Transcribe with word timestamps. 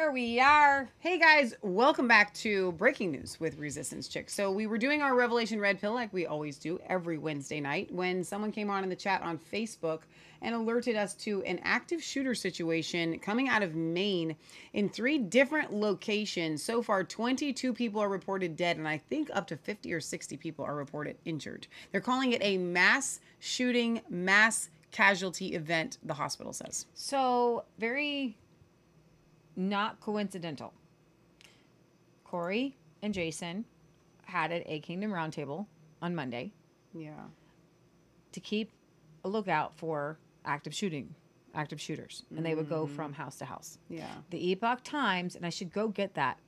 There 0.00 0.12
we 0.12 0.40
are. 0.40 0.88
Hey 1.00 1.18
guys, 1.18 1.54
welcome 1.60 2.08
back 2.08 2.32
to 2.36 2.72
Breaking 2.72 3.10
News 3.10 3.38
with 3.38 3.58
Resistance 3.58 4.08
Chicks. 4.08 4.32
So 4.32 4.50
we 4.50 4.66
were 4.66 4.78
doing 4.78 5.02
our 5.02 5.14
Revelation 5.14 5.60
Red 5.60 5.78
Pill 5.78 5.92
like 5.92 6.10
we 6.10 6.24
always 6.24 6.56
do 6.56 6.80
every 6.86 7.18
Wednesday 7.18 7.60
night 7.60 7.92
when 7.92 8.24
someone 8.24 8.50
came 8.50 8.70
on 8.70 8.82
in 8.82 8.88
the 8.88 8.96
chat 8.96 9.20
on 9.20 9.38
Facebook 9.38 10.00
and 10.40 10.54
alerted 10.54 10.96
us 10.96 11.12
to 11.16 11.42
an 11.42 11.60
active 11.64 12.02
shooter 12.02 12.34
situation 12.34 13.18
coming 13.18 13.50
out 13.50 13.62
of 13.62 13.74
Maine 13.74 14.36
in 14.72 14.88
three 14.88 15.18
different 15.18 15.70
locations. 15.70 16.62
So 16.62 16.80
far, 16.80 17.04
22 17.04 17.74
people 17.74 18.00
are 18.00 18.08
reported 18.08 18.56
dead, 18.56 18.78
and 18.78 18.88
I 18.88 18.96
think 18.96 19.28
up 19.34 19.46
to 19.48 19.56
50 19.58 19.92
or 19.92 20.00
60 20.00 20.34
people 20.38 20.64
are 20.64 20.76
reported 20.76 21.18
injured. 21.26 21.66
They're 21.92 22.00
calling 22.00 22.32
it 22.32 22.40
a 22.42 22.56
mass 22.56 23.20
shooting, 23.38 24.00
mass 24.08 24.70
casualty 24.92 25.48
event, 25.48 25.98
the 26.02 26.14
hospital 26.14 26.54
says. 26.54 26.86
So, 26.94 27.64
very 27.78 28.38
not 29.68 30.00
coincidental. 30.00 30.72
Corey 32.24 32.76
and 33.02 33.12
Jason 33.12 33.64
had 34.24 34.52
at 34.52 34.62
a 34.66 34.80
Kingdom 34.80 35.10
Roundtable 35.10 35.66
on 36.00 36.14
Monday 36.14 36.52
Yeah. 36.94 37.26
to 38.32 38.40
keep 38.40 38.70
a 39.24 39.28
lookout 39.28 39.74
for 39.76 40.18
active 40.44 40.74
shooting, 40.74 41.14
active 41.54 41.80
shooters, 41.80 42.24
and 42.34 42.44
they 42.46 42.54
would 42.54 42.68
go 42.68 42.86
from 42.86 43.12
house 43.12 43.36
to 43.38 43.44
house. 43.44 43.78
Yeah. 43.88 44.08
The 44.30 44.50
Epoch 44.52 44.82
Times, 44.82 45.36
and 45.36 45.44
I 45.44 45.50
should 45.50 45.72
go 45.72 45.88
get 45.88 46.14
that. 46.14 46.38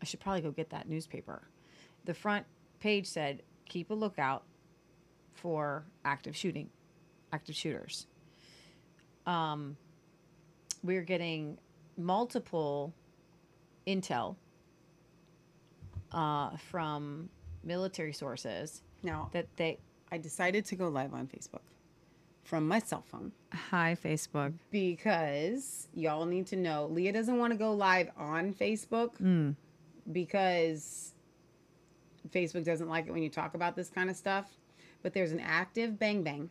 I 0.00 0.04
should 0.04 0.20
probably 0.20 0.42
go 0.42 0.52
get 0.52 0.70
that 0.70 0.88
newspaper. 0.88 1.48
The 2.04 2.14
front 2.14 2.46
page 2.78 3.06
said, 3.06 3.42
"Keep 3.64 3.90
a 3.90 3.94
lookout 3.94 4.44
for 5.32 5.84
active 6.04 6.36
shooting, 6.36 6.70
active 7.32 7.56
shooters." 7.56 8.06
Um, 9.26 9.76
we're 10.84 11.02
getting 11.02 11.58
multiple 11.98 12.94
intel 13.86 14.36
uh, 16.12 16.56
from 16.56 17.28
military 17.64 18.12
sources 18.12 18.82
Now, 19.02 19.28
that 19.32 19.46
they. 19.56 19.78
I 20.10 20.16
decided 20.16 20.64
to 20.66 20.76
go 20.76 20.88
live 20.88 21.12
on 21.12 21.26
Facebook 21.26 21.60
from 22.44 22.66
my 22.66 22.78
cell 22.78 23.04
phone 23.06 23.32
Hi, 23.52 23.94
Facebook. 24.02 24.54
because 24.70 25.86
y'all 25.92 26.24
need 26.24 26.46
to 26.46 26.56
know 26.56 26.86
Leah 26.86 27.12
doesn't 27.12 27.36
want 27.38 27.52
to 27.52 27.58
go 27.58 27.74
live 27.74 28.08
on 28.16 28.54
Facebook 28.54 29.54
because 30.10 31.12
Facebook 32.30 32.64
doesn't 32.64 32.88
like 32.88 33.06
it 33.06 33.12
when 33.12 33.22
you 33.22 33.28
talk 33.28 33.52
about 33.54 33.76
this 33.76 33.90
kind 33.90 34.08
of 34.08 34.16
stuff. 34.16 34.46
But 35.02 35.12
there's 35.12 35.32
an 35.32 35.40
active 35.40 35.98
bang 35.98 36.22
bang 36.22 36.48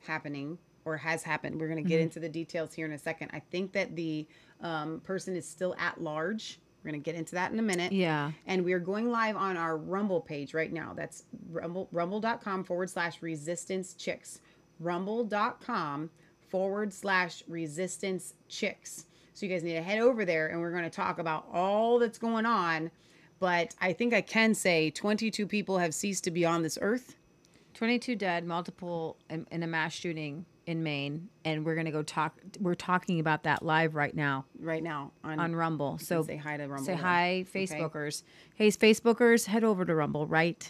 happening 0.00 0.58
or 0.84 0.96
has 0.96 1.22
happened. 1.22 1.60
We're 1.60 1.68
going 1.68 1.82
to 1.82 1.88
get 1.88 2.00
into 2.00 2.20
the 2.20 2.28
details 2.28 2.74
here 2.74 2.86
in 2.86 2.92
a 2.92 2.98
second. 2.98 3.30
I 3.32 3.40
think 3.40 3.72
that 3.72 3.96
the 3.96 4.26
um, 4.60 5.00
person 5.00 5.36
is 5.36 5.48
still 5.48 5.74
at 5.78 6.00
large. 6.00 6.60
We're 6.82 6.90
going 6.90 7.02
to 7.02 7.04
get 7.04 7.18
into 7.18 7.34
that 7.36 7.50
in 7.52 7.58
a 7.58 7.62
minute. 7.62 7.92
Yeah. 7.92 8.32
And 8.46 8.64
we 8.64 8.74
are 8.74 8.78
going 8.78 9.10
live 9.10 9.36
on 9.36 9.56
our 9.56 9.76
Rumble 9.76 10.20
page 10.20 10.52
right 10.52 10.72
now. 10.72 10.92
That's 10.94 11.24
rumble, 11.50 11.88
rumble.com 11.92 12.64
forward 12.64 12.90
slash 12.90 13.22
resistance 13.22 13.94
chicks. 13.94 14.40
Rumble.com 14.80 16.10
forward 16.50 16.92
slash 16.92 17.42
resistance 17.48 18.34
chicks. 18.48 19.06
So 19.32 19.46
you 19.46 19.52
guys 19.52 19.64
need 19.64 19.74
to 19.74 19.82
head 19.82 19.98
over 19.98 20.24
there 20.24 20.48
and 20.48 20.60
we're 20.60 20.70
going 20.70 20.84
to 20.84 20.90
talk 20.90 21.18
about 21.18 21.46
all 21.52 21.98
that's 21.98 22.18
going 22.18 22.46
on. 22.46 22.90
But 23.40 23.74
I 23.80 23.92
think 23.92 24.14
I 24.14 24.20
can 24.20 24.54
say 24.54 24.90
22 24.90 25.46
people 25.46 25.78
have 25.78 25.94
ceased 25.94 26.24
to 26.24 26.30
be 26.30 26.44
on 26.44 26.62
this 26.62 26.78
earth. 26.80 27.16
22 27.72 28.14
dead, 28.14 28.46
multiple 28.46 29.16
in, 29.28 29.46
in 29.50 29.62
a 29.62 29.66
mass 29.66 29.92
shooting 29.92 30.46
in 30.66 30.82
Maine, 30.82 31.28
and 31.44 31.64
we're 31.64 31.74
gonna 31.74 31.90
go 31.92 32.02
talk. 32.02 32.38
We're 32.60 32.74
talking 32.74 33.20
about 33.20 33.42
that 33.44 33.62
live 33.62 33.94
right 33.94 34.14
now 34.14 34.44
right 34.58 34.82
now 34.82 35.12
on, 35.22 35.38
on 35.38 35.54
Rumble. 35.56 35.98
So 35.98 36.22
say 36.22 36.36
hi 36.36 36.56
to 36.56 36.66
Rumble. 36.66 36.84
say 36.86 36.94
hi, 36.94 37.44
Okay? 37.50 37.66
Facebookers. 37.66 38.22
Hey, 38.54 38.68
Facebookers, 38.68 39.46
head 39.46 39.64
over 39.64 39.84
to 39.84 39.94
Rumble 39.94 40.26
right. 40.26 40.66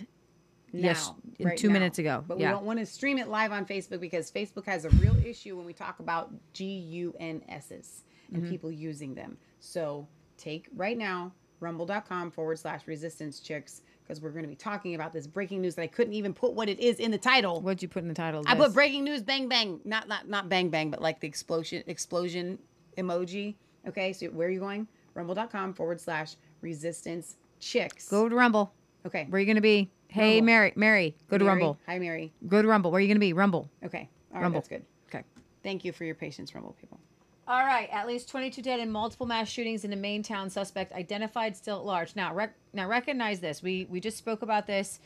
now, 0.72 0.80
yes, 0.88 1.12
in 1.38 1.46
right 1.48 1.56
two 1.58 1.68
now. 1.68 1.74
minutes 1.74 1.98
ago. 1.98 2.24
But 2.26 2.38
yeah, 2.40 2.48
we 2.48 2.52
don't 2.54 2.64
want 2.66 2.78
to 2.80 2.86
stream 2.86 3.18
it 3.18 3.28
live 3.28 3.52
on 3.52 3.64
Facebook 3.64 4.00
because 4.00 4.30
Facebook 4.30 4.64
has 4.66 4.84
a 4.84 4.90
real 4.90 5.16
issue 5.24 5.56
when 5.56 5.64
we 5.66 5.72
talk 5.72 6.00
about 6.00 6.32
G 6.52 6.64
U 6.64 7.14
N 7.20 7.42
S's 7.48 8.02
and 8.32 8.42
Mm-hmm. 8.42 8.50
people 8.50 8.72
using 8.72 9.14
them. 9.14 9.36
So 9.60 10.08
take 10.36 10.68
right 10.74 10.98
now, 10.98 11.32
rumble.com 11.60 12.30
forward 12.32 12.58
slash 12.58 12.86
resistance 12.88 13.38
chicks, 13.38 13.82
because 14.06 14.20
we're 14.20 14.30
going 14.30 14.44
to 14.44 14.48
be 14.48 14.56
talking 14.56 14.94
about 14.94 15.12
this 15.12 15.26
breaking 15.26 15.62
news 15.62 15.74
that 15.76 15.82
I 15.82 15.86
couldn't 15.86 16.12
even 16.12 16.34
put 16.34 16.52
what 16.52 16.68
it 16.68 16.78
is 16.78 16.98
in 17.00 17.10
the 17.10 17.18
title. 17.18 17.60
what'd 17.60 17.82
you 17.82 17.88
put 17.88 18.02
in 18.02 18.08
the 18.08 18.14
title? 18.14 18.40
of 18.40 18.46
I 18.46 18.54
put 18.54 18.74
breaking 18.74 19.04
news 19.04 19.22
bang 19.22 19.48
bang, 19.48 19.80
not 19.84 20.08
not 20.08 20.28
not 20.28 20.48
bang 20.48 20.68
bang, 20.68 20.90
but 20.90 21.00
like 21.00 21.20
the 21.20 21.26
explosion 21.28 21.82
explosion 21.86 22.58
emoji. 22.98 23.54
Okay, 23.88 24.12
so 24.12 24.26
where 24.26 24.48
are 24.48 24.50
you 24.50 24.60
going? 24.60 24.86
Rumble.com 25.14 25.74
forward 25.74 26.00
slash 26.00 26.36
resistance 26.60 27.36
chicks. 27.60 28.08
Go 28.08 28.28
to 28.28 28.34
Rumble. 28.34 28.72
Okay. 29.06 29.26
Where 29.28 29.38
are 29.38 29.40
you 29.40 29.46
gonna 29.46 29.60
be? 29.60 29.90
Hey, 30.08 30.36
Rumble. 30.36 30.46
Mary. 30.46 30.72
Mary, 30.76 31.16
go 31.28 31.38
to 31.38 31.44
Mary. 31.44 31.56
Rumble. 31.56 31.78
Hi 31.86 31.98
Mary. 31.98 32.32
Go 32.46 32.62
to 32.62 32.68
Rumble. 32.68 32.90
Where 32.90 32.98
are 32.98 33.02
you 33.02 33.08
gonna 33.08 33.20
be? 33.20 33.32
Rumble. 33.32 33.70
Okay. 33.84 34.08
All 34.30 34.36
right, 34.36 34.42
Rumble. 34.42 34.60
that's 34.60 34.68
good. 34.68 34.84
Okay. 35.08 35.24
Thank 35.62 35.84
you 35.84 35.92
for 35.92 36.04
your 36.04 36.14
patience, 36.14 36.54
Rumble 36.54 36.76
people. 36.80 36.98
All 37.46 37.66
right, 37.66 37.90
at 37.92 38.06
least 38.06 38.30
22 38.30 38.62
dead 38.62 38.80
in 38.80 38.90
multiple 38.90 39.26
mass 39.26 39.50
shootings 39.50 39.84
in 39.84 39.92
a 39.92 39.96
Maine 39.96 40.22
town. 40.22 40.48
Suspect 40.48 40.92
identified 40.94 41.54
still 41.54 41.76
at 41.76 41.84
large. 41.84 42.16
Now, 42.16 42.34
rec- 42.34 42.56
now 42.72 42.88
recognize 42.88 43.40
this. 43.40 43.62
We 43.62 43.86
we 43.90 44.00
just 44.00 44.16
spoke 44.16 44.40
about 44.40 44.66
this. 44.66 44.98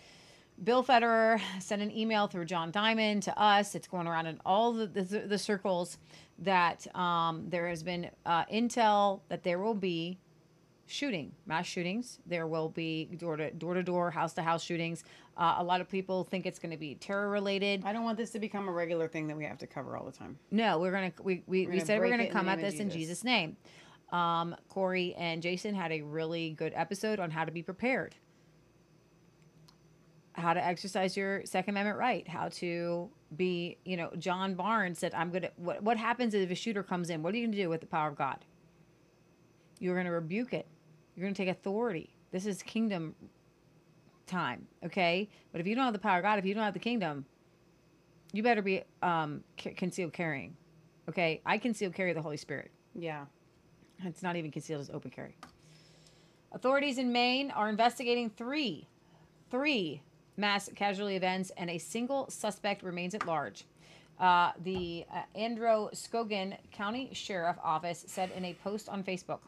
Bill 0.63 0.85
Federer 0.85 1.41
sent 1.61 1.83
an 1.83 1.91
email 1.91 2.29
through 2.29 2.45
John 2.45 2.71
Diamond 2.71 3.25
to 3.25 3.37
us. 3.41 3.75
It's 3.75 3.89
going 3.89 4.07
around 4.07 4.27
in 4.27 4.41
all 4.47 4.73
the 4.73 4.87
the, 4.87 5.03
the 5.03 5.39
circles 5.39 5.99
that 6.39 6.87
um, 6.95 7.47
there 7.49 7.69
has 7.69 7.83
been 7.83 8.09
uh, 8.25 8.45
intel 8.45 9.21
that 9.29 9.43
there 9.43 9.59
will 9.59 9.75
be 9.75 10.19
shooting, 10.89 11.33
mass 11.47 11.67
shootings. 11.67 12.19
There 12.27 12.47
will 12.47 12.69
be 12.69 13.05
door 13.17 13.37
to 13.37 13.51
door 13.51 13.75
to 13.75 13.83
door, 13.83 14.11
house 14.11 14.33
to 14.35 14.43
house 14.43 14.63
shootings. 14.63 15.05
Uh, 15.37 15.57
a 15.59 15.65
lot 15.65 15.81
of 15.81 15.89
people 15.89 16.25
think 16.25 16.47
it's 16.47 16.59
going 16.59 16.73
to 16.73 16.77
be 16.77 16.95
terror 16.97 17.29
related. 17.31 17.83
I 17.85 17.93
don't 17.93 18.05
want 18.05 18.17
this 18.17 18.31
to 18.31 18.39
become 18.39 18.69
a 18.69 18.73
regular 18.73 19.07
thing 19.07 19.29
that 19.29 19.37
we 19.37 19.45
have 19.45 19.59
to 19.59 19.67
cover 19.67 19.97
all 19.97 20.05
the 20.05 20.13
time. 20.13 20.39
No, 20.51 20.79
we're 20.79 20.91
gonna 20.93 21.13
we 21.23 21.43
we, 21.47 21.61
we 21.61 21.67
gonna 21.67 21.85
said 21.85 22.01
we're 22.01 22.11
gonna 22.11 22.25
in 22.25 22.33
come 22.33 22.49
at 22.49 22.61
this 22.61 22.81
in 22.81 22.89
Jesus. 22.91 23.21
Jesus' 23.21 23.25
name. 23.25 23.57
Um, 24.11 24.57
Corey 24.69 25.15
and 25.17 25.43
Jason 25.43 25.75
had 25.75 25.93
a 25.93 26.01
really 26.01 26.51
good 26.51 26.73
episode 26.75 27.21
on 27.21 27.31
how 27.31 27.45
to 27.45 27.53
be 27.53 27.63
prepared, 27.63 28.17
how 30.33 30.55
to 30.55 30.65
exercise 30.65 31.17
your 31.17 31.45
Second 31.45 31.75
Amendment 31.75 31.99
right, 31.99 32.27
how 32.27 32.49
to 32.49 33.11
be. 33.37 33.77
You 33.85 33.99
know, 33.99 34.11
John 34.19 34.55
Barnes 34.55 34.99
said, 34.99 35.13
"I'm 35.13 35.31
gonna." 35.31 35.51
What 35.57 35.83
what 35.83 35.99
happens 35.99 36.33
if 36.33 36.51
a 36.51 36.55
shooter 36.55 36.83
comes 36.83 37.11
in? 37.11 37.23
What 37.23 37.35
are 37.35 37.37
you 37.37 37.47
gonna 37.47 37.57
do 37.57 37.69
with 37.69 37.83
the 37.83 37.87
power 37.87 38.09
of 38.09 38.17
God? 38.17 38.45
You're 39.79 39.97
gonna 39.97 40.11
rebuke 40.11 40.55
it. 40.55 40.67
You're 41.19 41.27
gonna 41.27 41.35
take 41.35 41.49
authority. 41.49 42.11
This 42.31 42.47
is 42.47 42.63
kingdom 42.63 43.17
time, 44.29 44.69
okay? 44.85 45.29
But 45.51 45.61
if 45.61 45.67
you 45.67 45.75
don't 45.75 45.83
have 45.83 45.93
the 45.93 45.99
power 45.99 46.19
of 46.19 46.23
God, 46.23 46.39
if 46.39 46.45
you 46.45 46.55
don't 46.55 46.63
have 46.63 46.75
the 46.75 46.79
kingdom, 46.79 47.25
you 48.33 48.45
better 48.45 48.63
be 48.63 48.83
um, 49.03 49.43
c- 49.59 49.71
concealed 49.71 50.13
carrying. 50.13 50.57
Okay, 51.09 51.41
I 51.45 51.59
conceal 51.59 51.91
carry 51.91 52.13
the 52.13 52.23
Holy 52.23 52.37
Spirit. 52.37 52.71
Yeah. 52.95 53.25
It's 54.05 54.23
not 54.23 54.37
even 54.37 54.53
concealed 54.53 54.81
as 54.81 54.91
open 54.91 55.11
carry. 55.11 55.35
Authorities 56.53 56.99
in 56.99 57.11
Maine 57.11 57.51
are 57.51 57.69
investigating 57.69 58.31
three, 58.31 58.87
three 59.51 60.03
mass 60.37 60.71
casualty 60.77 61.17
events, 61.17 61.51
and 61.57 61.69
a 61.69 61.79
single 61.79 62.31
suspect 62.31 62.85
remains 62.85 63.17
at 63.17 63.27
large. 63.27 63.65
Uh, 64.21 64.53
the 64.63 65.05
uh, 65.13 65.23
Androscoggin 65.37 66.57
County 66.71 67.11
Sheriff 67.13 67.57
Office 67.61 68.05
said 68.07 68.31
in 68.37 68.45
a 68.45 68.55
post 68.55 68.89
on 68.89 69.03
Facebook, 69.03 69.41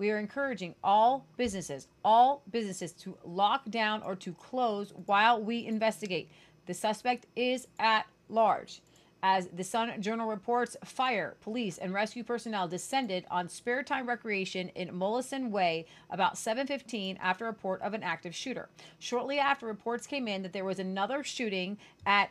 "We 0.00 0.10
are 0.10 0.18
encouraging 0.18 0.76
all 0.82 1.26
businesses, 1.36 1.86
all 2.02 2.42
businesses, 2.50 2.92
to 2.94 3.18
lock 3.22 3.68
down 3.68 4.02
or 4.02 4.16
to 4.16 4.32
close 4.32 4.94
while 5.04 5.42
we 5.42 5.66
investigate. 5.66 6.30
The 6.64 6.72
suspect 6.72 7.26
is 7.36 7.68
at 7.78 8.06
large." 8.30 8.80
As 9.22 9.48
the 9.48 9.62
Sun 9.62 10.00
Journal 10.00 10.26
reports, 10.26 10.74
fire, 10.82 11.36
police, 11.42 11.76
and 11.76 11.92
rescue 11.92 12.24
personnel 12.24 12.66
descended 12.66 13.26
on 13.30 13.50
spare 13.50 13.82
time 13.82 14.08
recreation 14.08 14.70
in 14.70 14.94
Mollison 14.94 15.50
Way 15.50 15.84
about 16.08 16.38
7:15 16.38 17.18
after 17.18 17.44
report 17.44 17.82
of 17.82 17.92
an 17.92 18.02
active 18.02 18.34
shooter. 18.34 18.70
Shortly 18.98 19.38
after, 19.38 19.66
reports 19.66 20.06
came 20.06 20.26
in 20.26 20.40
that 20.40 20.54
there 20.54 20.64
was 20.64 20.78
another 20.78 21.22
shooting 21.22 21.76
at 22.06 22.30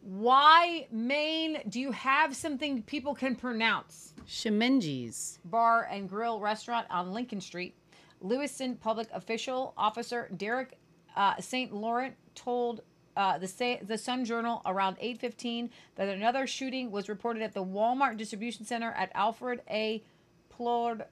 Why 0.00 0.86
Maine? 0.90 1.62
Do 1.68 1.78
you 1.78 1.92
have 1.92 2.34
something 2.34 2.82
people 2.84 3.14
can 3.14 3.36
pronounce? 3.36 4.13
Schemengees. 4.26 5.38
Bar 5.44 5.88
and 5.90 6.08
Grill 6.08 6.40
Restaurant 6.40 6.86
on 6.90 7.12
Lincoln 7.12 7.40
Street. 7.40 7.74
Lewiston 8.20 8.76
public 8.76 9.08
official 9.12 9.74
officer 9.76 10.30
Derek 10.36 10.78
uh, 11.16 11.34
St. 11.40 11.72
Laurent 11.72 12.14
told 12.34 12.82
uh, 13.16 13.38
the 13.38 13.46
Sa- 13.46 13.76
the 13.82 13.98
Sun 13.98 14.24
Journal 14.24 14.62
around 14.66 14.98
8:15 14.98 15.70
that 15.96 16.08
another 16.08 16.46
shooting 16.46 16.90
was 16.90 17.08
reported 17.08 17.42
at 17.42 17.54
the 17.54 17.64
Walmart 17.64 18.16
distribution 18.16 18.64
center 18.64 18.92
at 18.92 19.10
Alfred 19.14 19.62
A. 19.70 20.02
Plord 20.48 21.04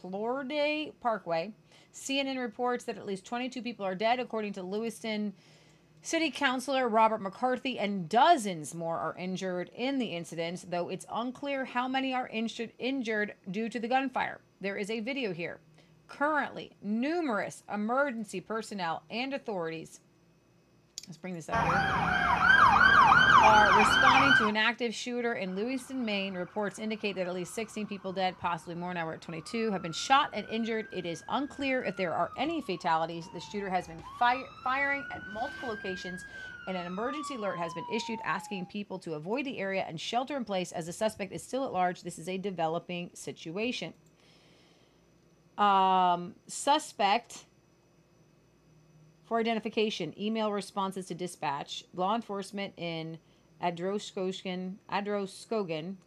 Plourde 0.00 0.92
Parkway. 1.00 1.52
CNN 1.92 2.38
reports 2.38 2.84
that 2.84 2.96
at 2.96 3.06
least 3.06 3.24
22 3.24 3.62
people 3.62 3.84
are 3.84 3.94
dead, 3.94 4.20
according 4.20 4.52
to 4.52 4.62
Lewiston 4.62 5.32
City 6.00 6.30
Councilor 6.30 6.88
Robert 6.88 7.20
McCarthy 7.20 7.78
and 7.78 8.08
dozens 8.08 8.74
more 8.74 8.98
are 8.98 9.16
injured 9.18 9.70
in 9.74 9.98
the 9.98 10.06
incident, 10.06 10.64
though 10.70 10.88
it's 10.88 11.04
unclear 11.12 11.64
how 11.64 11.88
many 11.88 12.14
are 12.14 12.28
injured, 12.28 12.72
injured 12.78 13.34
due 13.50 13.68
to 13.68 13.80
the 13.80 13.88
gunfire. 13.88 14.40
There 14.60 14.76
is 14.76 14.90
a 14.90 15.00
video 15.00 15.32
here. 15.32 15.58
Currently, 16.06 16.72
numerous 16.80 17.62
emergency 17.72 18.40
personnel 18.40 19.02
and 19.10 19.34
authorities, 19.34 20.00
let's 21.06 21.18
bring 21.18 21.34
this 21.34 21.48
up 21.48 21.62
here, 21.66 22.57
are 23.48 23.78
responding 23.78 24.34
to 24.36 24.46
an 24.46 24.58
active 24.58 24.94
shooter 24.94 25.32
in 25.32 25.56
Lewiston, 25.56 26.04
Maine. 26.04 26.34
Reports 26.34 26.78
indicate 26.78 27.16
that 27.16 27.26
at 27.26 27.34
least 27.34 27.54
16 27.54 27.86
people 27.86 28.12
dead, 28.12 28.38
possibly 28.38 28.74
more 28.74 28.92
now 28.92 29.06
we're 29.06 29.14
at 29.14 29.22
22, 29.22 29.70
have 29.70 29.80
been 29.80 29.90
shot 29.90 30.28
and 30.34 30.46
injured. 30.50 30.86
It 30.92 31.06
is 31.06 31.24
unclear 31.30 31.82
if 31.82 31.96
there 31.96 32.12
are 32.12 32.30
any 32.36 32.60
fatalities. 32.60 33.26
The 33.32 33.40
shooter 33.40 33.70
has 33.70 33.86
been 33.86 34.02
fire- 34.18 34.44
firing 34.62 35.02
at 35.14 35.22
multiple 35.32 35.70
locations, 35.70 36.26
and 36.66 36.76
an 36.76 36.84
emergency 36.84 37.36
alert 37.36 37.56
has 37.56 37.72
been 37.72 37.86
issued 37.90 38.18
asking 38.22 38.66
people 38.66 38.98
to 38.98 39.14
avoid 39.14 39.46
the 39.46 39.58
area 39.58 39.82
and 39.88 39.98
shelter 39.98 40.36
in 40.36 40.44
place 40.44 40.70
as 40.72 40.84
the 40.84 40.92
suspect 40.92 41.32
is 41.32 41.42
still 41.42 41.64
at 41.64 41.72
large. 41.72 42.02
This 42.02 42.18
is 42.18 42.28
a 42.28 42.36
developing 42.36 43.10
situation. 43.14 43.94
Um, 45.56 46.34
suspect 46.48 47.46
for 49.24 49.38
identification, 49.38 50.12
email 50.20 50.52
responses 50.52 51.06
to 51.06 51.14
dispatch. 51.14 51.84
Law 51.94 52.14
enforcement 52.14 52.74
in 52.76 53.18
Androscoggin 53.60 54.78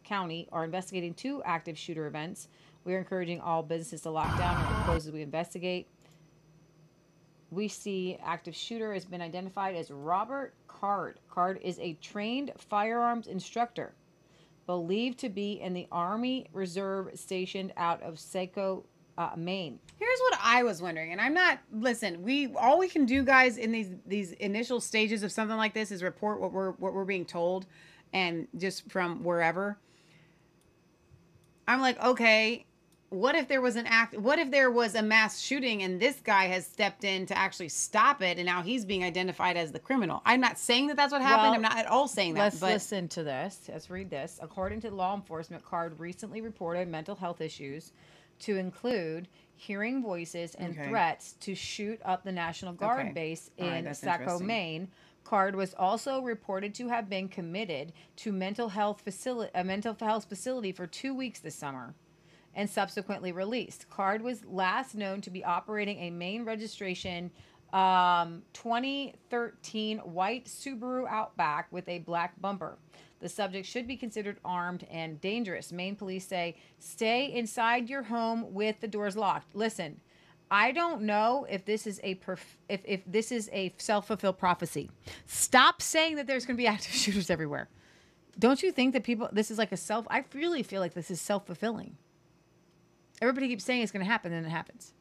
County 0.04 0.48
are 0.52 0.64
investigating 0.64 1.14
two 1.14 1.42
active 1.44 1.76
shooter 1.76 2.06
events. 2.06 2.48
We 2.84 2.94
are 2.94 2.98
encouraging 2.98 3.40
all 3.40 3.62
businesses 3.62 4.00
to 4.02 4.10
lock 4.10 4.36
down 4.38 4.60
or 4.60 4.84
close 4.84 5.06
as 5.06 5.12
we 5.12 5.22
investigate. 5.22 5.86
We 7.50 7.68
see 7.68 8.16
active 8.24 8.56
shooter 8.56 8.94
has 8.94 9.04
been 9.04 9.20
identified 9.20 9.76
as 9.76 9.90
Robert 9.90 10.54
Card. 10.66 11.20
Card 11.28 11.60
is 11.62 11.78
a 11.78 11.92
trained 11.94 12.52
firearms 12.56 13.26
instructor, 13.26 13.92
believed 14.66 15.18
to 15.18 15.28
be 15.28 15.60
in 15.60 15.74
the 15.74 15.86
Army 15.92 16.46
Reserve 16.54 17.10
stationed 17.14 17.74
out 17.76 18.02
of 18.02 18.18
Saco, 18.18 18.86
uh, 19.18 19.30
Maine. 19.36 19.78
Here's 19.98 20.18
what 20.20 20.38
I 20.42 20.62
was 20.62 20.82
wondering, 20.82 21.12
and 21.12 21.20
I'm 21.20 21.34
not. 21.34 21.58
Listen, 21.72 22.22
we 22.22 22.52
all 22.56 22.78
we 22.78 22.88
can 22.88 23.04
do, 23.04 23.22
guys, 23.22 23.58
in 23.58 23.72
these 23.72 23.90
these 24.06 24.32
initial 24.32 24.80
stages 24.80 25.22
of 25.22 25.32
something 25.32 25.56
like 25.56 25.74
this 25.74 25.90
is 25.90 26.02
report 26.02 26.40
what 26.40 26.52
we're 26.52 26.72
what 26.72 26.92
we're 26.94 27.04
being 27.04 27.24
told, 27.24 27.66
and 28.12 28.48
just 28.56 28.90
from 28.90 29.22
wherever. 29.22 29.78
I'm 31.68 31.80
like, 31.80 32.02
okay, 32.02 32.66
what 33.10 33.34
if 33.34 33.46
there 33.46 33.60
was 33.60 33.76
an 33.76 33.86
act? 33.86 34.16
What 34.16 34.38
if 34.38 34.50
there 34.50 34.70
was 34.70 34.94
a 34.94 35.02
mass 35.02 35.40
shooting 35.40 35.82
and 35.82 36.00
this 36.00 36.16
guy 36.24 36.46
has 36.46 36.66
stepped 36.66 37.04
in 37.04 37.26
to 37.26 37.36
actually 37.36 37.68
stop 37.68 38.22
it, 38.22 38.38
and 38.38 38.46
now 38.46 38.62
he's 38.62 38.84
being 38.84 39.04
identified 39.04 39.56
as 39.56 39.70
the 39.70 39.78
criminal? 39.78 40.22
I'm 40.24 40.40
not 40.40 40.58
saying 40.58 40.88
that 40.88 40.96
that's 40.96 41.12
what 41.12 41.20
happened. 41.20 41.42
Well, 41.42 41.54
I'm 41.54 41.62
not 41.62 41.76
at 41.76 41.86
all 41.86 42.08
saying 42.08 42.34
that. 42.34 42.40
Let's 42.40 42.58
but 42.58 42.72
listen 42.72 43.08
to 43.08 43.22
this. 43.22 43.60
Let's 43.68 43.90
read 43.90 44.10
this. 44.10 44.40
According 44.42 44.80
to 44.80 44.90
law 44.90 45.14
enforcement, 45.14 45.64
Card 45.64 46.00
recently 46.00 46.40
reported 46.40 46.88
mental 46.88 47.14
health 47.14 47.40
issues 47.40 47.92
to 48.42 48.56
include 48.56 49.28
hearing 49.56 50.02
voices 50.02 50.54
and 50.56 50.72
Okay. 50.76 50.88
threats 50.88 51.34
to 51.40 51.54
shoot 51.54 52.00
up 52.04 52.24
the 52.24 52.32
National 52.32 52.72
Guard 52.72 53.00
Okay. 53.06 53.12
base 53.12 53.50
in 53.56 53.84
that's 53.84 54.00
Saco. 54.00 54.38
Maine. 54.40 54.88
Card 55.24 55.54
was 55.54 55.72
also 55.74 56.20
reported 56.20 56.74
to 56.74 56.88
have 56.88 57.08
been 57.08 57.28
committed 57.28 57.92
to 58.16 58.32
mental 58.32 58.68
health 58.70 59.00
facility, 59.00 59.52
a 59.54 59.62
mental 59.62 59.96
health 60.00 60.24
facility 60.28 60.72
for 60.72 60.86
two 60.88 61.14
weeks 61.14 61.38
this 61.38 61.54
summer, 61.54 61.94
and 62.54 62.68
subsequently 62.68 63.30
released. 63.30 63.88
Card 63.88 64.20
was 64.22 64.44
last 64.44 64.96
known 64.96 65.20
to 65.20 65.30
be 65.30 65.44
operating 65.44 65.98
a 66.00 66.10
Maine 66.10 66.44
registration 66.44 67.30
um, 67.72 68.42
2013 68.52 69.98
white 69.98 70.44
Subaru 70.46 71.08
Outback 71.08 71.68
with 71.72 71.88
a 71.88 72.00
black 72.00 72.38
bumper. 72.40 72.76
The 73.22 73.28
subject 73.28 73.68
should 73.68 73.86
be 73.86 73.96
considered 73.96 74.38
armed 74.44 74.84
and 74.90 75.20
dangerous. 75.20 75.70
Maine 75.70 75.94
police 75.94 76.26
say 76.26 76.56
stay 76.80 77.32
inside 77.32 77.88
your 77.88 78.02
home 78.02 78.52
with 78.52 78.80
the 78.80 78.88
doors 78.88 79.16
locked. 79.16 79.54
Listen, 79.54 80.00
I 80.50 80.72
don't 80.72 81.02
know 81.02 81.46
if 81.48 81.64
this 81.64 81.86
is 81.86 82.00
a 82.02 82.16
perf- 82.16 82.58
if 82.68 82.82
if 82.84 83.00
this 83.06 83.30
is 83.30 83.48
a 83.52 83.72
self-fulfilled 83.78 84.38
prophecy. 84.38 84.90
Stop 85.24 85.80
saying 85.80 86.16
that 86.16 86.26
there's 86.26 86.44
going 86.44 86.56
to 86.56 86.60
be 86.60 86.66
active 86.76 86.92
shooters 86.94 87.30
everywhere. 87.30 87.68
Don't 88.40 88.60
you 88.60 88.72
think 88.72 88.92
that 88.92 89.04
people 89.04 89.28
this 89.30 89.52
is 89.52 89.56
like 89.56 89.70
a 89.70 89.76
self 89.76 90.04
I 90.10 90.24
really 90.34 90.64
feel 90.64 90.80
like 90.80 90.94
this 90.94 91.10
is 91.10 91.20
self-fulfilling. 91.20 91.96
Everybody 93.20 93.46
keeps 93.46 93.62
saying 93.62 93.82
it's 93.82 93.92
going 93.92 94.04
to 94.04 94.10
happen 94.10 94.32
and 94.32 94.44
it 94.44 94.50
happens. 94.50 94.94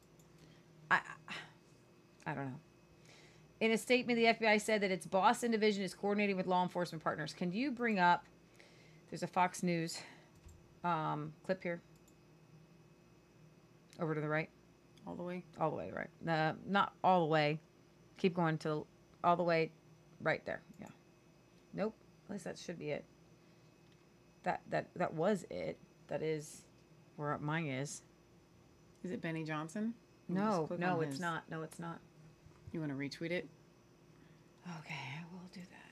I 0.91 1.00
I 2.27 2.35
don't 2.35 2.45
know. 2.45 2.59
In 3.62 3.72
a 3.72 3.78
statement, 3.78 4.18
the 4.18 4.25
FBI 4.25 4.60
said 4.60 4.81
that 4.81 4.90
its 4.90 5.06
Boston 5.06 5.52
division 5.52 5.84
is 5.84 5.94
coordinating 5.94 6.36
with 6.36 6.48
law 6.48 6.63
enforcement 6.63 7.04
partners. 7.04 7.31
Can 7.31 7.52
you 7.52 7.69
bring 7.69 8.00
up? 8.00 8.25
There's 9.12 9.22
a 9.22 9.27
Fox 9.27 9.62
News 9.62 10.00
um, 10.84 11.32
clip 11.46 11.62
here. 11.62 11.80
Over 14.00 14.15
to 14.15 14.22
the 14.22 14.27
right, 14.27 14.50
all 15.06 15.13
the 15.13 15.22
way. 15.22 15.44
all 15.60 15.70
the 15.70 15.75
way 15.75 15.86
to 15.86 15.91
the 15.91 16.32
right. 16.32 16.39
Uh, 16.39 16.53
not 16.65 16.94
all 17.03 17.20
the 17.20 17.27
way. 17.27 17.60
Keep 18.18 18.34
going 18.34 18.58
to 18.60 18.88
all 19.24 19.36
the 19.36 19.44
way, 19.44 19.70
right 20.22 20.44
there. 20.44 20.62
Yeah. 20.80 20.88
Nope. 21.75 21.94
At 22.25 22.32
least 22.32 22.46
that 22.46 22.58
should 22.58 22.80
be 22.80 22.89
it. 22.89 23.06
That 24.41 24.62
that 24.72 24.88
that 24.96 25.13
was 25.13 25.46
it. 25.51 25.77
That 26.08 26.24
is 26.24 26.63
where 27.15 27.38
mine 27.38 27.68
is. 27.68 28.01
Is 29.03 29.12
it 29.12 29.22
Benny 29.22 29.44
Johnson? 29.44 29.94
No, 30.27 30.68
no, 30.80 31.01
it's 31.01 31.20
not. 31.20 31.44
No, 31.51 31.62
it's 31.62 31.77
not. 31.77 32.00
You 32.72 32.80
want 32.80 32.92
to 32.92 32.98
retweet 32.98 33.32
it? 33.32 33.48
Okay, 34.80 34.96
I 34.96 35.24
will 35.34 35.50
do 35.54 35.60
that. 35.60 35.92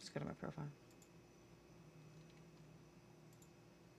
Just 0.00 0.14
go 0.14 0.20
to 0.20 0.26
my 0.26 0.32
profile. 0.32 0.68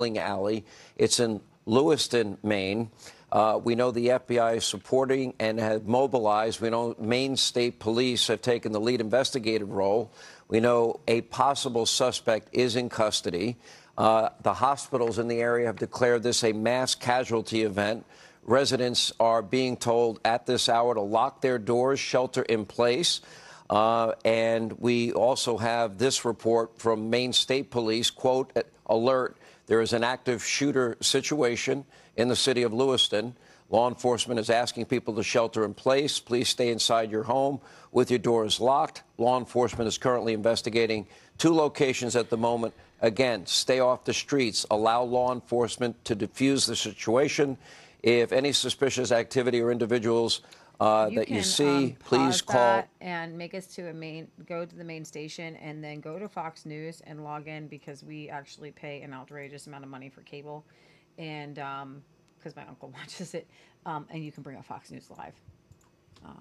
bowling 0.04 0.18
alley. 0.18 0.66
It's 0.98 1.20
in 1.22 1.40
Lewiston, 1.66 2.38
Maine. 2.44 2.92
Uh, 3.32 3.60
we 3.64 3.74
know 3.74 3.90
the 3.90 4.08
FBI 4.10 4.58
is 4.58 4.66
supporting 4.66 5.34
and 5.40 5.60
have 5.60 5.88
mobilized. 5.88 6.60
We 6.60 6.70
know 6.70 6.96
Maine 7.00 7.38
State 7.38 7.80
Police 7.80 8.28
have 8.28 8.42
taken 8.42 8.74
the 8.74 8.82
lead 8.82 9.00
investigative 9.00 9.72
role. 9.72 10.12
We 10.50 10.60
know 10.60 11.00
a 11.08 11.22
possible 11.22 11.86
suspect 11.86 12.50
is 12.52 12.76
in 12.76 12.90
custody. 12.90 13.56
Uh, 13.98 14.30
the 14.42 14.54
hospitals 14.54 15.20
in 15.20 15.30
the 15.30 15.40
area 15.40 15.68
have 15.68 15.78
declared 15.78 16.22
this 16.22 16.44
a 16.44 16.52
mass 16.52 16.96
casualty 16.96 17.64
event. 17.64 18.06
Residents 18.46 19.14
are 19.20 19.42
being 19.42 19.78
told 19.78 20.20
at 20.26 20.46
this 20.46 20.68
hour 20.68 20.94
to 20.94 21.02
lock 21.02 21.42
their 21.42 21.58
doors, 21.58 22.00
shelter 22.00 22.42
in 22.44 22.66
place. 22.66 23.22
Uh, 23.70 24.14
and 24.26 24.74
we 24.80 25.14
also 25.14 25.58
have 25.58 25.98
this 25.98 26.26
report 26.26 26.78
from 26.78 27.10
Maine 27.10 27.34
State 27.34 27.72
Police, 27.72 28.10
quote, 28.10 28.52
alert, 28.86 29.38
there 29.66 29.82
is 29.82 29.94
an 29.94 30.04
active 30.04 30.44
shooter 30.44 30.98
situation 31.00 31.86
in 32.18 32.28
the 32.28 32.36
city 32.36 32.64
of 32.64 32.74
Lewiston. 32.74 33.36
Law 33.70 33.88
enforcement 33.88 34.40
is 34.40 34.50
asking 34.50 34.86
people 34.86 35.16
to 35.16 35.24
shelter 35.24 35.64
in 35.64 35.74
place. 35.74 36.20
Please 36.20 36.50
stay 36.50 36.70
inside 36.70 37.10
your 37.10 37.24
home 37.24 37.60
with 37.92 38.12
your 38.12 38.20
doors 38.20 38.60
locked. 38.60 39.04
Law 39.18 39.40
enforcement 39.40 39.88
is 39.88 39.98
currently 39.98 40.34
investigating 40.34 41.08
two 41.38 41.54
locations 41.54 42.16
at 42.16 42.30
the 42.30 42.38
moment. 42.38 42.74
Again, 43.02 43.46
stay 43.46 43.80
off 43.80 44.04
the 44.04 44.14
streets. 44.14 44.66
Allow 44.70 45.04
law 45.04 45.34
enforcement 45.34 46.04
to 46.06 46.14
diffuse 46.14 46.66
the 46.66 46.76
situation. 46.76 47.58
If 48.04 48.34
any 48.34 48.52
suspicious 48.52 49.14
activity 49.14 49.62
or 49.62 49.72
individuals 49.72 50.42
uh, 50.80 51.10
that 51.12 51.30
you 51.30 51.42
see, 51.42 51.64
um, 51.66 51.96
please 52.00 52.42
call. 52.42 52.56
that 52.58 52.90
and 53.00 53.38
make 53.38 53.54
us 53.54 53.68
to 53.68 53.90
a 53.90 53.94
main 53.94 54.28
go 54.46 54.66
to 54.66 54.76
the 54.76 54.84
main 54.84 55.06
station 55.06 55.56
and 55.56 55.82
then 55.82 56.02
go 56.02 56.20
to 56.20 56.28
Fox 56.28 56.66
News 56.66 57.02
and 57.08 57.24
log 57.24 57.48
in 57.48 57.68
because 57.68 58.04
we 58.04 58.30
actually 58.30 58.72
pay 58.72 59.02
an 59.02 59.14
outrageous 59.14 59.68
amount 59.68 59.86
of 59.86 59.90
money 59.90 60.10
for 60.10 60.22
cable 60.22 60.66
and 61.18 61.60
um 61.60 62.04
because 62.38 62.56
my 62.56 62.66
uncle 62.68 62.90
watches 62.94 63.34
it 63.34 63.48
um 63.86 64.06
and 64.10 64.26
you 64.26 64.32
can 64.32 64.44
bring 64.44 64.58
up 64.58 64.66
Fox 64.66 64.92
News 64.92 65.10
live. 65.18 65.36
Uh, 66.26 66.32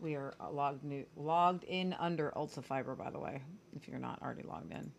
we 0.00 0.14
are 0.14 0.34
uh, 0.40 0.50
logged 0.50 0.84
new, 0.84 1.06
logged 1.16 1.64
in 1.64 1.94
under 1.94 2.36
Ultra 2.36 2.62
Fiber 2.62 2.94
by 2.94 3.10
the 3.10 3.18
way 3.18 3.40
if 3.74 3.88
you're 3.88 3.98
not 3.98 4.20
already 4.20 4.42
logged 4.42 4.72
in. 4.72 4.92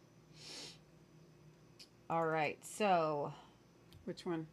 All 2.09 2.25
right, 2.25 2.57
so 2.65 3.33
Which 4.05 4.25
one? 4.25 4.47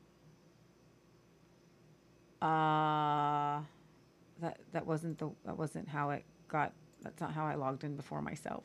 Uh, 2.44 3.62
that 4.42 4.58
that 4.72 4.86
wasn't 4.86 5.16
the 5.18 5.30
that 5.46 5.56
wasn't 5.56 5.88
how 5.88 6.10
it 6.10 6.24
got. 6.46 6.74
That's 7.00 7.18
not 7.18 7.32
how 7.32 7.46
I 7.46 7.54
logged 7.54 7.84
in 7.84 7.96
before 7.96 8.20
myself. 8.20 8.64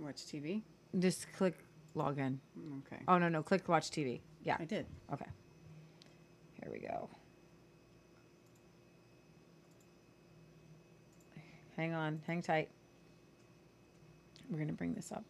Watch 0.00 0.26
TV. 0.26 0.62
Just 0.98 1.32
click 1.36 1.54
login. 1.94 2.38
Okay. 2.86 3.00
Oh 3.06 3.18
no 3.18 3.28
no, 3.28 3.40
click 3.44 3.68
watch 3.68 3.90
TV. 3.92 4.20
Yeah. 4.42 4.56
I 4.58 4.64
did. 4.64 4.84
Okay. 5.12 5.26
Here 6.54 6.72
we 6.72 6.80
go. 6.80 7.08
Hang 11.76 11.94
on, 11.94 12.20
hang 12.26 12.42
tight. 12.42 12.68
We're 14.50 14.58
gonna 14.58 14.72
bring 14.72 14.94
this 14.94 15.12
up. 15.12 15.24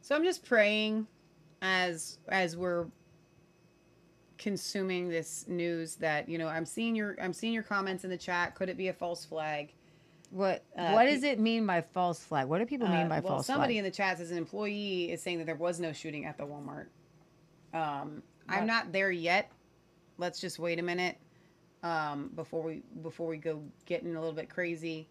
So 0.00 0.16
I'm 0.16 0.24
just 0.24 0.42
praying 0.42 1.06
as 1.60 2.18
as 2.28 2.56
we're 2.56 2.86
consuming 4.38 5.08
this 5.08 5.46
news 5.48 5.96
that 5.96 6.28
you 6.28 6.38
know 6.38 6.48
I'm 6.48 6.66
seeing 6.66 6.94
your 6.94 7.16
I'm 7.20 7.32
seeing 7.32 7.52
your 7.52 7.62
comments 7.62 8.04
in 8.04 8.10
the 8.10 8.16
chat. 8.16 8.54
Could 8.54 8.68
it 8.68 8.76
be 8.76 8.88
a 8.88 8.92
false 8.92 9.24
flag? 9.24 9.72
What 10.30 10.64
Uh, 10.76 10.90
What 10.90 11.04
does 11.04 11.22
it 11.22 11.38
mean 11.38 11.66
by 11.66 11.80
false 11.82 12.22
flag? 12.22 12.48
What 12.48 12.58
do 12.58 12.66
people 12.66 12.88
mean 12.88 13.06
Uh, 13.06 13.08
by 13.08 13.20
well, 13.20 13.34
false 13.34 13.46
somebody 13.46 13.74
flag? 13.74 13.78
in 13.78 13.84
the 13.84 13.90
chat 13.90 14.18
says 14.18 14.30
an 14.30 14.38
employee 14.38 15.10
is 15.12 15.22
saying 15.22 15.38
that 15.38 15.44
there 15.44 15.54
was 15.54 15.78
no 15.80 15.92
shooting 15.92 16.24
at 16.24 16.36
the 16.36 16.44
Walmart. 16.44 16.86
Um, 17.72 18.22
I'm 18.48 18.66
not 18.66 18.92
there 18.92 19.10
yet. 19.10 19.50
Let's 20.18 20.40
just 20.40 20.58
wait 20.58 20.78
a 20.78 20.82
minute 20.82 21.16
um, 21.82 22.30
before 22.34 22.62
we 22.62 22.82
before 23.02 23.26
we 23.28 23.36
go 23.36 23.62
getting 23.84 24.16
a 24.16 24.20
little 24.20 24.34
bit 24.34 24.48
crazy. 24.50 25.08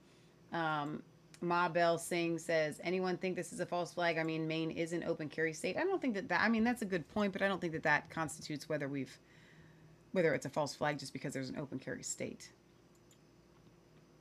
Um, 0.51 1.03
Ma 1.46 1.70
Bell 1.70 1.98
Singh 1.98 2.38
says, 2.40 2.82
"Anyone 2.84 3.18
think 3.18 3.36
this 3.36 3.54
is 3.54 3.60
a 3.60 3.66
false 3.66 3.94
flag? 3.94 4.18
I 4.18 4.24
mean, 4.24 4.48
Maine 4.48 4.72
is 4.72 4.94
an 4.94 5.04
open 5.04 5.30
carry 5.30 5.54
state. 5.54 5.78
I 5.78 5.84
don't 5.84 6.02
think 6.02 6.16
that 6.16 6.28
that. 6.30 6.42
I 6.42 6.50
mean, 6.50 6.64
that's 6.64 6.82
a 6.82 6.86
good 6.86 7.08
point, 7.10 7.34
but 7.34 7.42
I 7.42 7.48
don't 7.48 7.62
think 7.62 7.74
that 7.74 7.84
that 7.84 8.10
constitutes 8.10 8.68
whether 8.68 8.88
we've 8.88 9.18
whether 10.12 10.34
it's 10.34 10.46
a 10.46 10.50
false 10.50 10.74
flag 10.74 10.98
just 10.98 11.14
because 11.14 11.34
there's 11.34 11.50
an 11.50 11.58
open 11.58 11.78
carry 11.78 12.02
state. 12.04 12.52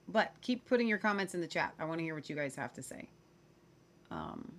But 0.09 0.33
keep 0.41 0.67
putting 0.67 0.89
your 0.89 0.99
comments 0.99 1.35
in 1.35 1.41
the 1.41 1.47
chat. 1.47 1.73
I 1.79 1.85
want 1.85 1.99
to 1.99 2.05
hear 2.05 2.15
what 2.15 2.29
you 2.29 2.37
guys 2.37 2.55
have 2.57 2.73
to 2.75 2.83
say. 2.83 3.09
Um, 4.11 4.53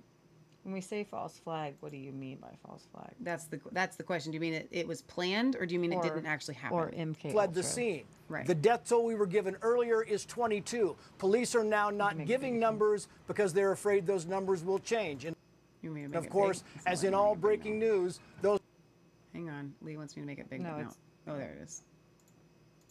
when 0.66 0.74
we 0.74 0.82
say 0.82 1.04
false 1.04 1.38
flag, 1.38 1.76
what 1.80 1.92
do 1.92 1.98
you 1.98 2.12
mean 2.12 2.40
by 2.42 2.50
false 2.66 2.88
flag? 2.92 3.12
that's 3.20 3.46
the 3.46 3.60
that's 3.72 3.96
the 3.98 4.04
question. 4.04 4.32
Do 4.32 4.36
you 4.36 4.40
mean 4.40 4.56
it, 4.56 4.68
it 4.72 4.88
was 4.88 5.04
planned, 5.04 5.56
or 5.60 5.68
do 5.68 5.76
you 5.76 5.80
mean 5.80 5.94
it 5.94 6.02
didn't 6.02 6.26
actually 6.26 6.56
happen? 6.56 6.76
Or 6.76 6.90
MK 6.90 7.32
fled 7.32 7.54
the 7.54 7.62
scene. 7.62 8.04
Right. 8.30 8.48
The 8.48 8.56
death 8.56 8.90
toll 8.90 9.06
we 9.06 9.14
were 9.14 9.28
given 9.28 9.56
earlier 9.62 10.02
is 10.02 10.26
22. 10.26 10.96
Police 11.20 11.54
are 11.54 11.64
now 11.64 11.92
not 11.92 12.26
giving 12.26 12.60
numbers 12.60 13.10
because 13.28 13.54
they're 13.54 13.74
afraid 13.74 14.08
those 14.08 14.26
numbers 14.26 14.64
will 14.64 14.80
change. 14.80 15.26
And 15.26 15.36
you 15.84 15.92
want 15.92 16.02
me 16.02 16.08
to 16.08 16.10
make 16.10 16.24
of 16.26 16.30
course, 16.32 16.64
as 16.88 17.04
in 17.04 17.14
all 17.14 17.26
make 17.26 17.32
it 17.34 17.36
big 17.36 17.42
breaking 17.42 17.80
news, 17.80 18.20
those 18.42 18.60
Hang 19.34 19.50
on, 19.50 19.72
Lee 19.84 19.98
wants 19.98 20.16
me 20.16 20.24
to 20.24 20.28
make 20.28 20.40
it 20.40 20.50
big. 20.50 20.62
No, 20.62 20.70
but 20.72 20.76
no. 20.78 20.82
it's- 20.82 20.98
Oh, 21.28 21.38
there 21.38 21.58
it 21.60 21.64
is. 21.64 21.84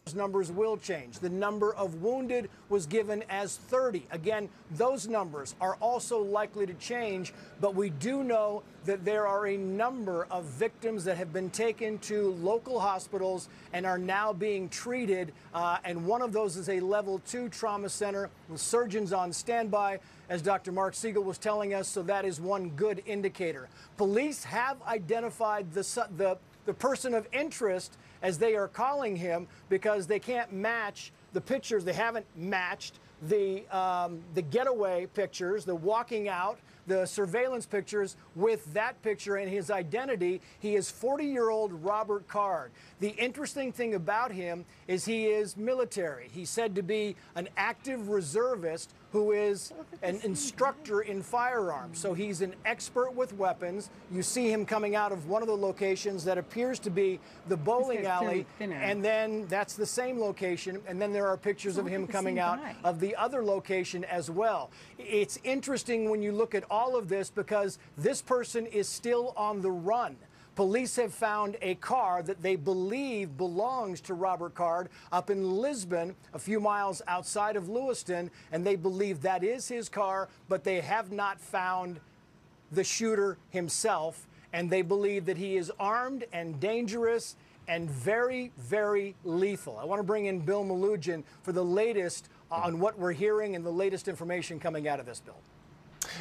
Those 0.06 0.14
numbers 0.16 0.52
will 0.52 0.76
change. 0.76 1.18
The 1.20 1.30
number 1.30 1.74
of 1.74 2.02
wounded 2.02 2.50
was 2.68 2.84
given 2.84 3.24
as 3.30 3.56
30. 3.56 4.04
Again, 4.10 4.50
those 4.72 5.08
numbers 5.08 5.54
are 5.62 5.76
also 5.76 6.20
likely 6.20 6.66
to 6.66 6.74
change, 6.74 7.32
but 7.58 7.74
we 7.74 7.88
do 7.88 8.22
know 8.22 8.62
that 8.84 9.06
there 9.06 9.26
are 9.26 9.46
a 9.46 9.56
number 9.56 10.26
of 10.30 10.44
victims 10.44 11.04
that 11.04 11.16
have 11.16 11.32
been 11.32 11.48
taken 11.48 11.96
to 12.00 12.32
local 12.32 12.78
hospitals 12.78 13.48
and 13.72 13.86
are 13.86 13.96
now 13.96 14.30
being 14.30 14.68
treated. 14.68 15.32
Uh, 15.54 15.78
and 15.86 16.04
one 16.04 16.20
of 16.20 16.34
those 16.34 16.58
is 16.58 16.68
a 16.68 16.80
level 16.80 17.22
two 17.26 17.48
trauma 17.48 17.88
center 17.88 18.28
with 18.50 18.60
surgeons 18.60 19.10
on 19.10 19.32
standby, 19.32 19.98
as 20.28 20.42
Dr. 20.42 20.70
Marc 20.70 20.94
Siegel 20.94 21.24
was 21.24 21.38
telling 21.38 21.72
us. 21.72 21.88
So 21.88 22.02
that 22.02 22.26
is 22.26 22.42
one 22.42 22.68
good 22.76 23.02
indicator. 23.06 23.70
Police 23.96 24.44
have 24.44 24.82
identified 24.82 25.72
the, 25.72 25.80
the, 26.18 26.36
the 26.66 26.74
person 26.74 27.14
of 27.14 27.26
interest 27.32 27.96
as 28.24 28.38
they 28.38 28.56
are 28.56 28.66
calling 28.66 29.14
him 29.14 29.46
because 29.68 30.06
they 30.08 30.18
can't 30.18 30.50
match 30.50 31.12
the 31.34 31.40
pictures. 31.40 31.84
They 31.84 31.92
haven't 31.92 32.26
matched 32.34 32.98
the 33.28 33.64
um, 33.70 34.20
the 34.34 34.42
getaway 34.42 35.06
pictures, 35.14 35.64
the 35.64 35.74
walking 35.74 36.28
out, 36.28 36.58
the 36.86 37.06
surveillance 37.06 37.66
pictures 37.66 38.16
with 38.34 38.72
that 38.72 39.00
picture 39.02 39.36
and 39.36 39.48
his 39.48 39.70
identity. 39.70 40.40
He 40.58 40.74
is 40.74 40.90
40-year-old 40.90 41.72
Robert 41.84 42.26
Card. 42.26 42.72
The 43.00 43.10
interesting 43.10 43.72
thing 43.72 43.94
about 43.94 44.32
him 44.32 44.64
is 44.88 45.04
he 45.04 45.26
is 45.26 45.56
military. 45.56 46.28
He's 46.32 46.50
said 46.50 46.74
to 46.76 46.82
be 46.82 47.16
an 47.34 47.48
active 47.56 48.08
reservist 48.08 48.94
who 49.12 49.30
is 49.30 49.72
an 50.02 50.18
instructor 50.24 51.02
in 51.02 51.22
firearms. 51.22 52.00
So 52.00 52.14
he's 52.14 52.42
an 52.42 52.52
expert 52.64 53.14
with 53.14 53.32
weapons. 53.34 53.90
You 54.10 54.22
see 54.22 54.50
him 54.50 54.66
coming 54.66 54.96
out 54.96 55.12
of 55.12 55.28
one 55.28 55.40
of 55.40 55.46
the 55.46 55.56
locations 55.56 56.24
that 56.24 56.36
appears 56.36 56.80
to 56.80 56.90
be 56.90 57.20
the 57.48 57.56
bowling 57.56 58.06
alley, 58.06 58.44
and 58.58 59.04
then 59.04 59.46
that's 59.46 59.74
the 59.74 59.86
same 59.86 60.18
location. 60.18 60.80
And 60.88 61.00
then 61.00 61.12
there 61.12 61.28
are 61.28 61.36
pictures 61.36 61.78
of 61.78 61.86
him 61.86 62.08
coming 62.08 62.40
out 62.40 62.58
of 62.82 62.98
the 62.98 63.14
other 63.14 63.44
location 63.44 64.02
as 64.04 64.32
well. 64.32 64.70
It's 64.98 65.38
interesting 65.44 66.10
when 66.10 66.20
you 66.20 66.32
look 66.32 66.54
at 66.56 66.64
all 66.68 66.96
of 66.96 67.08
this 67.08 67.30
because 67.30 67.78
this 67.96 68.20
person 68.20 68.66
is 68.66 68.88
still 68.88 69.32
on 69.36 69.62
the 69.62 69.70
run. 69.70 70.16
Police 70.54 70.96
have 70.96 71.12
found 71.12 71.56
a 71.62 71.74
car 71.76 72.22
that 72.22 72.42
they 72.42 72.54
believe 72.54 73.36
belongs 73.36 74.00
to 74.02 74.14
Robert 74.14 74.54
Card 74.54 74.88
up 75.10 75.28
in 75.28 75.56
Lisbon, 75.56 76.14
a 76.32 76.38
few 76.38 76.60
miles 76.60 77.02
outside 77.08 77.56
of 77.56 77.68
Lewiston, 77.68 78.30
and 78.52 78.64
they 78.64 78.76
believe 78.76 79.22
that 79.22 79.42
is 79.42 79.66
his 79.66 79.88
car, 79.88 80.28
but 80.48 80.62
they 80.62 80.80
have 80.80 81.10
not 81.10 81.40
found 81.40 81.98
the 82.70 82.84
shooter 82.84 83.36
himself, 83.50 84.26
and 84.52 84.70
they 84.70 84.82
believe 84.82 85.26
that 85.26 85.36
he 85.36 85.56
is 85.56 85.72
armed 85.80 86.24
and 86.32 86.60
dangerous 86.60 87.34
and 87.66 87.90
very, 87.90 88.52
very 88.58 89.14
lethal. 89.24 89.78
I 89.78 89.84
want 89.84 89.98
to 89.98 90.04
bring 90.04 90.26
in 90.26 90.40
Bill 90.40 90.64
Melugin 90.64 91.24
for 91.42 91.52
the 91.52 91.64
latest 91.64 92.28
on 92.50 92.78
what 92.78 92.98
we're 92.98 93.12
hearing 93.12 93.56
and 93.56 93.64
the 93.64 93.72
latest 93.72 94.06
information 94.06 94.60
coming 94.60 94.86
out 94.86 95.00
of 95.00 95.06
this 95.06 95.20
bill. 95.20 95.34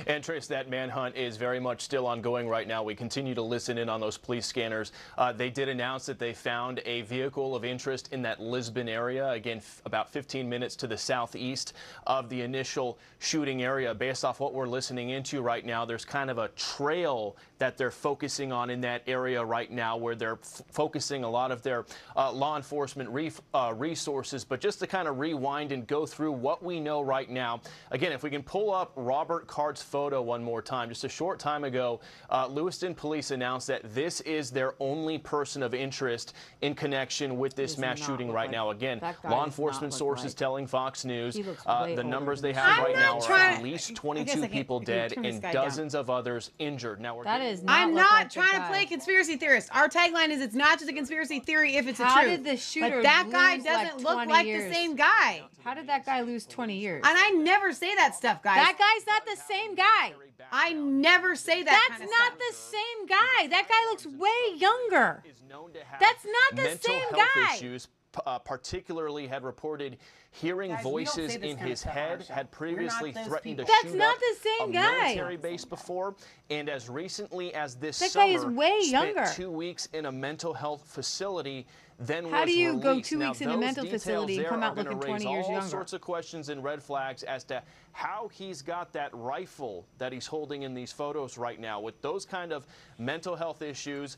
And 0.07 0.23
Trace, 0.23 0.47
that 0.47 0.69
manhunt 0.69 1.15
is 1.15 1.37
very 1.37 1.59
much 1.59 1.81
still 1.81 2.07
ongoing 2.07 2.47
right 2.47 2.67
now. 2.67 2.83
We 2.83 2.95
continue 2.95 3.35
to 3.35 3.41
listen 3.41 3.77
in 3.77 3.89
on 3.89 3.99
those 3.99 4.17
police 4.17 4.45
scanners. 4.45 4.91
Uh, 5.17 5.31
they 5.31 5.49
did 5.49 5.69
announce 5.69 6.05
that 6.05 6.19
they 6.19 6.33
found 6.33 6.81
a 6.85 7.01
vehicle 7.01 7.55
of 7.55 7.65
interest 7.65 8.11
in 8.11 8.21
that 8.23 8.39
Lisbon 8.39 8.89
area, 8.89 9.29
again, 9.31 9.61
about 9.85 10.09
15 10.09 10.47
minutes 10.47 10.75
to 10.77 10.87
the 10.87 10.97
southeast 10.97 11.73
of 12.07 12.29
the 12.29 12.41
initial 12.41 12.97
shooting 13.19 13.63
area. 13.63 13.93
Based 13.93 14.25
off 14.25 14.39
what 14.39 14.53
we're 14.53 14.67
listening 14.67 15.09
into 15.09 15.41
right 15.41 15.65
now, 15.65 15.85
there's 15.85 16.05
kind 16.05 16.29
of 16.29 16.37
a 16.37 16.47
trail 16.49 17.35
that 17.59 17.77
they're 17.77 17.91
focusing 17.91 18.51
on 18.51 18.69
in 18.69 18.81
that 18.81 19.03
area 19.07 19.43
right 19.43 19.71
now 19.71 19.95
where 19.95 20.15
they're 20.15 20.39
focusing 20.71 21.23
a 21.23 21.29
lot 21.29 21.51
of 21.51 21.61
their 21.61 21.85
uh, 22.15 22.31
law 22.31 22.57
enforcement 22.57 23.09
ref- 23.09 23.41
uh, 23.53 23.73
resources. 23.77 24.43
But 24.43 24.59
just 24.59 24.79
to 24.79 24.87
kind 24.87 25.07
of 25.07 25.19
rewind 25.19 25.71
and 25.71 25.85
go 25.87 26.05
through 26.05 26.31
what 26.31 26.63
we 26.63 26.79
know 26.79 27.01
right 27.01 27.29
now, 27.29 27.61
again, 27.91 28.11
if 28.11 28.23
we 28.23 28.29
can 28.29 28.43
pull 28.43 28.73
up 28.73 28.91
Robert 28.95 29.47
Card's 29.47 29.82
photo 29.83 30.21
one 30.21 30.43
more 30.43 30.61
time, 30.61 30.89
just 30.89 31.03
a 31.03 31.09
short 31.09 31.39
time 31.39 31.63
ago, 31.63 31.99
uh, 32.29 32.47
Lewiston 32.47 32.95
police 32.95 33.31
announced 33.31 33.67
that 33.67 33.81
this 33.93 34.21
is 34.21 34.49
their 34.49 34.73
only 34.79 35.17
person 35.17 35.61
of 35.61 35.73
interest 35.73 36.33
in 36.61 36.73
connection 36.73 37.37
with 37.37 37.55
this 37.55 37.77
mass 37.77 37.99
shooting 37.99 38.31
right 38.31 38.43
like- 38.45 38.51
now. 38.51 38.69
Again, 38.71 39.01
law 39.25 39.45
enforcement 39.45 39.93
sources 39.93 40.27
like- 40.27 40.35
telling 40.35 40.67
Fox 40.67 41.05
News 41.05 41.37
uh, 41.65 41.93
the 41.95 42.03
numbers 42.03 42.41
they 42.41 42.53
have 42.53 42.79
I'm 42.79 42.83
right 42.85 42.95
now 42.95 43.19
are 43.19 43.31
at 43.33 43.61
least 43.61 43.89
I 43.89 43.93
guess 43.93 43.99
I 43.99 44.01
22 44.01 44.47
people 44.47 44.79
dead 44.93 45.13
and 45.17 45.41
guy 45.41 45.51
down? 45.51 45.65
dozens 45.65 45.93
of 45.95 46.09
others 46.09 46.51
injured. 46.59 46.99
Now 47.01 47.15
we're 47.15 47.23
That 47.25 47.39
getting- 47.39 47.53
is 47.53 47.63
not 47.63 47.79
I'm 47.79 47.93
not 47.93 48.11
like 48.11 48.29
trying 48.31 48.59
to 48.61 48.67
play 48.67 48.85
conspiracy 48.85 49.35
theorist. 49.35 49.69
Our 49.73 49.89
tagline 49.89 50.29
is 50.29 50.41
"It's 50.41 50.55
not 50.55 50.79
just 50.79 50.89
a 50.89 50.93
conspiracy 50.93 51.39
theory 51.39 51.75
if 51.75 51.87
it's 51.87 51.99
How 51.99 52.19
a 52.19 52.23
truth." 52.23 52.31
How 52.31 52.35
did 52.37 52.45
the 52.45 52.57
shooter 52.57 52.89
But 52.97 53.03
that 53.03 53.27
guy 53.31 53.57
doesn't 53.57 54.03
like, 54.03 54.17
look 54.17 54.27
like 54.29 54.45
years? 54.45 54.63
the 54.69 54.73
same 54.73 54.95
guy, 54.95 55.43
How 55.63 55.73
did 55.73 55.87
that 55.87 56.05
guy 56.05 56.21
lose 56.21 56.45
20 56.45 56.77
years? 56.77 57.03
and 57.05 57.17
I 57.17 57.29
never 57.31 57.71
say 57.73 57.93
that 57.95 58.15
stuff, 58.15 58.41
guys. 58.41 58.55
that 58.55 58.77
guy's 58.77 59.05
not 59.07 59.25
the 59.25 59.41
same 59.43 59.72
guy. 59.75 60.13
I 60.51 60.73
never 60.73 61.35
say 61.35 61.63
that. 61.63 61.87
That's 61.89 61.99
kind 61.99 62.03
of 62.03 62.09
not 62.09 62.27
stuff. 62.27 62.39
the 62.49 62.55
same 62.55 63.05
guy. 63.07 63.47
That 63.47 63.67
guy 63.67 63.89
looks 63.89 64.05
way 64.05 64.57
younger. 64.57 65.23
is 65.29 65.41
known 65.49 65.71
to 65.73 65.79
have 65.83 65.99
That's 65.99 66.25
not 66.25 66.55
the 66.57 66.63
mental 66.63 66.93
same 66.93 67.01
health 67.15 67.29
guy. 67.35 67.55
issues. 67.55 67.87
Uh, 68.27 68.37
particularly 68.37 69.25
had 69.25 69.43
reported 69.43 69.97
hearing 70.29 70.69
Guys, 70.69 70.83
voices 70.83 71.33
in 71.35 71.57
his 71.57 71.79
stuff 71.79 71.93
on 71.95 71.97
our 72.03 72.07
head, 72.09 72.25
show. 72.27 72.33
had 72.35 72.51
previously 72.51 73.09
those 73.09 73.25
threatened 73.25 73.57
to. 73.57 73.63
That's 73.63 73.81
shoot 73.91 73.95
not 73.97 74.13
up 74.13 74.19
the 74.19 74.35
same 74.39 74.69
a 74.69 74.73
guy. 74.73 75.01
military 75.05 75.37
base 75.37 75.65
before, 75.65 76.15
and 76.51 76.69
as 76.69 76.89
recently 76.91 77.55
as 77.55 77.73
this 77.73 77.97
That 77.97 78.13
guy 78.13 78.35
summer, 78.35 78.51
is 78.51 78.55
way 78.55 78.81
spent 78.83 79.33
two 79.35 79.49
weeks 79.49 79.87
in 79.93 80.05
a 80.05 80.11
mental 80.11 80.53
health 80.53 80.83
facility. 80.87 81.65
Then 81.99 82.25
How 82.25 82.41
was 82.41 82.49
do 82.49 82.57
you 82.57 82.77
go 82.77 82.89
released. 82.91 83.09
two 83.09 83.17
Now, 83.17 83.29
weeks 83.29 83.41
in 83.41 83.49
a 83.49 83.57
mental 83.57 83.85
facility 83.85 84.37
and 84.39 84.47
come 84.47 84.63
out 84.63 84.75
looking 84.75 84.99
20 84.99 85.29
years 85.29 85.45
all 85.45 85.51
younger? 85.53 85.67
sorts 85.67 85.93
of 85.93 86.01
questions 86.01 86.49
and 86.49 86.63
red 86.63 86.81
flags 86.81 87.23
as 87.23 87.43
to 87.45 87.61
how 87.91 88.29
he's 88.33 88.61
got 88.61 88.91
that 88.93 89.09
rifle 89.13 89.85
that 89.99 90.11
he's 90.11 90.25
holding 90.27 90.63
in 90.63 90.73
these 90.73 90.91
photos 90.91 91.37
right 91.37 91.59
now 91.59 91.79
with 91.79 92.01
those 92.01 92.25
kind 92.25 92.51
of 92.51 92.65
mental 92.97 93.35
health 93.35 93.61
issues 93.61 94.17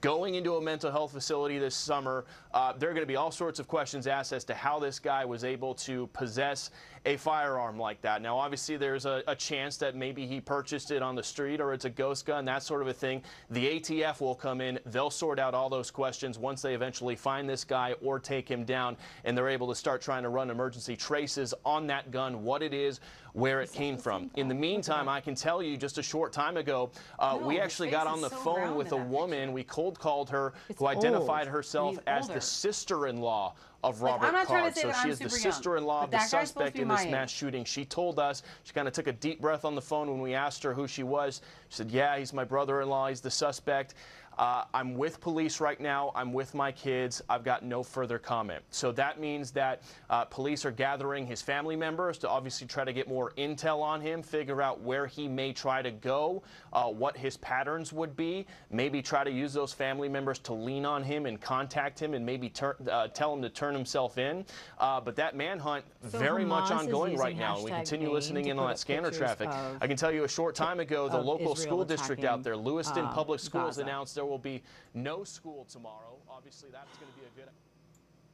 going 0.00 0.34
into 0.34 0.56
a 0.56 0.62
mental 0.62 0.90
health 0.90 1.12
facility 1.12 1.58
this 1.58 1.74
summer 1.74 2.24
uh, 2.54 2.72
there 2.72 2.88
are 2.88 2.94
going 2.94 3.02
to 3.02 3.06
be 3.06 3.16
all 3.16 3.30
sorts 3.30 3.58
of 3.58 3.68
questions 3.68 4.06
asked 4.06 4.32
as 4.32 4.42
to 4.44 4.54
how 4.54 4.78
this 4.78 4.98
guy 4.98 5.24
was 5.26 5.44
able 5.44 5.74
to 5.74 6.06
possess 6.14 6.70
a 7.06 7.16
firearm 7.16 7.78
like 7.78 8.00
that. 8.02 8.22
Now 8.22 8.38
obviously 8.38 8.76
there's 8.76 9.04
a, 9.04 9.22
a 9.26 9.34
chance 9.36 9.76
that 9.78 9.94
maybe 9.94 10.26
he 10.26 10.40
purchased 10.40 10.90
it 10.90 11.02
on 11.02 11.14
the 11.14 11.22
street 11.22 11.60
or 11.60 11.72
it's 11.72 11.84
a 11.84 11.90
ghost 11.90 12.24
gun 12.26 12.44
that 12.46 12.62
sort 12.62 12.80
of 12.82 12.88
a 12.88 12.92
thing. 12.94 13.22
The 13.50 13.78
atf 13.78 14.20
will 14.20 14.34
come 14.34 14.60
in. 14.60 14.78
They'll 14.86 15.10
sort 15.10 15.38
out 15.38 15.54
all 15.54 15.68
those 15.68 15.90
questions 15.90 16.38
once 16.38 16.62
they 16.62 16.74
eventually 16.74 17.16
find 17.16 17.48
this 17.48 17.64
guy 17.64 17.94
or 18.02 18.18
take 18.18 18.48
him 18.50 18.64
down 18.64 18.96
and 19.24 19.36
they're 19.36 19.48
able 19.48 19.68
to 19.68 19.74
start 19.74 20.00
trying 20.00 20.22
to 20.22 20.28
run 20.30 20.50
emergency 20.50 20.96
traces 20.96 21.52
on 21.64 21.86
that 21.88 22.10
gun 22.10 22.42
what 22.42 22.62
it 22.62 22.72
is 22.72 23.00
where 23.34 23.60
it 23.60 23.72
came 23.72 23.98
from. 23.98 24.30
in 24.36 24.46
the 24.46 24.54
meantime 24.54 25.08
i 25.08 25.20
can 25.20 25.34
tell 25.34 25.60
you 25.60 25.76
just 25.76 25.98
a 25.98 26.02
short 26.02 26.32
time 26.32 26.56
ago 26.56 26.88
uh, 27.18 27.36
No, 27.40 27.46
we 27.48 27.58
actually 27.58 27.90
got 27.90 28.06
on 28.06 28.20
the 28.20 28.30
so 28.30 28.36
phone 28.36 28.76
with 28.76 28.92
a 28.92 28.96
woman. 28.96 29.52
We 29.52 29.64
cold 29.64 29.98
called 29.98 30.30
her 30.30 30.52
It's 30.68 30.78
who 30.78 30.86
identified 30.86 31.46
old. 31.48 31.54
herself 31.56 31.98
as 32.06 32.24
older. 32.24 32.34
the 32.34 32.40
sister-in-law 32.40 33.54
of 33.84 34.00
Like, 34.00 34.12
Robert 34.12 34.26
I'm 34.26 34.32
not 34.32 34.46
trying 34.46 34.72
to 34.72 34.80
Card. 34.82 34.94
So 34.94 35.02
she 35.02 35.08
I'm 35.08 35.10
is 35.10 35.18
the 35.18 35.30
sister-in-law 35.30 36.04
of 36.04 36.10
the 36.10 36.16
that 36.16 36.20
guy's 36.22 36.30
supposed 36.30 36.48
suspect 36.54 36.78
in 36.78 36.88
this 36.88 37.06
mass 37.06 37.30
age. 37.30 37.36
shooting. 37.36 37.64
She 37.64 37.84
told 37.84 38.18
us, 38.18 38.42
she 38.64 38.72
kind 38.72 38.88
of 38.88 38.94
took 38.94 39.06
a 39.06 39.12
deep 39.12 39.40
breath 39.40 39.64
on 39.64 39.74
the 39.74 39.82
phone 39.82 40.10
when 40.10 40.20
we 40.20 40.34
asked 40.34 40.62
her 40.62 40.74
who 40.74 40.88
she 40.88 41.02
was. 41.02 41.42
She 41.68 41.76
said, 41.76 41.90
yeah, 41.90 42.18
he's 42.18 42.32
my 42.32 42.44
brother-in-law. 42.44 43.08
He's 43.08 43.20
the 43.20 43.30
suspect. 43.30 43.94
Uh, 44.38 44.64
I'm 44.72 44.94
with 44.94 45.20
police 45.20 45.60
right 45.60 45.80
now. 45.80 46.12
I'm 46.14 46.32
with 46.32 46.54
my 46.54 46.72
kids. 46.72 47.22
I've 47.28 47.44
got 47.44 47.64
no 47.64 47.82
further 47.82 48.18
comment. 48.18 48.62
So 48.70 48.92
that 48.92 49.20
means 49.20 49.50
that 49.52 49.82
uh, 50.10 50.24
police 50.24 50.64
are 50.64 50.70
gathering 50.70 51.26
his 51.26 51.40
family 51.42 51.76
members 51.76 52.18
to 52.18 52.28
obviously 52.28 52.66
try 52.66 52.84
to 52.84 52.92
get 52.92 53.08
more 53.08 53.32
intel 53.38 53.80
on 53.80 54.00
him, 54.00 54.22
figure 54.22 54.60
out 54.60 54.80
where 54.80 55.06
he 55.06 55.28
may 55.28 55.52
try 55.52 55.82
to 55.82 55.90
go, 55.90 56.42
uh, 56.72 56.84
what 56.84 57.16
his 57.16 57.36
patterns 57.36 57.92
would 57.92 58.16
be, 58.16 58.46
maybe 58.70 59.00
try 59.02 59.24
to 59.24 59.30
use 59.30 59.52
those 59.52 59.72
family 59.72 60.08
members 60.08 60.38
to 60.40 60.52
lean 60.52 60.84
on 60.84 61.02
him 61.02 61.26
and 61.26 61.40
contact 61.40 62.00
him 62.00 62.14
and 62.14 62.24
maybe 62.24 62.52
uh, 62.90 63.08
tell 63.08 63.32
him 63.32 63.42
to 63.42 63.48
turn 63.48 63.74
himself 63.74 64.18
in. 64.18 64.44
Uh, 64.78 65.00
but 65.00 65.16
that 65.16 65.36
manhunt 65.36 65.84
So 66.10 66.18
very 66.18 66.44
much 66.44 66.70
Hamas 66.70 66.80
is 66.80 66.86
ongoing 66.86 67.16
right 67.16 67.36
now. 67.36 67.62
We 67.62 67.70
continue 67.70 68.12
listening 68.12 68.46
in 68.46 68.58
on 68.58 68.68
that 68.68 68.78
scanner 68.78 69.10
traffic. 69.10 69.48
I 69.80 69.86
can 69.86 69.96
tell 69.96 70.12
you 70.12 70.24
a 70.24 70.28
short 70.28 70.54
time 70.54 70.80
ago, 70.80 71.08
the 71.08 71.18
local 71.18 71.52
Israel 71.52 71.56
school 71.56 71.84
district 71.84 72.24
out 72.24 72.42
there, 72.42 72.56
Lewiston 72.56 73.04
uh, 73.04 73.12
Public 73.12 73.40
Schools, 73.40 73.76
Gaza. 73.76 73.82
announced 73.82 74.14
there 74.14 74.23
will 74.26 74.38
be 74.38 74.62
no 74.94 75.24
school 75.24 75.64
tomorrow. 75.70 76.16
Obviously, 76.30 76.68
that's 76.72 76.96
going 76.98 77.10
to 77.12 77.18
be 77.18 77.26
a 77.26 77.44
good. 77.44 77.52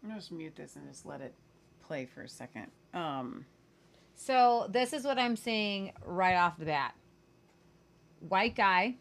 I'm 0.02 0.08
gonna 0.08 0.20
just 0.20 0.32
mute 0.32 0.56
this 0.56 0.76
and 0.76 0.88
just 0.88 1.04
let 1.04 1.20
it 1.20 1.34
play 1.82 2.06
for 2.06 2.22
a 2.22 2.28
second. 2.28 2.68
Um, 2.94 3.44
So 4.14 4.66
this 4.70 4.92
is 4.92 5.04
what 5.04 5.18
I'm 5.18 5.36
seeing 5.36 5.92
right 6.04 6.36
off 6.36 6.58
the 6.58 6.64
bat. 6.66 6.94
White 8.20 8.54
guy, 8.54 8.96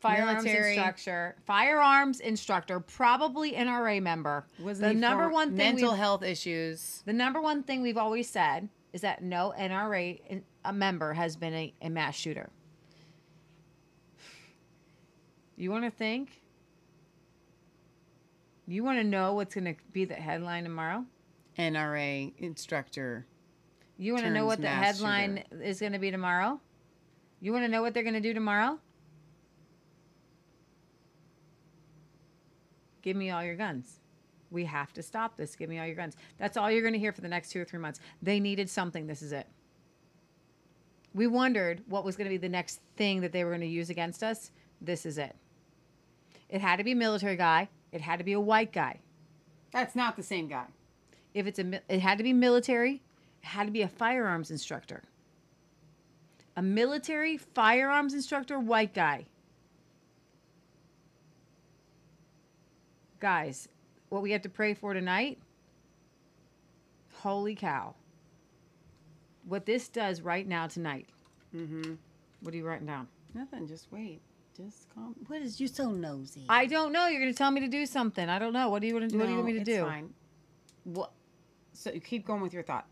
firearms 0.00 0.44
Military. 0.44 0.74
instructor, 0.74 1.36
firearms 1.44 2.20
instructor, 2.20 2.80
probably 2.80 3.52
NRA 3.52 4.00
member. 4.00 4.46
wasn't 4.60 4.94
the 4.94 5.00
number 5.00 5.28
one 5.28 5.48
thing 5.50 5.56
mental 5.74 5.92
health 5.94 6.22
issues. 6.22 7.02
The 7.04 7.12
number 7.12 7.40
one 7.40 7.62
thing 7.62 7.82
we've 7.82 7.96
always 7.96 8.28
said 8.28 8.68
is 8.92 9.00
that 9.02 9.22
no 9.22 9.52
NRA 9.56 10.20
in- 10.28 10.44
a 10.64 10.72
member 10.72 11.12
has 11.14 11.36
been 11.36 11.54
a, 11.54 11.74
a 11.82 11.90
mass 11.90 12.14
shooter. 12.16 12.50
You 15.58 15.72
want 15.72 15.84
to 15.84 15.90
think? 15.90 16.40
You 18.68 18.84
want 18.84 18.98
to 18.98 19.04
know 19.04 19.32
what's 19.32 19.56
going 19.56 19.64
to 19.64 19.74
be 19.92 20.04
the 20.04 20.14
headline 20.14 20.62
tomorrow? 20.62 21.04
NRA 21.58 22.32
instructor. 22.38 23.26
You 23.96 24.12
want 24.12 24.24
to 24.24 24.30
know 24.30 24.46
what 24.46 24.60
the 24.60 24.68
headline 24.68 25.42
is 25.50 25.80
going 25.80 25.94
to 25.94 25.98
be 25.98 26.12
tomorrow? 26.12 26.60
You 27.40 27.52
want 27.52 27.64
to 27.64 27.68
know 27.68 27.82
what 27.82 27.92
they're 27.92 28.04
going 28.04 28.14
to 28.14 28.20
do 28.20 28.32
tomorrow? 28.32 28.78
Give 33.02 33.16
me 33.16 33.30
all 33.30 33.42
your 33.42 33.56
guns. 33.56 33.98
We 34.52 34.64
have 34.64 34.92
to 34.92 35.02
stop 35.02 35.36
this. 35.36 35.56
Give 35.56 35.68
me 35.68 35.80
all 35.80 35.86
your 35.86 35.96
guns. 35.96 36.16
That's 36.38 36.56
all 36.56 36.70
you're 36.70 36.82
going 36.82 36.94
to 36.94 37.00
hear 37.00 37.12
for 37.12 37.20
the 37.20 37.28
next 37.28 37.50
two 37.50 37.60
or 37.60 37.64
three 37.64 37.80
months. 37.80 37.98
They 38.22 38.38
needed 38.38 38.70
something. 38.70 39.08
This 39.08 39.22
is 39.22 39.32
it. 39.32 39.48
We 41.14 41.26
wondered 41.26 41.82
what 41.88 42.04
was 42.04 42.16
going 42.16 42.26
to 42.26 42.30
be 42.30 42.36
the 42.36 42.48
next 42.48 42.80
thing 42.96 43.22
that 43.22 43.32
they 43.32 43.42
were 43.42 43.50
going 43.50 43.62
to 43.62 43.66
use 43.66 43.90
against 43.90 44.22
us. 44.22 44.52
This 44.80 45.04
is 45.04 45.18
it. 45.18 45.34
It 46.48 46.60
had 46.60 46.76
to 46.76 46.84
be 46.84 46.92
a 46.92 46.96
military 46.96 47.36
guy. 47.36 47.68
It 47.92 48.00
had 48.00 48.18
to 48.18 48.24
be 48.24 48.32
a 48.32 48.40
white 48.40 48.72
guy. 48.72 49.00
That's 49.72 49.94
not 49.94 50.16
the 50.16 50.22
same 50.22 50.48
guy. 50.48 50.66
If 51.34 51.46
it's 51.46 51.58
a, 51.58 51.80
it 51.88 52.00
had 52.00 52.18
to 52.18 52.24
be 52.24 52.32
military. 52.32 53.02
It 53.42 53.46
had 53.46 53.66
to 53.66 53.72
be 53.72 53.82
a 53.82 53.88
firearms 53.88 54.50
instructor. 54.50 55.02
A 56.56 56.62
military 56.62 57.36
firearms 57.36 58.14
instructor, 58.14 58.58
white 58.58 58.94
guy. 58.94 59.26
Guys, 63.20 63.68
what 64.08 64.22
we 64.22 64.32
have 64.32 64.42
to 64.42 64.48
pray 64.48 64.74
for 64.74 64.94
tonight. 64.94 65.38
Holy 67.14 67.54
cow! 67.54 67.94
What 69.46 69.66
this 69.66 69.88
does 69.88 70.20
right 70.20 70.46
now 70.46 70.66
tonight. 70.66 71.06
Mm-hmm. 71.54 71.94
What 72.40 72.54
are 72.54 72.56
you 72.56 72.66
writing 72.66 72.86
down? 72.86 73.08
Nothing. 73.34 73.66
Just 73.66 73.90
wait. 73.90 74.20
Just 74.64 74.88
calm. 74.92 75.14
What 75.28 75.40
is 75.40 75.60
you 75.60 75.68
so 75.68 75.90
nosy? 75.90 76.44
I 76.48 76.66
don't 76.66 76.92
know. 76.92 77.06
You're 77.06 77.20
going 77.20 77.32
to 77.32 77.38
tell 77.38 77.50
me 77.50 77.60
to 77.60 77.68
do 77.68 77.86
something. 77.86 78.28
I 78.28 78.38
don't 78.40 78.52
know. 78.52 78.68
What 78.70 78.80
do 78.80 78.88
you 78.88 78.94
want 78.94 79.08
to 79.08 79.12
do? 79.12 79.18
what 79.18 79.26
do 79.26 79.30
you 79.30 79.36
want 79.36 79.46
me 79.46 79.52
to 79.52 79.64
do? 79.64 79.70
it's 79.70 79.80
do? 79.80 79.84
Fine. 79.84 80.14
What? 80.84 81.12
So 81.72 81.92
you 81.92 82.00
keep 82.00 82.26
going 82.26 82.40
with 82.40 82.52
your 82.52 82.64
thought. 82.64 82.86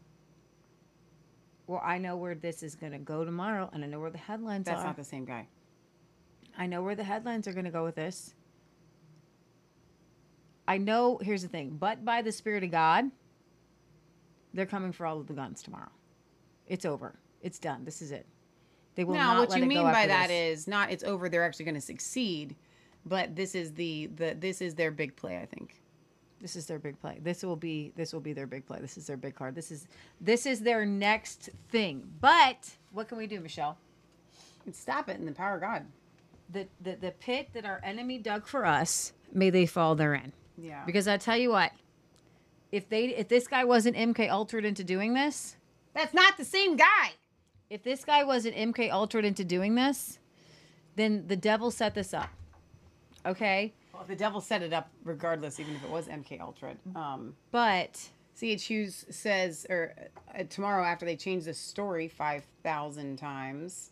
Well, 1.66 1.83
I 1.85 1.98
know 1.98 2.16
where 2.16 2.37
this 2.37 2.62
is 2.62 2.76
going 2.76 2.92
to 2.92 2.98
go 2.98 3.24
tomorrow, 3.24 3.68
and 3.72 3.83
I 3.83 3.88
know 3.88 3.98
where 3.98 4.11
the 4.11 4.18
headlines 4.18 4.66
That's 4.66 4.76
are. 4.76 4.85
That's 4.85 4.87
not 4.90 4.96
the 4.96 5.05
same 5.05 5.24
guy. 5.24 5.48
I 6.57 6.66
know 6.66 6.83
where 6.83 6.94
the 6.94 7.02
headlines 7.02 7.48
are 7.48 7.52
going 7.52 7.64
to 7.64 7.72
go 7.72 7.83
with 7.83 7.96
this. 7.96 8.35
I 10.68 10.79
know, 10.79 11.18
here's 11.18 11.42
the 11.42 11.48
thing, 11.48 11.76
but 11.79 12.05
by 12.05 12.22
the 12.22 12.33
Spirit 12.33 12.62
of 12.62 12.70
God, 12.70 13.11
they're 14.55 14.66
coming 14.66 14.92
for 14.92 15.07
all 15.07 15.20
of 15.20 15.26
the 15.26 15.33
guns 15.33 15.62
tomorrow. 15.62 15.90
It's 16.66 16.85
over. 16.85 17.18
It's 17.42 17.59
done. 17.59 17.85
This 17.85 18.00
is 18.00 18.12
it. 18.12 18.26
They 18.96 19.04
will 19.04 19.14
now, 19.14 19.35
not 19.35 19.48
what 19.50 19.59
you 19.59 19.66
mean 19.66 19.85
by 19.85 20.06
that 20.09 20.28
this. 20.28 20.61
is 20.61 20.68
not 20.68 20.90
it's 20.90 21.04
over. 21.04 21.28
They're 21.28 21.44
actually 21.44 21.66
going 21.66 21.76
to 21.76 21.80
succeed, 21.80 22.56
but 23.06 23.37
this 23.37 23.54
is 23.54 23.72
the 23.74 24.09
the 24.16 24.35
this 24.38 24.61
is 24.61 24.74
their 24.74 24.90
big 24.90 25.14
play. 25.16 25.38
I 25.38 25.46
think. 25.46 25.80
this 26.40 26.56
is 26.56 26.66
their 26.66 26.78
big 26.78 27.00
play. 27.00 27.18
This 27.22 27.42
will 27.42 27.56
be 27.56 27.92
this 27.96 28.12
will 28.12 28.20
be 28.20 28.32
their 28.32 28.46
big 28.46 28.66
play. 28.66 28.80
This 28.80 28.96
is 28.98 29.06
their 29.06 29.16
big 29.16 29.35
card. 29.35 29.54
This 29.54 29.70
is 29.70 29.87
this 30.20 30.46
is 30.46 30.61
their 30.61 30.85
next 30.87 31.50
thing. 31.70 32.09
But 32.20 32.70
what 32.92 33.09
can 33.09 33.18
we 33.18 33.26
do, 33.26 33.40
Michelle? 33.40 33.78
Stop 34.72 35.09
it 35.09 35.18
in 35.18 35.26
the 35.26 35.32
power 35.32 35.56
of 35.56 35.61
God. 35.61 35.85
The 36.50 36.66
the, 36.82 36.96
the 36.96 37.11
pit 37.12 37.50
that 37.54 37.64
our 37.64 37.80
enemy 37.85 38.18
dug 38.18 38.46
for 38.46 38.66
us, 38.66 39.12
may 39.32 39.50
they 39.50 39.66
fall 39.66 39.94
therein. 39.94 40.32
Yeah. 40.59 40.85
Because 40.87 41.06
I 41.09 41.16
tell 41.18 41.37
you 41.37 41.50
what, 41.50 41.72
if 42.72 42.88
they 42.88 43.06
if 43.09 43.28
this 43.28 43.46
guy 43.46 43.64
wasn't 43.64 43.96
MK 43.96 44.30
altered 44.30 44.64
into 44.64 44.85
doing 44.85 45.14
this, 45.14 45.56
That's 45.94 46.14
not 46.14 46.37
the 46.37 46.44
same 46.44 46.76
guy. 46.76 47.12
If 47.70 47.83
this 47.83 48.05
guy 48.05 48.24
wasn't 48.24 48.55
MK 48.57 48.92
altered 48.92 49.24
into 49.24 49.44
doing 49.44 49.74
this, 49.74 50.18
then 50.94 51.26
the 51.26 51.37
devil 51.37 51.70
set 51.70 51.94
this 51.94 52.14
up. 52.14 52.31
Okay? 53.24 53.72
Well, 53.92 54.05
the 54.07 54.16
devil 54.16 54.40
set 54.40 54.62
it 54.62 54.72
up 54.72 54.90
regardless, 55.05 55.59
even 55.59 55.74
if 55.74 55.85
it 55.85 55.90
was 55.90 56.07
MK 56.07 56.40
Ultra. 56.40 56.76
Um, 56.94 57.35
But 57.50 58.11
CH 58.38 58.64
Hughes 58.64 59.05
says, 59.11 59.66
or 59.68 59.94
uh, 60.38 60.44
tomorrow 60.48 60.85
after 60.85 61.05
they 61.07 61.16
change 61.16 61.44
the 61.44 61.55
story 61.55 62.09
five 62.09 62.44
thousand 62.62 63.16
times. 63.16 63.90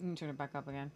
let 0.00 0.10
me 0.10 0.16
turn 0.16 0.28
it 0.28 0.36
back 0.38 0.54
up 0.54 0.68
again. 0.68 0.90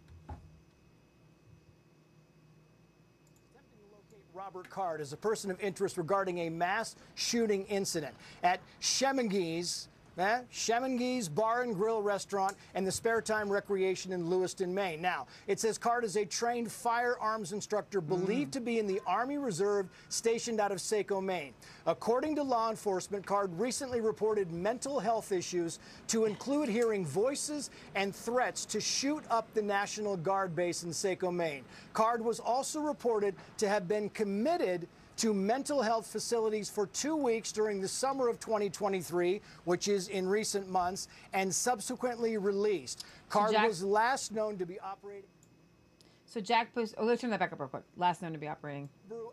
Robert 4.43 4.71
Card 4.71 5.01
is 5.01 5.13
a 5.13 5.17
person 5.17 5.51
of 5.51 5.61
interest 5.61 5.99
regarding 5.99 6.39
a 6.39 6.49
mass 6.49 6.95
shooting 7.13 7.63
incident 7.65 8.15
at 8.41 8.59
Schemengees, 8.81 9.85
eh, 10.21 11.29
Bar 11.33 11.63
and 11.63 11.75
Grill 11.75 12.01
Restaurant 12.01 12.55
and 12.75 12.85
the 12.85 12.91
Spare 12.91 13.21
Time 13.21 13.49
Recreation 13.49 14.11
in 14.11 14.29
Lewiston, 14.29 14.73
Maine. 14.73 15.01
Now, 15.01 15.27
it 15.47 15.59
says 15.59 15.77
Card 15.77 16.03
is 16.03 16.15
a 16.15 16.25
trained 16.25 16.71
firearms 16.71 17.51
instructor 17.53 18.01
believed 18.01 18.53
to 18.53 18.61
be 18.61 18.79
in 18.79 18.87
the 18.87 19.01
Army 19.05 19.37
Reserve 19.37 19.89
stationed 20.09 20.59
out 20.59 20.71
of 20.71 20.79
Saco, 20.79 21.19
Maine. 21.21 21.53
According 21.85 22.35
to 22.35 22.43
law 22.43 22.69
enforcement, 22.69 23.25
Card 23.25 23.57
recently 23.59 24.01
reported 24.01 24.51
mental 24.51 24.99
health 24.99 25.31
issues 25.31 25.79
to 26.07 26.25
include 26.25 26.69
hearing 26.69 27.05
voices 27.05 27.69
and 27.95 28.15
threats 28.15 28.65
to 28.65 28.79
shoot 28.79 29.23
up 29.29 29.51
the 29.53 29.61
National 29.61 30.17
Guard 30.17 30.55
base 30.55 30.83
in 30.83 30.93
Saco, 30.93 31.31
Maine. 31.31 31.63
Card 31.93 32.23
was 32.23 32.39
also 32.39 32.81
reported 32.81 33.35
to 33.57 33.67
have 33.67 33.87
been 33.87 34.09
committed 34.09 34.87
to 35.17 35.33
mental 35.33 35.81
health 35.81 36.07
facilities 36.07 36.69
for 36.69 36.87
two 36.87 37.15
weeks 37.15 37.51
during 37.51 37.81
the 37.81 37.87
summer 37.87 38.27
of 38.27 38.39
2023, 38.39 39.41
which 39.65 39.87
is 39.87 40.07
in 40.07 40.27
recent 40.27 40.69
months, 40.69 41.07
and 41.33 41.53
subsequently 41.53 42.37
released. 42.37 43.05
Card 43.29 43.51
Jack- 43.51 43.67
was 43.67 43.83
last 43.83 44.31
known 44.31 44.57
to 44.57 44.65
be 44.65 44.79
operating. 44.79 45.29
So 46.31 46.39
Jack 46.39 46.73
post 46.73 46.95
oh 46.97 47.03
let's 47.03 47.19
turn 47.19 47.29
that 47.31 47.41
back 47.41 47.51
up 47.51 47.59
real 47.59 47.67
quick. 47.67 47.83
Last 47.97 48.21
known 48.21 48.31
to 48.31 48.37
be 48.37 48.47
operating. 48.47 48.87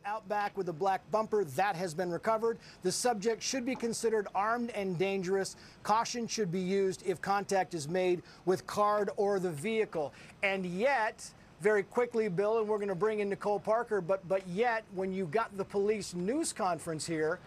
Out 0.05 0.29
back 0.29 0.59
with 0.59 0.69
a 0.69 0.73
black 0.73 1.09
bumper 1.13 1.45
that 1.45 1.77
has 1.77 1.95
been 1.95 2.11
recovered. 2.11 2.59
The 2.83 2.91
subject 2.91 3.41
should 3.41 3.65
be 3.65 3.77
considered 3.77 4.27
armed 4.35 4.71
and 4.71 4.99
dangerous. 4.99 5.55
Caution 5.85 6.27
should 6.27 6.51
be 6.51 6.59
used 6.59 7.05
if 7.07 7.23
contact 7.23 7.75
is 7.75 7.89
made 7.89 8.23
with 8.47 8.67
card 8.67 9.11
or 9.17 9.39
the 9.39 9.53
vehicle. 9.53 10.13
And 10.43 10.67
yet, 10.67 11.31
very 11.61 11.83
quickly, 11.83 12.29
Bill, 12.29 12.59
and 12.59 12.69
we're 12.69 12.79
going 12.79 12.89
to 12.89 12.95
bring 12.95 13.21
in 13.21 13.29
Nicole 13.29 13.59
Parker, 13.61 14.01
but 14.01 14.27
but 14.29 14.47
yet, 14.49 14.85
when 14.95 15.13
you 15.13 15.27
got 15.27 15.57
the 15.57 15.65
police 15.65 16.15
news 16.15 16.53
conference 16.53 17.07
here, 17.07 17.39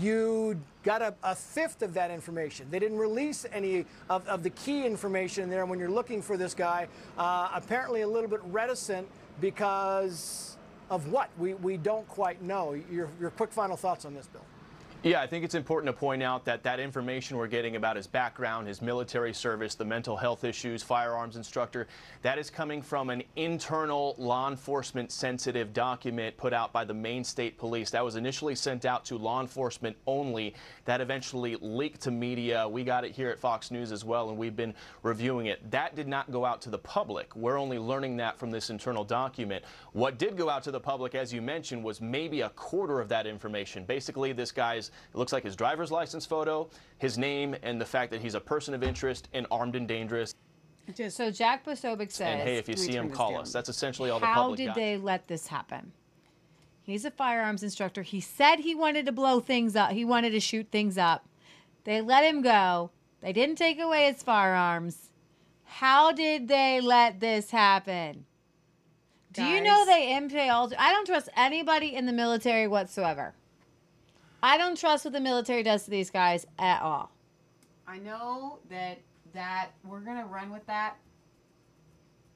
you 0.00 0.60
got 0.82 1.02
a, 1.02 1.14
a 1.22 1.34
fifth 1.34 1.82
of 1.82 1.94
that 1.94 2.10
information. 2.10 2.66
They 2.70 2.78
didn't 2.78 2.98
release 2.98 3.46
any 3.52 3.86
of, 4.10 4.26
of 4.26 4.42
the 4.42 4.50
key 4.50 4.84
information 4.84 5.48
there. 5.50 5.66
When 5.66 5.78
you're 5.78 5.88
looking 5.90 6.20
for 6.20 6.36
this 6.36 6.54
guy, 6.54 6.88
uh, 7.16 7.50
apparently 7.54 8.02
a 8.02 8.08
little 8.08 8.28
bit 8.28 8.40
reticent 8.44 9.06
because 9.40 10.56
of 10.90 11.10
what? 11.10 11.30
We, 11.38 11.54
we 11.54 11.76
don't 11.76 12.06
quite 12.08 12.42
know. 12.42 12.74
Your, 12.90 13.08
your 13.20 13.30
quick 13.30 13.52
final 13.52 13.76
thoughts 13.76 14.04
on 14.04 14.14
this, 14.14 14.26
Bill. 14.26 14.42
Yeah, 15.04 15.20
I 15.20 15.26
think 15.26 15.44
it's 15.44 15.54
important 15.54 15.94
to 15.94 16.00
point 16.00 16.22
out 16.22 16.46
that 16.46 16.62
that 16.62 16.80
information 16.80 17.36
we're 17.36 17.46
getting 17.46 17.76
about 17.76 17.96
his 17.96 18.06
background, 18.06 18.66
his 18.68 18.80
military 18.80 19.34
service, 19.34 19.74
the 19.74 19.84
mental 19.84 20.16
health 20.16 20.44
issues, 20.44 20.82
firearms 20.82 21.36
instructor, 21.36 21.88
that 22.22 22.38
is 22.38 22.48
coming 22.48 22.80
from 22.80 23.10
an 23.10 23.22
internal 23.36 24.14
law 24.16 24.48
enforcement 24.48 25.12
sensitive 25.12 25.74
document 25.74 26.34
put 26.38 26.54
out 26.54 26.72
by 26.72 26.86
the 26.86 26.94
Maine 26.94 27.22
State 27.22 27.58
Police. 27.58 27.90
That 27.90 28.02
was 28.02 28.16
initially 28.16 28.54
sent 28.54 28.86
out 28.86 29.04
to 29.04 29.18
law 29.18 29.42
enforcement 29.42 29.94
only. 30.06 30.54
That 30.86 31.02
eventually 31.02 31.56
leaked 31.60 32.00
to 32.04 32.10
media. 32.10 32.66
We 32.66 32.82
got 32.82 33.04
it 33.04 33.12
here 33.12 33.28
at 33.28 33.38
Fox 33.38 33.70
News 33.70 33.92
as 33.92 34.06
well, 34.06 34.30
and 34.30 34.38
we've 34.38 34.56
been 34.56 34.72
reviewing 35.02 35.46
it. 35.46 35.70
That 35.70 35.96
did 35.96 36.08
not 36.08 36.30
go 36.30 36.46
out 36.46 36.62
to 36.62 36.70
the 36.70 36.78
public. 36.78 37.36
We're 37.36 37.58
only 37.58 37.78
learning 37.78 38.16
that 38.16 38.38
from 38.38 38.50
this 38.50 38.70
internal 38.70 39.04
document. 39.04 39.64
What 39.92 40.16
did 40.16 40.38
go 40.38 40.48
out 40.48 40.62
to 40.62 40.70
the 40.70 40.80
public, 40.80 41.14
as 41.14 41.30
you 41.30 41.42
mentioned, 41.42 41.84
was 41.84 42.00
maybe 42.00 42.40
a 42.40 42.48
quarter 42.48 43.02
of 43.02 43.10
that 43.10 43.26
information. 43.26 43.84
Basically, 43.84 44.32
this 44.32 44.50
guy's 44.50 44.92
it 45.12 45.16
looks 45.16 45.32
like 45.32 45.44
his 45.44 45.56
driver's 45.56 45.90
license 45.90 46.26
photo, 46.26 46.68
his 46.98 47.18
name, 47.18 47.54
and 47.62 47.80
the 47.80 47.84
fact 47.86 48.10
that 48.12 48.20
he's 48.20 48.34
a 48.34 48.40
person 48.40 48.74
of 48.74 48.82
interest 48.82 49.28
and 49.32 49.46
armed 49.50 49.76
and 49.76 49.86
dangerous. 49.88 50.34
So 51.08 51.30
Jack 51.30 51.64
Posobiec 51.64 52.12
says, 52.12 52.28
And 52.28 52.42
hey, 52.42 52.56
if 52.56 52.68
you 52.68 52.76
see 52.76 52.92
him, 52.92 53.10
call 53.10 53.32
down. 53.32 53.40
us. 53.42 53.52
That's 53.52 53.68
essentially 53.68 54.10
all 54.10 54.20
the 54.20 54.26
how 54.26 54.34
public 54.42 54.60
How 54.60 54.64
did 54.64 54.66
got. 54.66 54.74
they 54.76 54.96
let 54.98 55.28
this 55.28 55.46
happen? 55.46 55.92
He's 56.82 57.06
a 57.06 57.10
firearms 57.10 57.62
instructor. 57.62 58.02
He 58.02 58.20
said 58.20 58.56
he 58.56 58.74
wanted 58.74 59.06
to 59.06 59.12
blow 59.12 59.40
things 59.40 59.74
up. 59.74 59.92
He 59.92 60.04
wanted 60.04 60.30
to 60.30 60.40
shoot 60.40 60.68
things 60.70 60.98
up. 60.98 61.26
They 61.84 62.02
let 62.02 62.24
him 62.24 62.42
go. 62.42 62.90
They 63.22 63.32
didn't 63.32 63.56
take 63.56 63.80
away 63.80 64.12
his 64.12 64.22
firearms. 64.22 65.10
How 65.64 66.12
did 66.12 66.48
they 66.48 66.80
let 66.82 67.20
this 67.20 67.50
happen? 67.50 68.26
Do 69.32 69.42
you 69.44 69.62
know 69.62 69.84
Guys. 69.84 69.86
they 69.86 70.14
impaled? 70.16 70.74
I 70.78 70.92
don't 70.92 71.06
trust 71.06 71.28
anybody 71.36 71.94
in 71.94 72.06
the 72.06 72.12
military 72.12 72.68
whatsoever. 72.68 73.34
I 74.44 74.58
don't 74.58 74.76
trust 74.76 75.06
what 75.06 75.14
the 75.14 75.20
military 75.20 75.62
does 75.62 75.84
to 75.84 75.90
these 75.90 76.10
guys 76.10 76.46
at 76.58 76.82
all. 76.82 77.10
I 77.88 77.96
know 77.96 78.58
that 78.68 78.98
that 79.32 79.70
we're 79.82 80.00
gonna 80.00 80.26
run 80.26 80.52
with 80.52 80.66
that. 80.66 80.98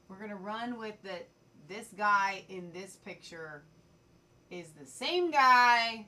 We're 0.07 0.19
gonna 0.19 0.35
run 0.35 0.79
with 0.79 0.99
that. 1.03 1.27
This 1.67 1.89
guy 1.95 2.45
in 2.49 2.71
this 2.71 2.95
picture 2.95 3.61
is 4.49 4.71
the 4.71 4.87
same 4.87 5.29
guy 5.29 6.07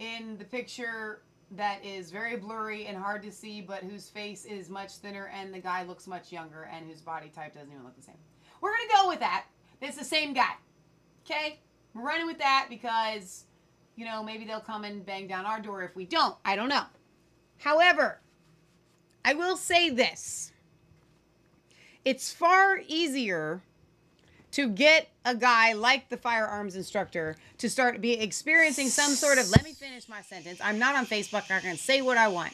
in 0.00 0.38
the 0.38 0.44
picture 0.44 1.22
that 1.52 1.84
is 1.84 2.10
very 2.10 2.36
blurry 2.36 2.86
and 2.86 2.96
hard 2.96 3.22
to 3.22 3.30
see, 3.30 3.60
but 3.60 3.84
whose 3.84 4.08
face 4.08 4.44
is 4.44 4.68
much 4.68 4.96
thinner 4.96 5.30
and 5.32 5.54
the 5.54 5.60
guy 5.60 5.84
looks 5.84 6.08
much 6.08 6.32
younger 6.32 6.64
and 6.64 6.88
whose 6.88 7.00
body 7.00 7.28
type 7.28 7.54
doesn't 7.54 7.70
even 7.70 7.84
look 7.84 7.94
the 7.94 8.02
same. 8.02 8.18
We're 8.60 8.72
gonna 8.76 9.02
go 9.04 9.08
with 9.08 9.20
that. 9.20 9.44
It's 9.80 9.96
the 9.96 10.04
same 10.04 10.32
guy. 10.32 10.54
Okay, 11.24 11.60
we're 11.94 12.02
running 12.02 12.26
with 12.26 12.38
that 12.38 12.66
because 12.68 13.44
you 13.96 14.04
know 14.04 14.22
maybe 14.22 14.44
they'll 14.44 14.60
come 14.60 14.84
and 14.84 15.04
bang 15.04 15.26
down 15.26 15.44
our 15.44 15.60
door 15.60 15.82
if 15.82 15.94
we 15.94 16.06
don't. 16.06 16.36
I 16.44 16.56
don't 16.56 16.68
know. 16.68 16.84
However, 17.58 18.20
I 19.24 19.34
will 19.34 19.56
say 19.56 19.90
this. 19.90 20.52
It's 22.04 22.32
far 22.32 22.80
easier 22.88 23.62
to 24.52 24.68
get 24.68 25.08
a 25.24 25.34
guy 25.34 25.72
like 25.72 26.08
the 26.08 26.16
firearms 26.16 26.76
instructor 26.76 27.36
to 27.58 27.70
start 27.70 28.00
be 28.00 28.12
experiencing 28.12 28.88
some 28.88 29.12
sort 29.12 29.38
of 29.38 29.50
let 29.50 29.64
me 29.64 29.72
finish 29.72 30.08
my 30.08 30.20
sentence. 30.22 30.60
I'm 30.62 30.78
not 30.78 30.94
on 30.94 31.06
Facebook. 31.06 31.50
I 31.50 31.60
can 31.60 31.76
say 31.76 32.02
what 32.02 32.18
I 32.18 32.28
want. 32.28 32.52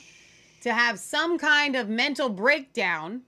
To 0.63 0.73
have 0.73 0.99
some 0.99 1.39
kind 1.39 1.77
of 1.77 1.89
mental 1.89 2.29
breakdown 2.29 3.23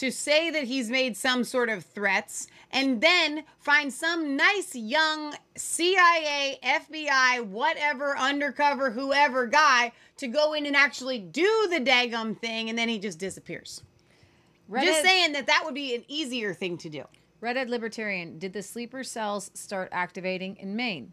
to 0.00 0.10
say 0.10 0.48
that 0.48 0.64
he's 0.64 0.88
made 0.88 1.14
some 1.14 1.44
sort 1.44 1.68
of 1.68 1.84
threats 1.84 2.46
and 2.70 3.02
then 3.02 3.44
find 3.58 3.92
some 3.92 4.34
nice 4.34 4.74
young 4.74 5.34
CIA, 5.58 6.58
FBI, 6.64 7.44
whatever, 7.44 8.16
undercover, 8.16 8.92
whoever 8.92 9.46
guy 9.46 9.92
to 10.16 10.26
go 10.26 10.54
in 10.54 10.64
and 10.64 10.74
actually 10.74 11.18
do 11.18 11.68
the 11.68 11.80
daggum 11.80 12.34
thing 12.40 12.70
and 12.70 12.78
then 12.78 12.88
he 12.88 12.98
just 12.98 13.18
disappears. 13.18 13.82
Just 14.72 15.02
saying 15.02 15.32
that 15.32 15.46
that 15.48 15.66
would 15.66 15.74
be 15.74 15.94
an 15.94 16.04
easier 16.08 16.54
thing 16.54 16.78
to 16.78 16.88
do. 16.88 17.04
Red 17.42 17.68
Libertarian, 17.68 18.38
did 18.38 18.54
the 18.54 18.62
sleeper 18.62 19.04
cells 19.04 19.50
start 19.52 19.90
activating 19.92 20.56
in 20.56 20.76
Maine? 20.76 21.12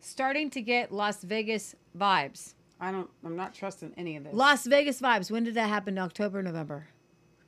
Starting 0.00 0.48
to 0.50 0.62
get 0.62 0.90
Las 0.90 1.22
Vegas 1.22 1.74
vibes. 1.94 2.54
I 2.80 2.92
don't, 2.92 3.10
I'm 3.22 3.36
not 3.36 3.52
trusting 3.52 3.92
any 3.98 4.16
of 4.16 4.24
this. 4.24 4.32
Las 4.32 4.64
Vegas 4.66 5.02
vibes. 5.02 5.30
When 5.30 5.44
did 5.44 5.52
that 5.54 5.68
happen? 5.68 5.98
October, 5.98 6.42
November? 6.42 6.86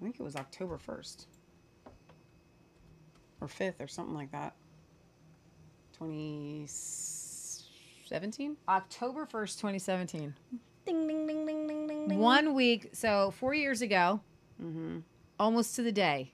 I 0.00 0.04
think 0.04 0.20
it 0.20 0.22
was 0.22 0.36
October 0.36 0.78
1st 0.78 1.26
or 3.40 3.48
5th 3.48 3.80
or 3.80 3.88
something 3.88 4.14
like 4.14 4.30
that. 4.32 4.54
2017? 5.98 8.56
October 8.68 9.26
1st, 9.26 9.56
2017. 9.58 10.34
Ding, 10.86 11.06
ding, 11.08 11.26
ding, 11.26 11.44
ding, 11.46 11.66
ding, 11.66 11.86
ding, 11.88 12.08
ding. 12.08 12.18
One 12.18 12.54
week, 12.54 12.90
so 12.92 13.30
four 13.32 13.54
years 13.54 13.82
ago, 13.82 14.20
almost 15.38 15.76
to 15.76 15.82
the 15.82 15.92
day, 15.92 16.32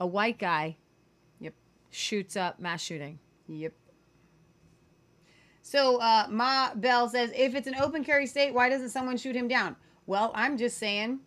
a 0.00 0.06
white 0.06 0.38
guy 0.38 0.76
Yep. 1.40 1.54
shoots 1.90 2.36
up 2.36 2.58
mass 2.58 2.82
shooting. 2.82 3.18
Yep. 3.48 3.72
So, 5.62 5.98
uh, 6.00 6.26
Ma 6.30 6.74
Bell 6.74 7.08
says, 7.08 7.30
if 7.34 7.54
it's 7.54 7.66
an 7.66 7.74
open 7.76 8.04
carry 8.04 8.26
state, 8.26 8.54
why 8.54 8.68
doesn't 8.68 8.90
someone 8.90 9.16
shoot 9.16 9.34
him 9.36 9.48
down? 9.48 9.76
Well, 10.06 10.30
I'm 10.34 10.56
just 10.56 10.78
saying 10.78 11.20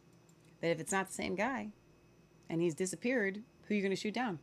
that 0.62 0.70
if 0.70 0.80
it's 0.80 0.92
not 0.92 1.08
the 1.08 1.14
same 1.14 1.36
guy 1.36 1.70
and 2.50 2.62
he's 2.62 2.76
disappeared, 2.76 3.42
who 3.64 3.74
are 3.74 3.76
you 3.76 3.82
going 3.82 3.96
to 3.96 4.00
shoot 4.00 4.14
down? 4.14 4.40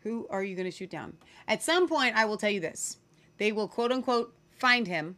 Who 0.00 0.26
are 0.30 0.44
you 0.44 0.54
going 0.54 0.70
to 0.70 0.76
shoot 0.76 0.90
down? 0.90 1.16
At 1.48 1.62
some 1.62 1.88
point, 1.88 2.14
I 2.14 2.26
will 2.26 2.36
tell 2.36 2.50
you 2.50 2.60
this 2.60 2.98
they 3.38 3.52
will 3.52 3.68
quote 3.68 3.90
unquote 3.90 4.34
find 4.50 4.86
him 4.86 5.16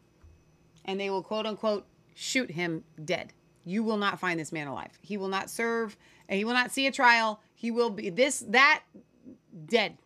and 0.84 0.98
they 0.98 1.10
will 1.10 1.22
quote 1.22 1.46
unquote 1.46 1.86
shoot 2.14 2.50
him 2.50 2.84
dead. 3.04 3.32
You 3.64 3.82
will 3.82 3.96
not 3.96 4.20
find 4.20 4.38
this 4.38 4.52
man 4.52 4.68
alive. 4.68 4.98
He 5.02 5.16
will 5.16 5.28
not 5.28 5.50
serve 5.50 5.96
and 6.28 6.38
he 6.38 6.44
will 6.44 6.54
not 6.54 6.70
see 6.70 6.86
a 6.86 6.92
trial. 6.92 7.40
He 7.54 7.70
will 7.70 7.90
be 7.90 8.10
this, 8.10 8.44
that, 8.48 8.82
dead. 9.66 9.98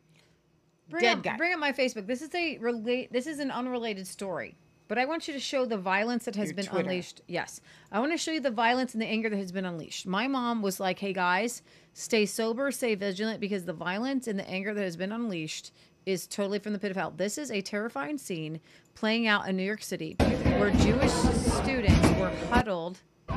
Bring 0.88 1.04
Dead 1.04 1.18
up, 1.18 1.22
guy. 1.22 1.36
Bring 1.36 1.52
up 1.52 1.60
my 1.60 1.72
Facebook. 1.72 2.06
This 2.06 2.20
is 2.20 2.34
a 2.34 2.58
relate. 2.58 3.12
This 3.12 3.26
is 3.26 3.38
an 3.38 3.50
unrelated 3.50 4.06
story, 4.08 4.56
but 4.90 4.98
I 4.98 5.04
want 5.04 5.28
you 5.28 5.34
to 5.34 5.38
show 5.38 5.66
the 5.66 5.78
violence 5.78 6.24
that 6.24 6.34
has 6.34 6.48
Your 6.48 6.56
been 6.56 6.66
Twitter. 6.66 6.82
unleashed. 6.90 7.20
Yes, 7.28 7.60
I 7.92 8.00
want 8.00 8.10
to 8.10 8.18
show 8.18 8.32
you 8.32 8.40
the 8.40 8.50
violence 8.50 8.92
and 8.92 9.00
the 9.00 9.06
anger 9.06 9.30
that 9.30 9.36
has 9.36 9.52
been 9.52 9.64
unleashed. 9.64 10.04
My 10.04 10.26
mom 10.26 10.62
was 10.62 10.80
like, 10.80 10.98
"Hey 10.98 11.12
guys, 11.12 11.62
stay 11.92 12.26
sober, 12.26 12.72
stay 12.72 12.96
vigilant, 12.96 13.40
because 13.40 13.66
the 13.66 13.72
violence 13.72 14.26
and 14.26 14.36
the 14.36 14.50
anger 14.50 14.74
that 14.74 14.82
has 14.82 14.96
been 14.96 15.12
unleashed 15.12 15.70
is 16.06 16.26
totally 16.26 16.58
from 16.58 16.72
the 16.72 16.80
pit 16.80 16.90
of 16.90 16.96
hell." 16.96 17.12
This 17.16 17.38
is 17.38 17.52
a 17.52 17.60
terrifying 17.60 18.18
scene 18.18 18.58
playing 18.96 19.28
out 19.28 19.48
in 19.48 19.56
New 19.56 19.62
York 19.62 19.84
City, 19.84 20.16
where 20.58 20.72
Jewish 20.72 21.12
students 21.12 22.08
were 22.18 22.34
huddled. 22.50 22.98
Uh, 23.28 23.36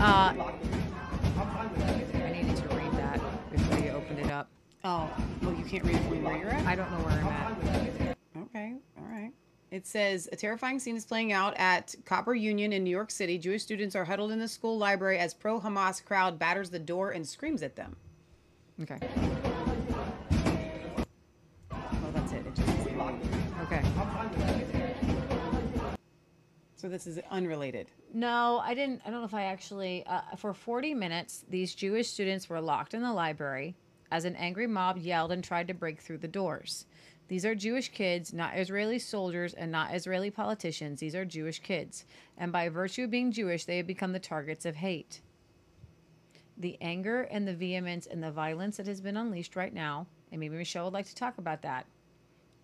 I 0.00 0.34
needed 2.32 2.56
to 2.56 2.68
read 2.74 2.92
that 2.92 3.20
before 3.50 3.78
you 3.78 3.90
opened 3.90 4.20
it 4.20 4.30
up. 4.30 4.48
Oh, 4.84 5.10
well, 5.42 5.52
you 5.52 5.66
can't 5.66 5.84
read 5.84 5.96
it 5.96 6.08
from 6.08 6.24
where 6.24 6.38
you're 6.38 6.48
at? 6.48 6.66
I 6.66 6.74
don't 6.74 6.90
know 6.90 6.98
where 7.00 7.12
I'm 7.12 7.28
at. 7.28 8.16
Okay, 8.44 8.74
all 8.96 9.04
right. 9.04 9.32
It 9.72 9.86
says 9.86 10.28
a 10.30 10.36
terrifying 10.36 10.78
scene 10.78 10.96
is 10.96 11.06
playing 11.06 11.32
out 11.32 11.54
at 11.56 11.94
Cooper 12.04 12.34
Union 12.34 12.74
in 12.74 12.84
New 12.84 12.90
York 12.90 13.10
City. 13.10 13.38
Jewish 13.38 13.62
students 13.62 13.96
are 13.96 14.04
huddled 14.04 14.30
in 14.30 14.38
the 14.38 14.46
school 14.46 14.76
library 14.76 15.18
as 15.18 15.32
pro 15.32 15.58
Hamas 15.58 16.04
crowd 16.04 16.38
batters 16.38 16.68
the 16.68 16.78
door 16.78 17.12
and 17.12 17.26
screams 17.26 17.62
at 17.62 17.74
them. 17.74 17.96
Okay. 18.82 18.98
Well, 21.70 22.12
that's 22.12 22.32
it. 22.32 22.44
it 22.46 22.58
Okay. 23.62 23.82
so 26.76 26.90
this 26.90 27.06
is 27.06 27.18
unrelated. 27.30 27.86
No, 28.12 28.60
I 28.62 28.74
didn't. 28.74 29.00
I 29.06 29.10
don't 29.10 29.20
know 29.20 29.24
if 29.24 29.32
I 29.32 29.44
actually. 29.44 30.04
Uh, 30.06 30.20
for 30.36 30.52
40 30.52 30.92
minutes, 30.92 31.46
these 31.48 31.74
Jewish 31.74 32.10
students 32.10 32.50
were 32.50 32.60
locked 32.60 32.92
in 32.92 33.00
the 33.00 33.12
library 33.12 33.74
as 34.10 34.26
an 34.26 34.36
angry 34.36 34.66
mob 34.66 34.98
yelled 34.98 35.32
and 35.32 35.42
tried 35.42 35.68
to 35.68 35.74
break 35.74 35.98
through 36.02 36.18
the 36.18 36.28
doors. 36.28 36.84
These 37.28 37.44
are 37.46 37.54
Jewish 37.54 37.88
kids, 37.88 38.32
not 38.32 38.58
Israeli 38.58 38.98
soldiers 38.98 39.54
and 39.54 39.72
not 39.72 39.94
Israeli 39.94 40.30
politicians. 40.30 41.00
These 41.00 41.14
are 41.14 41.24
Jewish 41.24 41.60
kids. 41.60 42.04
And 42.36 42.52
by 42.52 42.68
virtue 42.68 43.04
of 43.04 43.10
being 43.10 43.32
Jewish, 43.32 43.64
they 43.64 43.78
have 43.78 43.86
become 43.86 44.12
the 44.12 44.18
targets 44.18 44.66
of 44.66 44.76
hate. 44.76 45.20
The 46.58 46.76
anger 46.82 47.22
and 47.22 47.48
the 47.48 47.54
vehemence 47.54 48.06
and 48.06 48.22
the 48.22 48.30
violence 48.30 48.76
that 48.76 48.86
has 48.86 49.00
been 49.00 49.16
unleashed 49.16 49.56
right 49.56 49.72
now, 49.72 50.06
and 50.30 50.40
maybe 50.40 50.56
Michelle 50.56 50.84
would 50.84 50.92
like 50.92 51.06
to 51.06 51.14
talk 51.14 51.38
about 51.38 51.62
that, 51.62 51.86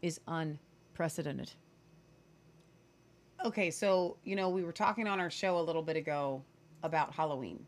is 0.02 0.20
unprecedented. 0.28 1.52
Okay, 3.44 3.70
so, 3.70 4.16
you 4.24 4.36
know, 4.36 4.50
we 4.50 4.64
were 4.64 4.72
talking 4.72 5.06
on 5.06 5.20
our 5.20 5.30
show 5.30 5.58
a 5.58 5.62
little 5.62 5.82
bit 5.82 5.96
ago 5.96 6.42
about 6.82 7.12
Halloween, 7.12 7.64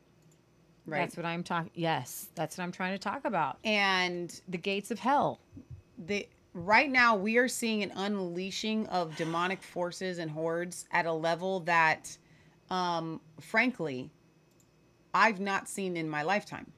right? 0.84 0.98
That's 1.00 1.16
what 1.16 1.24
I'm 1.26 1.42
talking. 1.44 1.70
Yes, 1.74 2.28
that's 2.34 2.58
what 2.58 2.64
I'm 2.64 2.72
trying 2.72 2.92
to 2.92 2.98
talk 2.98 3.24
about. 3.24 3.58
and 3.64 4.40
The 4.48 4.58
gates 4.58 4.90
of 4.90 4.98
hell. 4.98 5.40
the 6.06 6.28
right 6.54 6.90
now 6.90 7.16
we 7.16 7.36
are 7.38 7.48
seeing 7.48 7.82
an 7.82 7.92
unleashing 7.94 8.86
of 8.88 9.14
demonic 9.16 9.62
forces 9.62 10.18
and 10.18 10.30
hordes 10.30 10.86
at 10.92 11.06
a 11.06 11.12
level 11.12 11.60
that 11.60 12.16
um 12.70 13.20
frankly 13.40 14.10
I've 15.12 15.40
not 15.40 15.68
seen 15.68 15.96
in 15.96 16.08
my 16.08 16.22
lifetime. 16.22 16.72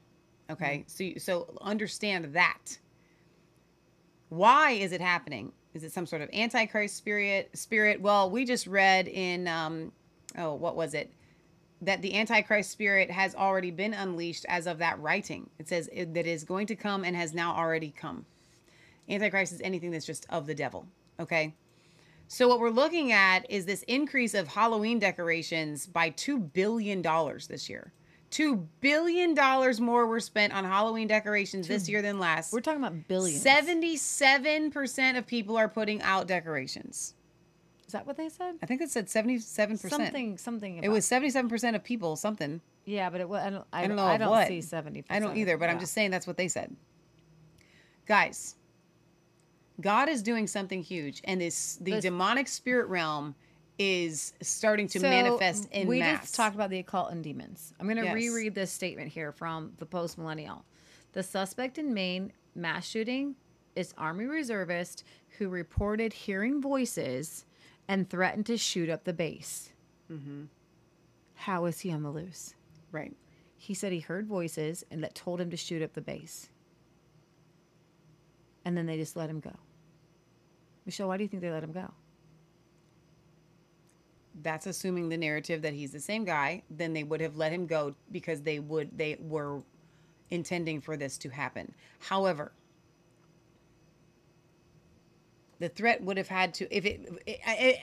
Okay? 0.50 0.85
So 0.87 1.04
you- 1.04 1.18
so 1.18 1.56
understand 1.61 2.32
that. 2.35 2.78
Why 4.30 4.72
is 4.72 4.92
it 4.92 5.00
happening? 5.00 5.52
is 5.74 5.85
it 5.85 5.92
some 5.92 6.04
sort 6.04 6.20
of 6.20 6.28
antichrist 6.35 6.96
spirit 6.96 7.48
spirit 7.56 7.98
well 8.00 8.28
we 8.30 8.44
just 8.44 8.66
read 8.66 9.08
in 9.08 9.48
um 9.48 9.90
oh 10.37 10.54
what 10.54 10.76
was 10.76 10.92
it 10.92 11.11
that 11.80 12.02
the 12.02 12.14
antichrist 12.14 12.70
spirit 12.70 13.11
has 13.11 13.35
already 13.35 13.70
been 13.70 13.94
unleashed 13.94 14.44
as 14.50 14.66
of 14.66 14.76
that 14.78 15.00
writing 15.00 15.48
it 15.58 15.66
says 15.66 15.88
it, 15.90 16.12
that 16.12 16.26
is 16.26 16.44
going 16.44 16.66
to 16.66 16.76
come 16.76 17.04
and 17.04 17.16
has 17.16 17.32
now 17.32 17.54
already 17.56 17.90
come 17.90 18.26
antichrist 19.09 19.53
is 19.53 19.61
anything 19.62 19.91
that's 19.91 20.07
just 20.07 20.27
of 20.31 20.47
the 20.47 20.55
devil 20.55 20.87
okay 21.21 21.55
so 22.29 22.49
what 22.49 22.61
we're 22.61 22.71
looking 22.71 23.12
at 23.12 23.49
is 23.51 23.67
this 23.67 23.83
increase 23.85 24.35
of 24.35 24.49
halloween 24.49 24.99
decorations 24.99 25.87
by 25.87 26.11
$2 26.11 26.53
billion 26.53 27.03
this 27.49 27.69
year 27.69 27.93
$2 28.31 28.67
billion 28.81 29.35
more 29.85 30.07
were 30.07 30.21
spent 30.21 30.53
on 30.55 30.65
halloween 30.65 31.07
decorations 31.07 31.69
this 31.69 31.88
year 31.88 32.01
than 32.01 32.19
last 32.19 32.53
We're 32.53 32.61
talking 32.61 32.83
about 32.83 33.07
billions. 33.09 33.45
77% 33.45 35.19
of 35.19 35.27
people 35.27 35.57
are 35.59 35.69
putting 35.69 36.01
out 36.03 36.27
decorations. 36.27 37.15
Is 37.87 37.93
that 37.93 38.07
what 38.07 38.17
they 38.17 38.31
said? 38.31 38.55
I 38.62 38.67
think 38.67 38.81
it 38.81 38.91
said 38.91 39.09
77%. 39.09 39.79
Something, 39.91 40.38
something. 40.38 40.79
About, 40.79 40.87
It 40.87 40.88
was 40.88 41.05
77% 41.05 41.75
of 41.75 41.85
people, 41.85 42.17
something. 42.17 42.62
Yeah, 42.87 43.11
but 43.11 43.21
it 43.21 43.29
was. 43.29 43.43
I 43.45 43.51
don't. 43.51 43.67
I, 43.71 43.85
I 43.85 43.87
don't 43.87 43.97
know 43.97 44.05
I 44.05 44.17
don't 44.17 44.31
what. 44.31 44.49
see 44.49 44.62
seventy. 44.62 45.05
I 45.11 45.21
don't 45.21 45.37
either, 45.37 45.59
but 45.59 45.69
I'm 45.69 45.79
just 45.79 45.93
saying 45.93 46.11
that's 46.11 46.27
what 46.27 46.38
they 46.38 46.49
said. 46.49 46.75
Guys, 48.07 48.57
God 49.80 50.08
is 50.08 50.22
doing 50.22 50.46
something 50.46 50.82
huge, 50.82 51.20
and 51.24 51.40
this 51.40 51.76
the 51.76 51.92
This- 51.92 52.02
demonic 52.02 52.48
spirit 52.48 52.87
realm 52.88 53.35
is 53.78 54.35
starting 54.42 54.87
to 54.87 55.00
So, 55.00 55.08
manifest 55.08 55.68
in 55.72 55.88
we 55.88 55.98
mass. 56.00 56.22
just 56.22 56.35
talked 56.35 56.54
about 56.54 56.70
the 56.70 56.78
occult 56.78 57.11
and 57.11 57.24
demons. 57.24 57.72
I'm 57.80 57.87
going 57.87 57.96
to 57.96 58.04
Yes. 58.04 58.14
reread 58.14 58.54
this 58.54 58.70
statement 58.70 59.11
here 59.12 59.32
from 59.32 59.72
the 59.78 59.87
post 59.87 60.18
millennial. 60.18 60.64
The 61.12 61.22
suspect 61.22 61.78
in 61.78 61.92
Maine 61.94 62.32
mass 62.54 62.87
shooting 62.87 63.35
is 63.74 63.94
Army 63.96 64.26
reservist 64.26 65.04
who 65.38 65.48
reported 65.48 66.12
hearing 66.12 66.61
voices 66.61 67.44
and 67.88 68.08
threatened 68.08 68.46
to 68.46 68.58
shoot 68.58 68.88
up 68.90 69.04
the 69.04 69.12
base. 69.14 69.72
Mm-hmm. 70.11 70.44
How 71.35 71.64
is 71.64 71.80
he 71.80 71.90
on 71.90 72.02
the 72.02 72.11
loose? 72.11 72.54
right. 72.92 73.16
He 73.56 73.72
said 73.74 73.92
he 73.92 74.00
heard 74.00 74.26
voices 74.26 74.85
and 74.90 75.02
that 75.02 75.14
told 75.14 75.40
him 75.40 75.48
to 75.50 75.56
shoot 75.56 75.82
up 75.82 75.94
the 75.94 76.00
base. 76.02 76.50
And 78.64 78.77
then 78.77 78.87
they 78.87 78.96
just 78.96 79.16
let 79.16 79.29
him 79.29 79.40
go. 79.40 79.53
Michelle, 80.87 81.09
why 81.09 81.16
do 81.16 81.22
you 81.22 81.29
think 81.29 81.42
they 81.42 81.51
let 81.51 81.62
him 81.62 81.72
go? 81.72 81.92
That's 84.42 84.66
assuming 84.66 85.09
the 85.09 85.16
narrative 85.16 85.62
that 85.62 85.75
he's 85.75 85.92
the 85.92 86.01
same 86.01 86.25
guy. 86.25 86.62
Then 86.70 86.92
they 86.92 87.03
would 87.03 87.20
have 87.20 87.37
let 87.37 87.53
him 87.53 87.66
go 87.66 87.94
because 88.11 88.42
they 88.42 88.59
would 88.59 88.96
they 88.96 89.16
were 89.20 89.62
intending 90.31 90.81
for 90.81 90.96
this 90.96 91.18
to 91.18 91.29
happen. 91.29 91.72
However, 92.01 92.53
the 95.59 95.68
threat 95.68 96.03
would 96.03 96.16
have 96.16 96.29
had 96.29 96.55
to 96.55 96.77
if 96.77 96.87
it. 96.87 97.01
it, 97.27 97.40
it 97.46 97.81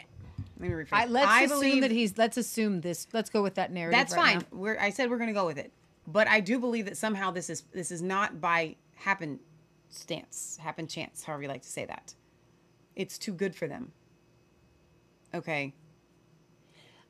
let 0.60 0.70
me 0.70 0.76
rephrase. 0.76 0.88
I, 0.92 1.06
let's 1.06 1.28
I 1.28 1.44
assume 1.44 1.60
believe 1.60 1.82
that 1.84 1.92
he's. 1.92 2.18
Let's 2.18 2.36
assume 2.36 2.82
this. 2.82 3.08
Let's 3.14 3.30
go 3.30 3.42
with 3.42 3.56
that 3.56 3.72
narrative. 3.72 3.98
that's 3.98 4.14
right 4.14 4.34
fine. 4.34 4.38
now. 4.40 4.58
We're 4.58 4.78
I 4.78 4.90
said 4.90 5.10
we're 5.10 5.18
going 5.18 5.30
to 5.30 5.34
go 5.34 5.46
with 5.46 5.58
it, 5.58 5.72
but 6.06 6.28
I 6.28 6.42
do 6.42 6.60
believe 6.60 6.86
that 6.86 6.98
somehow 6.98 7.32
this 7.32 7.50
is 7.50 7.64
this 7.72 7.92
is 7.92 8.02
not 8.02 8.42
by 8.42 8.76
happen 8.96 9.40
stance, 9.90 10.58
happen 10.62 10.88
chance, 10.88 11.24
however 11.24 11.44
you 11.44 11.50
like 11.50 11.64
to 11.64 11.70
say 11.70 11.86
that. 11.86 12.14
It's 12.96 13.18
too 13.18 13.34
good 13.34 13.56
for 13.56 13.68
them. 13.68 13.92
Okay. 15.34 15.74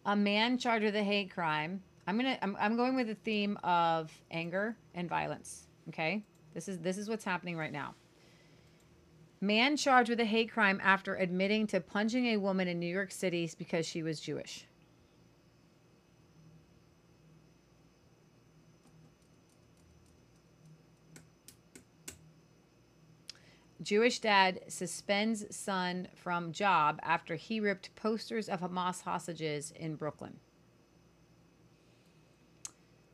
A 0.05 0.15
man 0.15 0.57
charged 0.57 0.85
with 0.85 0.95
a 0.95 1.03
hate 1.03 1.31
crime. 1.31 1.81
I'm 2.07 2.17
gonna. 2.17 2.37
I'm, 2.41 2.57
I'm 2.59 2.75
going 2.75 2.95
with 2.95 3.07
the 3.07 3.15
theme 3.15 3.57
of 3.63 4.11
anger 4.31 4.75
and 4.95 5.07
violence. 5.07 5.67
Okay. 5.89 6.23
This 6.53 6.67
is 6.67 6.79
this 6.79 6.97
is 6.97 7.07
what's 7.07 7.23
happening 7.23 7.57
right 7.57 7.71
now. 7.71 7.95
Man 9.41 9.77
charged 9.77 10.09
with 10.09 10.19
a 10.19 10.25
hate 10.25 10.51
crime 10.51 10.81
after 10.83 11.15
admitting 11.15 11.67
to 11.67 11.79
punching 11.79 12.27
a 12.27 12.37
woman 12.37 12.67
in 12.67 12.79
New 12.79 12.91
York 12.91 13.11
City 13.11 13.49
because 13.57 13.85
she 13.85 14.03
was 14.03 14.19
Jewish. 14.19 14.65
Jewish 23.81 24.19
dad 24.19 24.61
suspends 24.67 25.55
son 25.55 26.07
from 26.15 26.51
job 26.51 26.99
after 27.01 27.35
he 27.35 27.59
ripped 27.59 27.95
posters 27.95 28.49
of 28.49 28.59
Hamas 28.59 29.03
hostages 29.03 29.71
in 29.75 29.95
Brooklyn. 29.95 30.37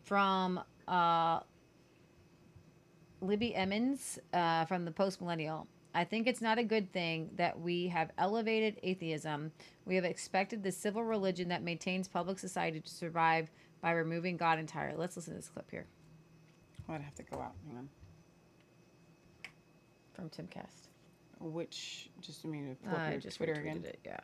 From 0.03 0.59
uh, 0.87 1.39
Libby 3.21 3.55
Emmons 3.55 4.19
uh, 4.33 4.65
from 4.65 4.85
the 4.85 4.91
Post 4.91 5.21
Millennial. 5.21 5.67
I 5.93 6.03
think 6.03 6.27
it's 6.27 6.41
not 6.41 6.57
a 6.57 6.63
good 6.63 6.91
thing 6.91 7.29
that 7.37 7.59
we 7.59 7.87
have 7.87 8.11
elevated 8.17 8.77
atheism. 8.83 9.51
We 9.85 9.95
have 9.95 10.03
expected 10.03 10.61
the 10.61 10.71
civil 10.71 11.03
religion 11.03 11.47
that 11.49 11.63
maintains 11.63 12.07
public 12.07 12.37
society 12.37 12.81
to 12.81 12.89
survive 12.89 13.49
by 13.81 13.91
removing 13.91 14.35
God 14.35 14.59
entirely. 14.59 14.97
Let's 14.97 15.15
listen 15.15 15.33
to 15.33 15.39
this 15.39 15.49
clip 15.49 15.71
here 15.71 15.85
I'd 16.89 17.01
have 17.01 17.15
to 17.15 17.23
go 17.23 17.39
out. 17.39 17.53
Hang 17.67 17.77
on. 17.77 17.89
From 20.15 20.29
Tim 20.29 20.47
Cast. 20.47 20.89
Which 21.39 22.09
just 22.21 22.43
a 22.45 22.47
minute. 22.47 22.77
Pull 22.83 22.93
up 22.95 23.01
I 23.01 23.11
your 23.11 23.19
just 23.19 23.37
Twitter 23.37 23.53
again. 23.53 23.83
it. 23.85 23.99
Yeah. 24.05 24.17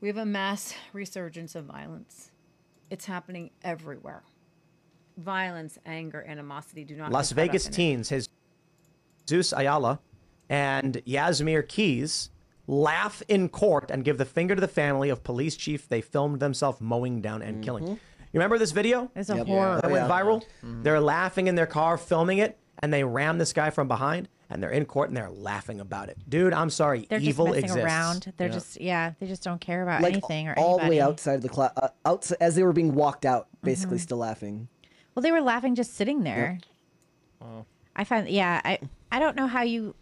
We 0.00 0.08
have 0.08 0.16
a 0.16 0.26
mass 0.26 0.74
resurgence 0.92 1.54
of 1.54 1.64
violence. 1.66 2.30
It's 2.90 3.06
happening 3.06 3.50
everywhere. 3.62 4.22
Violence, 5.16 5.78
anger, 5.86 6.24
animosity 6.26 6.84
do 6.84 6.96
not. 6.96 7.12
Las 7.12 7.28
get 7.30 7.36
caught 7.36 7.42
up 7.42 7.46
Vegas 7.48 7.66
teens 7.68 8.12
it. 8.12 8.28
Zeus 9.28 9.52
Ayala 9.52 10.00
and 10.48 11.00
Jzamir 11.06 11.66
Keys 11.66 12.30
laugh 12.66 13.22
in 13.28 13.48
court 13.48 13.90
and 13.90 14.04
give 14.04 14.18
the 14.18 14.24
finger 14.24 14.54
to 14.54 14.60
the 14.60 14.68
family 14.68 15.08
of 15.10 15.22
police 15.22 15.56
chief 15.56 15.88
they 15.88 16.00
filmed 16.00 16.40
themselves 16.40 16.80
mowing 16.80 17.20
down 17.20 17.40
and 17.42 17.62
killing. 17.64 17.84
Mm-hmm. 17.84 17.92
You 17.92 18.40
remember 18.40 18.58
this 18.58 18.72
video? 18.72 19.10
It's 19.14 19.28
a 19.30 19.44
horror. 19.44 19.80
that 19.80 19.90
went 19.90 20.08
Yeah. 20.08 20.10
viral. 20.10 20.42
Mm-hmm. 20.62 20.82
They're 20.82 21.00
laughing 21.00 21.46
in 21.46 21.54
their 21.54 21.66
car, 21.66 21.96
filming 21.96 22.38
it, 22.38 22.58
and 22.84 22.92
they 22.92 23.02
ram 23.02 23.38
this 23.38 23.54
guy 23.54 23.70
from 23.70 23.88
behind, 23.88 24.28
and 24.50 24.62
they're 24.62 24.70
in 24.70 24.84
court 24.84 25.08
and 25.08 25.16
they're 25.16 25.30
laughing 25.30 25.80
about 25.80 26.10
it. 26.10 26.18
Dude, 26.28 26.52
I'm 26.52 26.68
sorry, 26.68 27.06
They're 27.08 27.18
evil 27.18 27.46
just 27.46 27.54
messing 27.62 27.64
exists. 27.78 27.84
around. 27.84 28.32
They're 28.36 28.48
Yeah. 28.48 28.52
just 28.52 28.80
yeah. 28.80 29.12
They 29.18 29.26
just 29.26 29.42
don't 29.42 29.58
care 29.60 29.82
about 29.82 30.02
like 30.02 30.12
anything 30.12 30.48
or 30.48 30.54
all 30.58 30.78
the 30.78 30.86
way 30.88 31.00
outside 31.00 31.36
of 31.36 31.42
the 31.42 31.48
class, 31.48 31.72
uh, 31.78 31.88
outside 32.04 32.36
as 32.42 32.54
they 32.54 32.62
were 32.62 32.74
being 32.74 32.94
walked 32.94 33.24
out, 33.24 33.48
basically 33.62 33.96
Mhm. 33.96 34.02
still 34.02 34.18
laughing. 34.18 34.68
Well, 35.14 35.22
they 35.22 35.32
were 35.32 35.40
laughing 35.40 35.74
just 35.74 35.94
sitting 35.94 36.24
there. 36.24 36.58
I 37.96 38.04
find, 38.04 38.28
yeah, 38.28 38.60
I, 38.64 38.78
I 39.12 39.18
don't 39.18 39.36
know 39.36 39.46
how 39.46 39.62
you. 39.62 39.94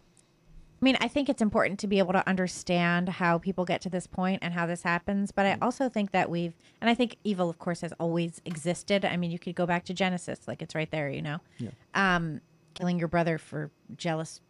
I 0.81 0.83
mean, 0.83 0.97
I 0.99 1.07
think 1.07 1.29
it's 1.29 1.41
important 1.41 1.79
to 1.79 1.87
be 1.87 1.99
able 1.99 2.11
to 2.11 2.27
understand 2.27 3.07
how 3.07 3.37
people 3.37 3.63
get 3.63 3.79
to 3.81 3.89
this 3.89 4.05
point 4.05 4.39
and 4.41 4.53
how 4.53 4.65
this 4.65 4.83
happens. 4.83 5.31
But 5.31 5.45
I 5.45 5.57
also 5.61 5.87
think 5.87 6.11
that 6.11 6.29
we've, 6.29 6.53
and 6.81 6.89
I 6.89 6.93
think 6.93 7.15
evil, 7.23 7.49
of 7.49 7.57
course, 7.57 7.79
has 7.81 7.93
always 8.01 8.41
existed. 8.43 9.05
I 9.05 9.15
mean, 9.15 9.31
you 9.31 9.39
could 9.39 9.55
go 9.55 9.65
back 9.65 9.85
to 9.85 9.93
Genesis, 9.93 10.41
like 10.45 10.61
it's 10.61 10.75
right 10.75 10.91
there, 10.91 11.09
you 11.09 11.21
know, 11.21 11.37
Yeah. 11.57 11.69
um, 11.95 12.41
killing 12.73 12.99
your 12.99 13.07
brother 13.07 13.37
for 13.37 13.71
jealous 13.95 14.41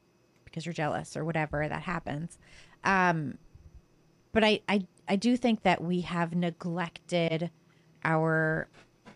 because 0.45 0.65
you're 0.65 0.73
jealous 0.73 1.17
or 1.17 1.25
whatever 1.25 1.67
that 1.67 1.83
happens. 1.83 2.37
Um, 2.83 3.37
but 4.31 4.43
I, 4.43 4.61
I, 4.67 4.87
I 5.07 5.15
do 5.15 5.37
think 5.37 5.63
that 5.63 5.83
we 5.83 6.01
have 6.01 6.35
neglected 6.35 7.51
our 8.03 8.67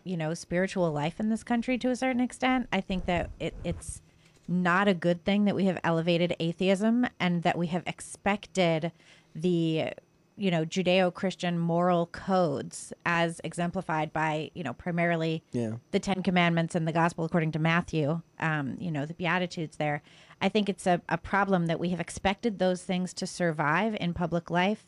you 0.04 0.16
know 0.16 0.32
spiritual 0.32 0.90
life 0.90 1.20
in 1.20 1.28
this 1.28 1.44
country 1.44 1.76
to 1.76 1.90
a 1.90 1.96
certain 1.96 2.20
extent 2.20 2.66
i 2.72 2.80
think 2.80 3.04
that 3.04 3.30
it, 3.38 3.54
it's 3.62 4.00
not 4.46 4.88
a 4.88 4.94
good 4.94 5.22
thing 5.24 5.44
that 5.44 5.54
we 5.54 5.66
have 5.66 5.78
elevated 5.84 6.34
atheism 6.40 7.06
and 7.20 7.42
that 7.42 7.58
we 7.58 7.66
have 7.66 7.82
expected 7.86 8.90
the 9.34 9.90
you 10.38 10.50
know 10.50 10.64
judeo-christian 10.64 11.58
moral 11.58 12.06
codes 12.06 12.92
as 13.04 13.40
exemplified 13.44 14.12
by 14.12 14.50
you 14.54 14.62
know 14.62 14.72
primarily 14.72 15.42
Yeah. 15.52 15.72
the 15.90 15.98
ten 15.98 16.22
commandments 16.22 16.74
and 16.74 16.86
the 16.86 16.92
gospel 16.92 17.24
according 17.24 17.52
to 17.52 17.58
matthew 17.58 18.20
um, 18.38 18.76
you 18.78 18.90
know 18.90 19.04
the 19.04 19.14
beatitudes 19.14 19.76
there. 19.76 20.00
I 20.40 20.48
think 20.48 20.68
it's 20.68 20.86
a, 20.86 21.02
a 21.08 21.18
problem 21.18 21.66
that 21.66 21.80
we 21.80 21.88
have 21.88 21.98
expected 21.98 22.58
those 22.60 22.82
things 22.84 23.12
to 23.14 23.26
survive 23.26 23.96
in 24.00 24.14
public 24.14 24.50
life. 24.50 24.86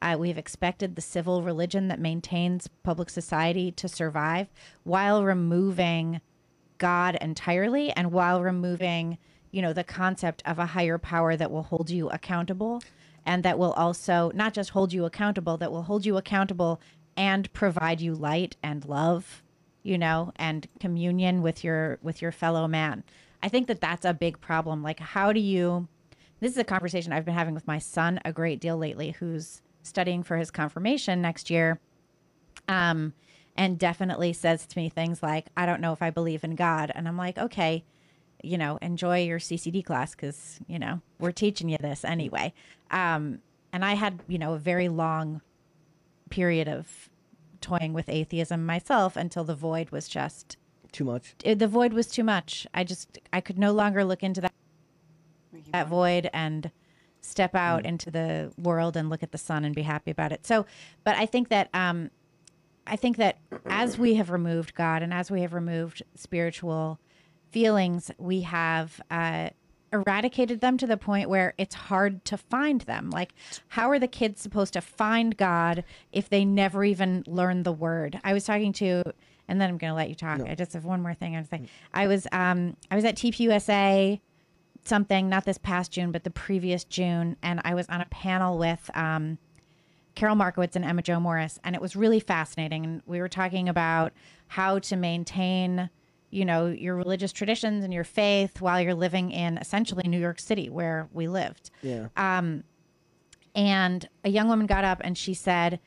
Uh, 0.00 0.16
we 0.18 0.28
have 0.28 0.38
expected 0.38 0.94
the 0.94 1.00
civil 1.02 1.42
religion 1.42 1.88
that 1.88 1.98
maintains 1.98 2.68
public 2.84 3.10
society 3.10 3.72
to 3.72 3.88
survive 3.88 4.46
while 4.84 5.24
removing 5.24 6.20
God 6.78 7.16
entirely 7.20 7.90
and 7.92 8.12
while 8.12 8.42
removing, 8.42 9.18
you 9.50 9.60
know, 9.62 9.72
the 9.72 9.84
concept 9.84 10.42
of 10.46 10.58
a 10.60 10.66
higher 10.66 10.98
power 10.98 11.36
that 11.36 11.50
will 11.50 11.62
hold 11.64 11.90
you 11.90 12.08
accountable 12.10 12.80
and 13.24 13.42
that 13.42 13.58
will 13.58 13.72
also 13.72 14.30
not 14.34 14.54
just 14.54 14.70
hold 14.70 14.92
you 14.92 15.04
accountable, 15.04 15.56
that 15.56 15.72
will 15.72 15.82
hold 15.82 16.04
you 16.04 16.16
accountable 16.16 16.80
and 17.16 17.52
provide 17.52 18.00
you 18.00 18.14
light 18.14 18.56
and 18.62 18.84
love, 18.84 19.42
you 19.82 19.98
know, 19.98 20.32
and 20.36 20.66
communion 20.80 21.42
with 21.42 21.62
your 21.62 21.98
with 22.02 22.22
your 22.22 22.32
fellow 22.32 22.66
man. 22.66 23.04
I 23.42 23.48
think 23.48 23.66
that 23.66 23.80
that's 23.80 24.04
a 24.04 24.14
big 24.14 24.40
problem. 24.40 24.82
Like 24.82 25.00
how 25.00 25.32
do 25.32 25.40
you 25.40 25.88
this 26.40 26.52
is 26.52 26.58
a 26.58 26.64
conversation 26.64 27.12
I've 27.12 27.24
been 27.24 27.34
having 27.34 27.54
with 27.54 27.66
my 27.66 27.78
son 27.78 28.20
a 28.24 28.32
great 28.32 28.60
deal 28.60 28.76
lately 28.76 29.12
who's 29.12 29.62
studying 29.82 30.22
for 30.22 30.36
his 30.36 30.50
confirmation 30.50 31.22
next 31.22 31.50
year. 31.50 31.78
Um 32.68 33.14
and 33.56 33.78
definitely 33.78 34.32
says 34.32 34.66
to 34.66 34.78
me 34.78 34.88
things 34.88 35.22
like, 35.22 35.46
I 35.56 35.66
don't 35.66 35.82
know 35.82 35.92
if 35.92 36.00
I 36.00 36.08
believe 36.10 36.42
in 36.42 36.54
God. 36.54 36.90
And 36.94 37.06
I'm 37.06 37.18
like, 37.18 37.36
okay, 37.36 37.84
you 38.42 38.58
know, 38.58 38.78
enjoy 38.82 39.22
your 39.22 39.38
CCD 39.38 39.84
class 39.84 40.12
because, 40.12 40.60
you 40.66 40.78
know, 40.78 41.00
we're 41.18 41.32
teaching 41.32 41.68
you 41.68 41.78
this 41.78 42.04
anyway. 42.04 42.52
Um, 42.90 43.40
and 43.72 43.84
I 43.84 43.94
had, 43.94 44.20
you 44.28 44.38
know, 44.38 44.54
a 44.54 44.58
very 44.58 44.88
long 44.88 45.40
period 46.30 46.68
of 46.68 47.08
toying 47.60 47.92
with 47.92 48.08
atheism 48.08 48.66
myself 48.66 49.16
until 49.16 49.44
the 49.44 49.54
void 49.54 49.90
was 49.90 50.08
just, 50.08 50.56
Too 50.90 51.04
much. 51.04 51.34
it, 51.44 51.58
the 51.58 51.68
void 51.68 51.92
was 51.92 52.08
too 52.08 52.24
much. 52.24 52.66
I 52.74 52.84
just, 52.84 53.18
I 53.32 53.40
could 53.40 53.58
no 53.58 53.72
longer 53.72 54.04
look 54.04 54.22
into 54.22 54.40
that, 54.42 54.52
that 55.72 55.88
void 55.88 56.28
and 56.32 56.70
step 57.20 57.54
out 57.54 57.86
into 57.86 58.10
the 58.10 58.52
world 58.58 58.96
and 58.96 59.08
look 59.08 59.22
at 59.22 59.30
the 59.30 59.38
sun 59.38 59.64
and 59.64 59.74
be 59.74 59.82
happy 59.82 60.10
about 60.10 60.32
it. 60.32 60.44
So, 60.46 60.66
but 61.04 61.16
I 61.16 61.24
think 61.26 61.48
that, 61.50 61.70
um, 61.72 62.10
I 62.84 62.96
think 62.96 63.16
that 63.18 63.38
as 63.66 63.96
we 63.96 64.14
have 64.16 64.30
removed 64.30 64.74
God 64.74 65.02
and 65.02 65.14
as 65.14 65.30
we 65.30 65.42
have 65.42 65.54
removed 65.54 66.02
spiritual 66.16 66.98
feelings, 67.52 68.10
we 68.18 68.40
have 68.42 69.00
uh, 69.10 69.50
eradicated 69.92 70.60
them 70.60 70.76
to 70.78 70.86
the 70.86 70.96
point 70.96 71.28
where 71.28 71.54
it's 71.58 71.74
hard 71.74 72.24
to 72.24 72.36
find 72.36 72.80
them. 72.82 73.10
Like, 73.10 73.34
how 73.68 73.90
are 73.90 73.98
the 73.98 74.08
kids 74.08 74.40
supposed 74.40 74.72
to 74.72 74.80
find 74.80 75.36
God 75.36 75.84
if 76.12 76.28
they 76.28 76.44
never 76.44 76.82
even 76.84 77.22
learn 77.26 77.62
the 77.62 77.72
word? 77.72 78.18
I 78.24 78.32
was 78.32 78.44
talking 78.44 78.72
to, 78.74 79.02
and 79.48 79.60
then 79.60 79.68
I'm 79.68 79.78
going 79.78 79.90
to 79.90 79.94
let 79.94 80.08
you 80.08 80.14
talk. 80.14 80.40
I 80.40 80.54
just 80.54 80.72
have 80.72 80.84
one 80.84 81.02
more 81.02 81.14
thing 81.14 81.36
I'd 81.36 81.48
say. 81.48 81.62
I 81.92 82.06
was, 82.06 82.26
um, 82.32 82.76
I 82.90 82.96
was 82.96 83.04
at 83.04 83.16
TPUSA 83.16 84.20
something, 84.84 85.28
not 85.28 85.44
this 85.44 85.58
past 85.58 85.92
June, 85.92 86.10
but 86.10 86.24
the 86.24 86.30
previous 86.30 86.84
June, 86.84 87.36
and 87.42 87.60
I 87.64 87.74
was 87.74 87.86
on 87.88 88.00
a 88.00 88.06
panel 88.06 88.58
with. 88.58 88.90
Um, 88.94 89.38
Carol 90.14 90.36
Markowitz 90.36 90.76
and 90.76 90.84
Emma 90.84 91.00
Jo 91.00 91.18
Morris, 91.18 91.58
and 91.64 91.74
it 91.74 91.80
was 91.80 91.96
really 91.96 92.20
fascinating. 92.20 92.84
And 92.84 93.02
we 93.06 93.20
were 93.20 93.28
talking 93.28 93.68
about 93.68 94.12
how 94.48 94.78
to 94.80 94.96
maintain, 94.96 95.88
you 96.32 96.44
know, 96.44 96.66
your 96.66 96.96
religious 96.96 97.30
traditions 97.30 97.84
and 97.84 97.92
your 97.92 98.04
faith 98.04 98.60
while 98.60 98.80
you're 98.80 98.94
living 98.94 99.30
in 99.30 99.58
essentially 99.58 100.08
New 100.08 100.18
York 100.18 100.40
City, 100.40 100.68
where 100.68 101.08
we 101.12 101.28
lived. 101.28 101.70
Yeah. 101.82 102.08
And 103.54 104.08
a 104.24 104.30
young 104.30 104.48
woman 104.48 104.66
got 104.66 104.82
up 104.82 105.02
and 105.04 105.16
she 105.16 105.34
said, 105.34 105.78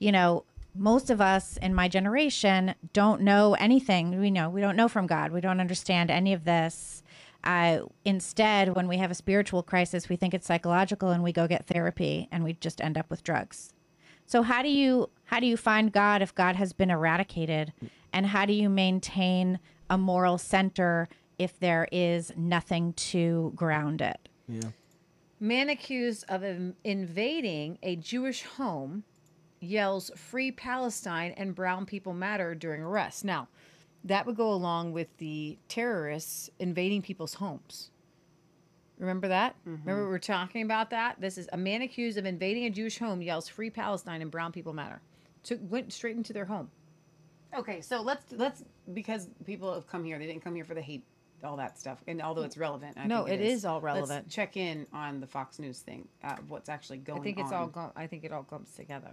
you 0.00 0.10
know, 0.10 0.44
most 0.74 1.08
of 1.08 1.20
us 1.20 1.56
in 1.58 1.74
my 1.74 1.86
generation 1.86 2.74
don't 2.92 3.20
know 3.20 3.54
anything. 3.54 4.18
We 4.18 4.30
know 4.30 4.50
we 4.50 4.60
don't 4.60 4.76
know 4.76 4.88
from 4.88 5.06
God. 5.06 5.30
We 5.30 5.40
don't 5.40 5.60
understand 5.60 6.10
any 6.10 6.32
of 6.32 6.44
this. 6.44 7.02
Uh, 7.44 7.80
instead, 8.04 8.74
when 8.74 8.88
we 8.88 8.98
have 8.98 9.10
a 9.10 9.14
spiritual 9.14 9.62
crisis, 9.62 10.08
we 10.08 10.16
think 10.16 10.32
it's 10.32 10.46
psychological, 10.46 11.10
and 11.10 11.22
we 11.22 11.32
go 11.32 11.46
get 11.48 11.66
therapy, 11.66 12.28
and 12.30 12.44
we 12.44 12.54
just 12.54 12.80
end 12.80 12.96
up 12.96 13.10
with 13.10 13.22
drugs. 13.22 13.74
So 14.26 14.42
how 14.42 14.62
do 14.62 14.68
you 14.68 15.10
how 15.24 15.40
do 15.40 15.46
you 15.46 15.56
find 15.56 15.92
God 15.92 16.22
if 16.22 16.34
God 16.34 16.56
has 16.56 16.72
been 16.72 16.90
eradicated, 16.90 17.72
and 18.12 18.26
how 18.26 18.46
do 18.46 18.52
you 18.52 18.68
maintain 18.68 19.58
a 19.92 19.98
moral 19.98 20.38
center 20.38 21.06
if 21.38 21.60
there 21.60 21.86
is 21.92 22.32
nothing 22.34 22.94
to 22.94 23.52
ground 23.54 24.00
it? 24.00 24.28
Yeah. 24.48 24.70
Man 25.38 25.68
accused 25.68 26.24
of 26.30 26.42
in- 26.42 26.74
invading 26.82 27.78
a 27.82 27.96
Jewish 27.96 28.42
home 28.42 29.04
yells 29.60 30.10
"Free 30.16 30.50
Palestine" 30.50 31.34
and 31.36 31.54
"Brown 31.54 31.84
People 31.84 32.14
Matter" 32.14 32.54
during 32.54 32.80
arrest. 32.80 33.22
Now, 33.22 33.48
that 34.02 34.24
would 34.24 34.36
go 34.36 34.50
along 34.50 34.92
with 34.92 35.14
the 35.18 35.58
terrorists 35.68 36.48
invading 36.58 37.02
people's 37.02 37.34
homes. 37.34 37.90
Remember 38.98 39.28
that? 39.28 39.56
Mm-hmm. 39.60 39.82
Remember 39.82 40.04
we 40.04 40.10
were 40.10 40.18
talking 40.18 40.62
about 40.62 40.88
that? 40.90 41.20
This 41.20 41.36
is 41.36 41.50
a 41.52 41.58
man 41.58 41.82
accused 41.82 42.16
of 42.16 42.24
invading 42.24 42.64
a 42.64 42.70
Jewish 42.70 42.98
home 42.98 43.20
yells 43.20 43.46
"Free 43.46 43.68
Palestine" 43.70 44.22
and 44.22 44.30
"Brown 44.30 44.52
People 44.52 44.72
Matter." 44.72 45.02
Took 45.42 45.60
went 45.70 45.92
straight 45.92 46.16
into 46.16 46.32
their 46.32 46.46
home. 46.46 46.70
Okay, 47.56 47.80
so 47.82 48.00
let's 48.00 48.24
let's 48.32 48.64
because 48.94 49.28
people 49.44 49.72
have 49.74 49.86
come 49.86 50.04
here. 50.04 50.18
They 50.18 50.26
didn't 50.26 50.42
come 50.42 50.54
here 50.54 50.64
for 50.64 50.74
the 50.74 50.80
hate, 50.80 51.04
all 51.44 51.56
that 51.58 51.78
stuff. 51.78 52.02
And 52.06 52.22
although 52.22 52.42
it's 52.42 52.56
relevant, 52.56 52.96
I 52.96 53.06
No, 53.06 53.24
think 53.26 53.40
it 53.40 53.46
is 53.46 53.64
all 53.64 53.80
let's 53.80 53.84
relevant. 53.84 54.28
check 54.28 54.56
in 54.56 54.86
on 54.92 55.20
the 55.20 55.26
Fox 55.26 55.58
News 55.58 55.80
thing. 55.80 56.08
Uh, 56.24 56.36
what's 56.48 56.68
actually 56.70 56.98
going 56.98 57.20
I 57.20 57.24
think 57.24 57.38
it's 57.38 57.52
on. 57.52 57.54
all. 57.54 57.66
Go- 57.68 57.92
I 57.94 58.06
think 58.06 58.24
it 58.24 58.32
all 58.32 58.44
comes 58.44 58.72
together. 58.74 59.10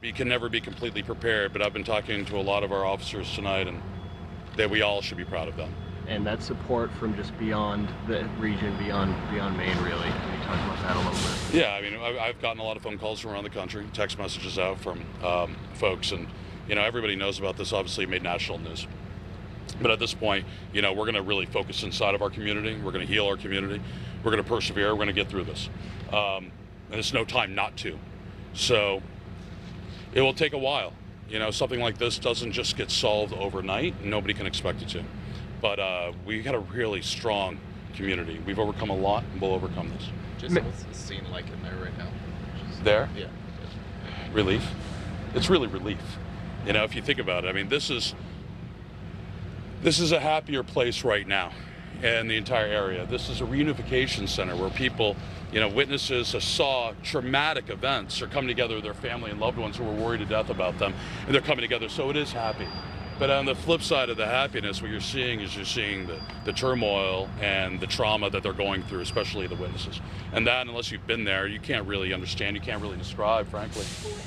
We 0.00 0.12
can 0.12 0.28
never 0.28 0.48
be 0.50 0.60
completely 0.60 1.02
prepared, 1.02 1.52
but 1.52 1.62
I've 1.62 1.72
been 1.72 1.84
talking 1.84 2.26
to 2.26 2.36
a 2.36 2.42
lot 2.42 2.62
of 2.62 2.72
our 2.72 2.84
officers 2.84 3.32
tonight, 3.34 3.66
and 3.66 3.80
that 4.56 4.68
we 4.68 4.82
all 4.82 5.00
should 5.00 5.16
be 5.16 5.24
proud 5.24 5.48
of 5.48 5.56
them. 5.56 5.74
And 6.08 6.26
that 6.26 6.42
support 6.42 6.90
from 6.92 7.16
just 7.16 7.36
beyond 7.38 7.88
the 8.06 8.24
region, 8.38 8.76
beyond 8.78 9.14
beyond 9.30 9.56
Maine, 9.56 9.76
really. 9.78 10.08
Can 10.08 10.38
you 10.38 10.44
talk 10.44 10.56
about 10.64 10.82
that 10.82 10.96
a 10.96 10.98
little 10.98 11.12
bit? 11.12 11.54
Yeah, 11.54 11.74
I 11.74 11.80
mean, 11.80 11.98
I've 12.00 12.40
gotten 12.40 12.60
a 12.60 12.64
lot 12.64 12.76
of 12.76 12.82
phone 12.82 12.98
calls 12.98 13.20
from 13.20 13.32
around 13.32 13.44
the 13.44 13.50
country, 13.50 13.86
text 13.92 14.18
messages 14.18 14.58
out 14.58 14.80
from 14.80 15.04
um, 15.24 15.56
folks, 15.74 16.12
and 16.12 16.26
you 16.68 16.74
know, 16.74 16.82
everybody 16.82 17.16
knows 17.16 17.38
about 17.38 17.56
this. 17.56 17.72
Obviously, 17.72 18.06
made 18.06 18.22
national 18.22 18.58
news. 18.58 18.86
But 19.80 19.90
at 19.90 19.98
this 19.98 20.14
point, 20.14 20.46
you 20.72 20.82
know, 20.82 20.92
we're 20.92 21.04
going 21.04 21.14
to 21.14 21.22
really 21.22 21.46
focus 21.46 21.82
inside 21.82 22.14
of 22.14 22.22
our 22.22 22.30
community. 22.30 22.76
We're 22.76 22.92
going 22.92 23.06
to 23.06 23.12
heal 23.12 23.26
our 23.26 23.36
community. 23.36 23.80
We're 24.22 24.30
going 24.30 24.42
to 24.42 24.48
persevere. 24.48 24.90
We're 24.90 24.96
going 24.96 25.08
to 25.08 25.12
get 25.12 25.28
through 25.28 25.44
this, 25.44 25.68
um, 26.12 26.50
and 26.90 26.98
it's 26.98 27.12
no 27.12 27.24
time 27.24 27.54
not 27.54 27.76
to. 27.78 27.98
So 28.52 29.02
it 30.12 30.20
will 30.20 30.34
take 30.34 30.52
a 30.52 30.58
while. 30.58 30.92
You 31.28 31.38
know, 31.38 31.50
something 31.50 31.80
like 31.80 31.98
this 31.98 32.18
doesn't 32.18 32.52
just 32.52 32.76
get 32.76 32.90
solved 32.90 33.32
overnight. 33.32 34.04
Nobody 34.04 34.34
can 34.34 34.46
expect 34.46 34.82
it 34.82 34.88
to. 34.90 35.02
But 35.60 35.78
uh, 35.78 36.12
we 36.26 36.42
got 36.42 36.54
a 36.54 36.58
really 36.58 37.02
strong 37.02 37.58
community. 37.94 38.40
We've 38.46 38.58
overcome 38.58 38.90
a 38.90 38.96
lot, 38.96 39.24
and 39.32 39.40
we'll 39.40 39.52
overcome 39.54 39.90
this. 39.90 40.08
Just 40.38 40.60
what's 40.60 40.82
the 40.82 40.94
scene 40.94 41.24
like 41.32 41.46
in 41.50 41.62
there 41.62 41.76
right 41.82 41.96
now? 41.96 42.08
Just- 42.68 42.84
There, 42.84 43.08
Yeah. 43.16 43.26
relief. 44.32 44.68
It's 45.34 45.48
really 45.48 45.68
relief. 45.68 46.18
You 46.66 46.72
know, 46.72 46.84
if 46.84 46.94
you 46.94 47.02
think 47.02 47.18
about 47.18 47.44
it, 47.44 47.48
I 47.48 47.52
mean, 47.52 47.68
this 47.68 47.90
is 47.90 48.14
this 49.82 49.98
is 50.00 50.12
a 50.12 50.20
happier 50.20 50.62
place 50.62 51.04
right 51.04 51.26
now 51.26 51.52
in 52.02 52.26
the 52.26 52.36
entire 52.36 52.66
area. 52.66 53.04
This 53.06 53.28
is 53.28 53.40
a 53.42 53.44
reunification 53.44 54.26
center 54.28 54.56
where 54.56 54.70
people, 54.70 55.14
you 55.52 55.60
know, 55.60 55.68
witnesses 55.68 56.28
saw 56.42 56.92
traumatic 57.02 57.68
events 57.68 58.22
are 58.22 58.26
coming 58.26 58.48
together 58.48 58.74
with 58.76 58.84
their 58.84 58.94
family 58.94 59.30
and 59.30 59.38
loved 59.40 59.58
ones 59.58 59.76
who 59.76 59.84
were 59.84 59.92
worried 59.92 60.20
to 60.20 60.24
death 60.26 60.48
about 60.50 60.78
them, 60.78 60.94
and 61.26 61.34
they're 61.34 61.42
coming 61.42 61.60
together. 61.62 61.88
So 61.90 62.08
it 62.10 62.16
is 62.16 62.32
happy. 62.32 62.66
But 63.16 63.30
on 63.30 63.44
the 63.46 63.54
flip 63.54 63.80
side 63.80 64.10
of 64.10 64.16
the 64.16 64.26
happiness, 64.26 64.82
what 64.82 64.90
you're 64.90 65.00
seeing 65.00 65.40
is 65.40 65.54
you're 65.54 65.64
seeing 65.64 66.04
the, 66.06 66.20
the 66.44 66.52
turmoil 66.52 67.28
and 67.40 67.78
the 67.78 67.86
trauma 67.86 68.28
that 68.30 68.42
they're 68.42 68.52
going 68.52 68.82
through, 68.82 69.00
especially 69.02 69.46
the 69.46 69.54
witnesses. 69.54 70.00
And 70.32 70.44
that, 70.48 70.66
unless 70.66 70.90
you've 70.90 71.06
been 71.06 71.22
there, 71.22 71.46
you 71.46 71.60
can't 71.60 71.86
really 71.86 72.12
understand. 72.12 72.56
You 72.56 72.62
can't 72.62 72.82
really 72.82 72.96
describe, 72.96 73.46
frankly. 73.48 73.84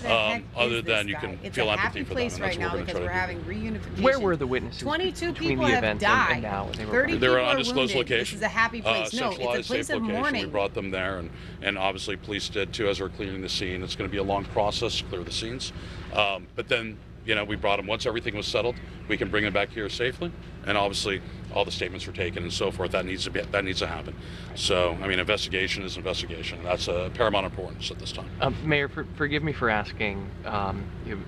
Um, 0.10 0.46
other 0.56 0.82
than 0.82 1.10
you 1.10 1.16
guy? 1.16 1.20
can 1.20 1.40
it's 1.44 1.56
feel 1.56 1.68
a 1.70 1.74
empathy 1.74 2.00
happy 2.00 2.04
for 2.04 2.08
them, 2.10 2.16
place 2.16 2.34
and 2.36 2.42
right 2.44 2.48
that's 2.52 2.60
now 2.60 2.68
what 2.70 2.74
we're 2.76 2.80
because 2.86 2.94
going 2.94 3.04
we're 3.06 3.12
to 3.12 3.14
try 3.14 3.28
to 3.28 3.34
do. 3.34 3.40
having 3.52 3.82
reunification. 3.82 4.04
Where 4.04 4.20
were 4.22 4.38
the 4.38 4.48
witnesses 4.48 4.82
22 4.82 5.34
people 5.34 5.66
the 5.66 5.72
have 5.72 5.78
event 5.80 5.92
and- 5.92 6.00
died. 6.00 6.32
and 6.36 6.44
now 6.44 6.70
they 6.78 6.86
were 6.86 6.92
30 6.92 7.18
they're 7.18 7.30
people 7.32 7.36
an 7.36 7.42
are 7.46 7.50
undisclosed 7.52 7.94
wounded. 7.96 8.12
location. 8.12 8.20
This 8.20 8.34
is 8.34 8.42
a 8.42 8.48
happy 8.48 8.82
place. 8.82 9.14
Uh, 9.14 9.20
no, 9.20 9.32
it's 9.32 9.40
a 9.40 9.44
place 9.74 9.88
safe 9.88 9.96
of 9.98 10.02
location. 10.02 10.22
mourning. 10.22 10.46
We 10.46 10.50
brought 10.52 10.74
them 10.74 10.92
there, 10.92 11.18
and, 11.18 11.30
and 11.62 11.78
obviously 11.78 12.16
police 12.16 12.48
did 12.48 12.72
too 12.74 12.88
as 12.88 13.02
we're 13.02 13.10
clearing 13.10 13.42
the 13.42 13.50
scene. 13.50 13.84
It's 13.84 13.98
going 13.98 14.10
to 14.10 14.12
be 14.12 14.20
a 14.20 14.24
long 14.24 14.46
process 14.46 14.98
to 15.00 15.04
clear 15.06 15.24
the 15.26 15.32
scenes. 15.34 15.74
Um, 16.14 16.48
but 16.56 16.70
then, 16.70 16.98
you 17.28 17.36
know, 17.36 17.44
we 17.44 17.58
brought 17.58 17.78
them 17.78 17.86
once 17.86 18.06
everything 18.06 18.36
was 18.36 18.48
settled. 18.48 18.76
We 19.10 19.18
can 19.18 19.30
bring 19.30 19.44
them 19.44 19.54
back 19.54 19.70
here 19.70 19.90
safely, 19.90 20.32
and 20.66 20.78
obviously 20.78 21.22
all 21.54 21.66
the 21.66 21.72
statements 21.72 22.08
were 22.08 22.14
taken 22.14 22.44
and 22.44 22.54
so 22.54 22.72
forth. 22.72 22.92
That 22.92 23.06
needs 23.06 23.26
to 23.26 23.32
be 23.32 23.42
that 23.42 23.66
needs 23.66 23.80
to 23.80 23.88
happen. 23.88 24.16
So, 24.56 24.98
I 25.02 25.08
mean, 25.08 25.20
investigation 25.20 25.84
is 25.84 25.98
investigation. 25.98 26.64
That's 26.64 26.88
a 26.88 27.12
paramount 27.14 27.46
importance 27.46 27.92
at 27.92 28.00
this 28.00 28.14
time. 28.14 28.30
Um, 28.42 28.56
Mayor, 28.68 28.88
for, 28.88 29.06
forgive 29.18 29.44
me 29.44 29.52
for 29.52 29.70
asking. 29.70 30.30
Um, 30.46 30.86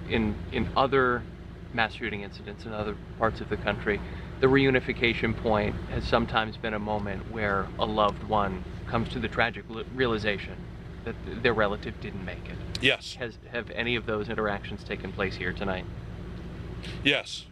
in 0.10 0.36
in 0.54 0.70
other 0.78 1.22
mass 1.74 1.94
shooting 1.94 2.22
incidents 2.22 2.66
in 2.66 2.74
other 2.74 2.96
parts 3.18 3.42
of 3.42 3.50
the 3.50 3.58
country, 3.58 4.00
the 4.40 4.48
reunification 4.48 5.36
point 5.36 5.76
has 5.92 6.04
sometimes 6.06 6.56
been 6.56 6.74
a 6.74 6.80
moment 6.80 7.30
where 7.30 7.68
a 7.78 7.86
loved 7.86 8.24
one 8.24 8.64
comes 8.88 9.10
to 9.10 9.20
the 9.20 9.28
tragic 9.28 9.66
realization 9.94 10.56
that 11.04 11.16
their 11.44 11.54
relative 11.54 12.00
didn't 12.02 12.24
make 12.26 12.48
it. 12.50 12.69
Yes. 12.82 13.16
Has 13.16 13.38
have 13.52 13.70
any 13.72 13.96
of 13.96 14.06
those 14.06 14.30
interactions 14.30 14.84
taken 14.84 15.12
place 15.12 15.36
here 15.36 15.54
tonight? 15.54 15.86
Yes. 17.04 17.46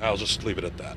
I'll 0.00 0.16
just 0.16 0.44
leave 0.44 0.58
it 0.58 0.64
at 0.64 0.76
that. 0.78 0.96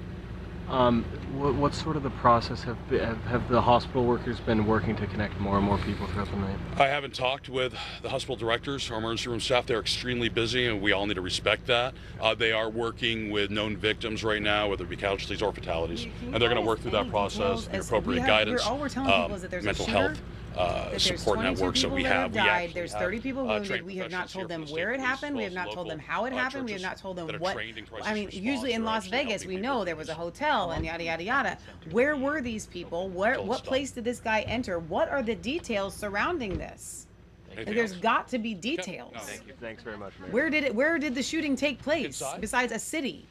Um, 0.70 1.04
what, 1.34 1.56
what's 1.56 1.82
sort 1.82 1.98
of 1.98 2.04
the 2.04 2.12
process? 2.12 2.64
Have, 2.64 2.78
have 2.92 3.22
have 3.26 3.50
the 3.50 3.60
hospital 3.60 4.06
workers 4.06 4.40
been 4.40 4.66
working 4.66 4.96
to 4.98 5.08
connect 5.08 5.38
more 5.38 5.58
and 5.58 5.66
more 5.66 5.78
people 5.80 6.08
throughout 6.08 6.30
the 6.32 6.38
night? 6.38 6.56
I 6.78 6.88
haven't 6.88 7.14
talked 7.14 7.50
with 7.50 7.76
the 8.02 8.10
hospital 8.10 8.38
directors 8.38 8.90
or 8.90 8.96
emergency 8.96 9.30
room 9.30 9.42
staff. 9.42 9.66
They're 9.66 9.82
extremely 9.82 10.30
busy, 10.30 10.68
and 10.68 10.82
we 10.82 10.94
all 10.94 11.06
need 11.08 11.16
to 11.16 11.22
respect 11.22 11.68
that. 11.68 11.94
Uh, 12.22 12.36
they 12.36 12.54
are 12.54 12.70
working 12.70 13.32
with 13.32 13.52
known 13.52 13.76
victims 13.76 14.24
right 14.24 14.42
now, 14.42 14.70
whether 14.70 14.86
it 14.86 14.90
be 14.90 14.96
casualties 14.96 15.42
or 15.42 15.52
fatalities, 15.52 16.08
and 16.22 16.34
they're 16.36 16.48
going 16.48 16.56
to 16.56 16.62
work 16.62 16.80
through 16.80 16.92
that 16.92 17.10
process, 17.10 17.66
details 17.66 17.68
the 17.68 17.80
appropriate 17.80 18.20
have- 18.20 18.28
guidance, 18.28 18.62
we're- 18.62 18.72
all 18.72 18.80
we're 18.80 18.88
telling 18.90 19.12
people 19.24 19.36
is 19.36 19.42
that 19.42 19.52
there's 19.52 19.66
mental 19.66 19.86
shooter, 19.86 19.98
health 19.98 20.22
uh, 20.58 20.90
there's 20.90 21.04
support 21.04 21.40
22 21.40 21.54
networks 21.54 21.82
that 21.82 21.88
people 21.88 21.96
we 21.96 22.04
that 22.04 22.14
have. 22.14 22.32
We 22.32 22.38
died. 22.38 22.48
actually 22.48 22.74
There's 22.74 22.94
have, 22.94 23.02
30 23.02 23.20
people 23.20 23.42
uh, 23.44 23.46
wounded. 23.46 23.68
trained 23.68 23.86
we 23.86 23.96
have 23.98 24.12
not 24.12 24.30
told 24.30 24.50
them 24.50 24.66
where 24.68 24.92
it 24.92 25.00
happened. 25.00 25.36
We 25.36 25.44
have 25.44 25.54
not 25.54 25.72
told 25.72 25.90
them 25.90 26.00
how 26.00 26.26
it 26.26 26.34
uh, 26.34 26.38
happened. 26.38 26.66
We 26.66 26.74
have 26.74 26.82
not 26.82 26.98
told 26.98 27.18
them 27.18 27.30
what. 27.40 27.54
trained 27.54 27.78
in 27.78 27.86
crisis 27.86 28.08
I 28.08 28.14
mean, 28.14 28.30
usually 28.32 28.74
in 28.74 28.84
Las 28.84 29.08
Vegas, 29.08 29.46
we 29.46 29.58
know 29.58 29.86
there 29.86 29.96
was 29.96 30.10
a 30.10 30.14
hotel 30.14 30.72
and 30.72 30.86
yada 30.86 31.04
yada 31.04 31.24
yada. 31.24 31.58
Where 31.92 32.16
were 32.16 32.42
these 32.42 32.66
people? 32.66 33.10
Where? 33.10 33.42
What 33.42 33.64
place 33.64 33.92
did 33.92 34.04
this 34.04 34.20
guy 34.20 34.42
enter? 34.42 34.80
What 34.80 35.10
are 35.10 35.22
the 35.22 35.36
details 35.36 35.96
surrounding 35.96 36.58
this? 36.58 37.08
Like, 37.56 37.66
there's 37.66 37.94
got 37.94 38.28
to 38.30 38.40
be 38.40 38.54
details. 38.54 39.14
Thank 39.18 39.48
you. 39.48 39.54
Thanks 39.60 39.84
very 39.84 39.98
much, 39.98 40.14
Mayor. 40.20 40.32
Where 40.32 40.50
did 40.50 40.64
it? 40.64 40.74
Where 40.74 40.98
did 40.98 41.16
the 41.16 41.24
shooting 41.24 41.56
take 41.56 41.82
place? 41.82 42.06
Inside? 42.06 42.42
Besides 42.42 42.72
a 42.72 42.80
city. 42.80 43.26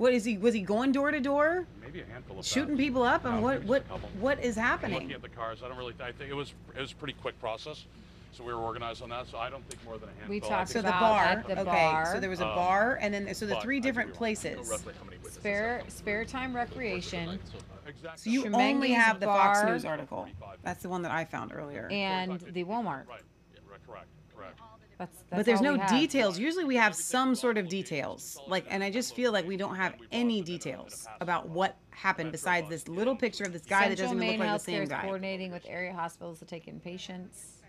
What 0.00 0.14
is 0.14 0.24
he? 0.24 0.38
Was 0.38 0.54
he 0.54 0.62
going 0.62 0.92
door 0.92 1.10
to 1.10 1.20
door, 1.20 1.66
Maybe 1.82 2.00
a 2.00 2.06
handful 2.06 2.38
of 2.38 2.46
shooting 2.46 2.68
times. 2.68 2.78
people 2.80 3.02
up? 3.02 3.26
And 3.26 3.34
No, 3.36 3.40
what 3.42 3.62
what 3.64 3.86
just 3.86 4.02
a 4.02 4.06
what 4.18 4.42
is 4.42 4.56
I'm 4.56 4.64
happening? 4.64 4.94
Looking 4.94 5.12
at 5.12 5.20
the 5.20 5.28
cars, 5.28 5.58
I 5.62 5.68
don't 5.68 5.76
really. 5.76 5.92
I 6.00 6.10
think 6.10 6.30
it 6.30 6.34
was 6.34 6.54
it 6.74 6.80
was 6.80 6.92
a 6.92 6.94
pretty 6.94 7.12
quick 7.20 7.38
process, 7.38 7.84
so 8.32 8.42
we 8.42 8.54
were 8.54 8.60
organized 8.60 9.02
on 9.02 9.10
that. 9.10 9.26
So 9.26 9.36
I 9.36 9.50
don't 9.50 9.62
think 9.68 9.84
more 9.84 9.98
than 9.98 10.08
a 10.08 10.12
handful. 10.12 10.30
We 10.30 10.40
talked 10.40 10.70
think 10.72 10.82
So 10.86 10.90
the 10.90 10.92
bar. 10.92 11.22
at 11.24 11.46
the 11.46 11.52
okay. 11.60 11.64
bar. 11.64 12.14
So 12.14 12.18
there 12.18 12.30
was 12.30 12.40
a 12.40 12.48
Um, 12.48 12.54
bar, 12.54 12.98
and 13.02 13.12
then 13.12 13.34
so 13.34 13.44
the 13.44 13.52
but 13.56 13.62
three 13.62 13.76
I 13.76 13.80
could 13.80 13.82
be 13.82 13.88
different 13.90 14.14
places. 14.14 14.70
Roughly 14.70 14.94
how 14.98 15.04
many 15.04 15.18
witnesses 15.18 15.34
have 15.36 15.42
Spare 15.42 15.82
spare 15.88 16.24
time 16.24 16.56
recreation 16.56 17.38
Exactly. 17.86 18.10
So 18.16 18.30
you 18.30 18.44
Schemengees 18.44 18.54
only 18.74 18.92
have 18.92 19.20
the 19.20 19.26
Fox. 19.26 19.62
News 19.64 19.84
article. 19.84 20.26
That's 20.62 20.80
the 20.82 20.88
one 20.88 21.02
that 21.02 21.12
I 21.12 21.26
found 21.26 21.52
earlier. 21.54 21.88
and 21.90 22.40
the 22.40 22.64
Walmart. 22.64 23.06
Right. 23.06 23.20
Yeah, 23.52 23.60
right, 23.70 23.86
correct. 23.86 24.06
Correct. 24.34 24.58
That's, 25.00 25.16
that's 25.16 25.38
but 25.38 25.46
there's 25.46 25.62
no 25.62 25.78
details. 25.88 26.38
Usually 26.38 26.64
we 26.64 26.76
have 26.76 26.94
some 26.94 27.34
sort 27.34 27.56
of 27.56 27.70
details. 27.70 28.38
Like, 28.46 28.66
and 28.68 28.84
I 28.84 28.90
just 28.90 29.16
feel 29.16 29.32
like 29.32 29.48
we 29.48 29.56
don't 29.56 29.74
have 29.74 29.94
any 30.12 30.42
details 30.42 31.08
about 31.22 31.48
what 31.48 31.78
happened 31.88 32.32
besides 32.32 32.68
this 32.68 32.86
little 32.86 33.16
picture 33.16 33.44
of 33.44 33.54
this 33.54 33.62
guy 33.62 33.88
that 33.88 33.96
Central 33.96 34.18
doesn't 34.18 34.22
even 34.22 34.38
Maine 34.38 34.38
look 34.40 34.48
like 34.48 34.58
the 34.58 34.64
same 34.64 34.82
is 34.82 34.88
guy. 34.90 35.00
coordinating 35.00 35.52
with 35.52 35.64
area 35.66 35.94
hospitals 35.94 36.38
to 36.40 36.44
take 36.44 36.68
in 36.68 36.80
patients. 36.80 37.62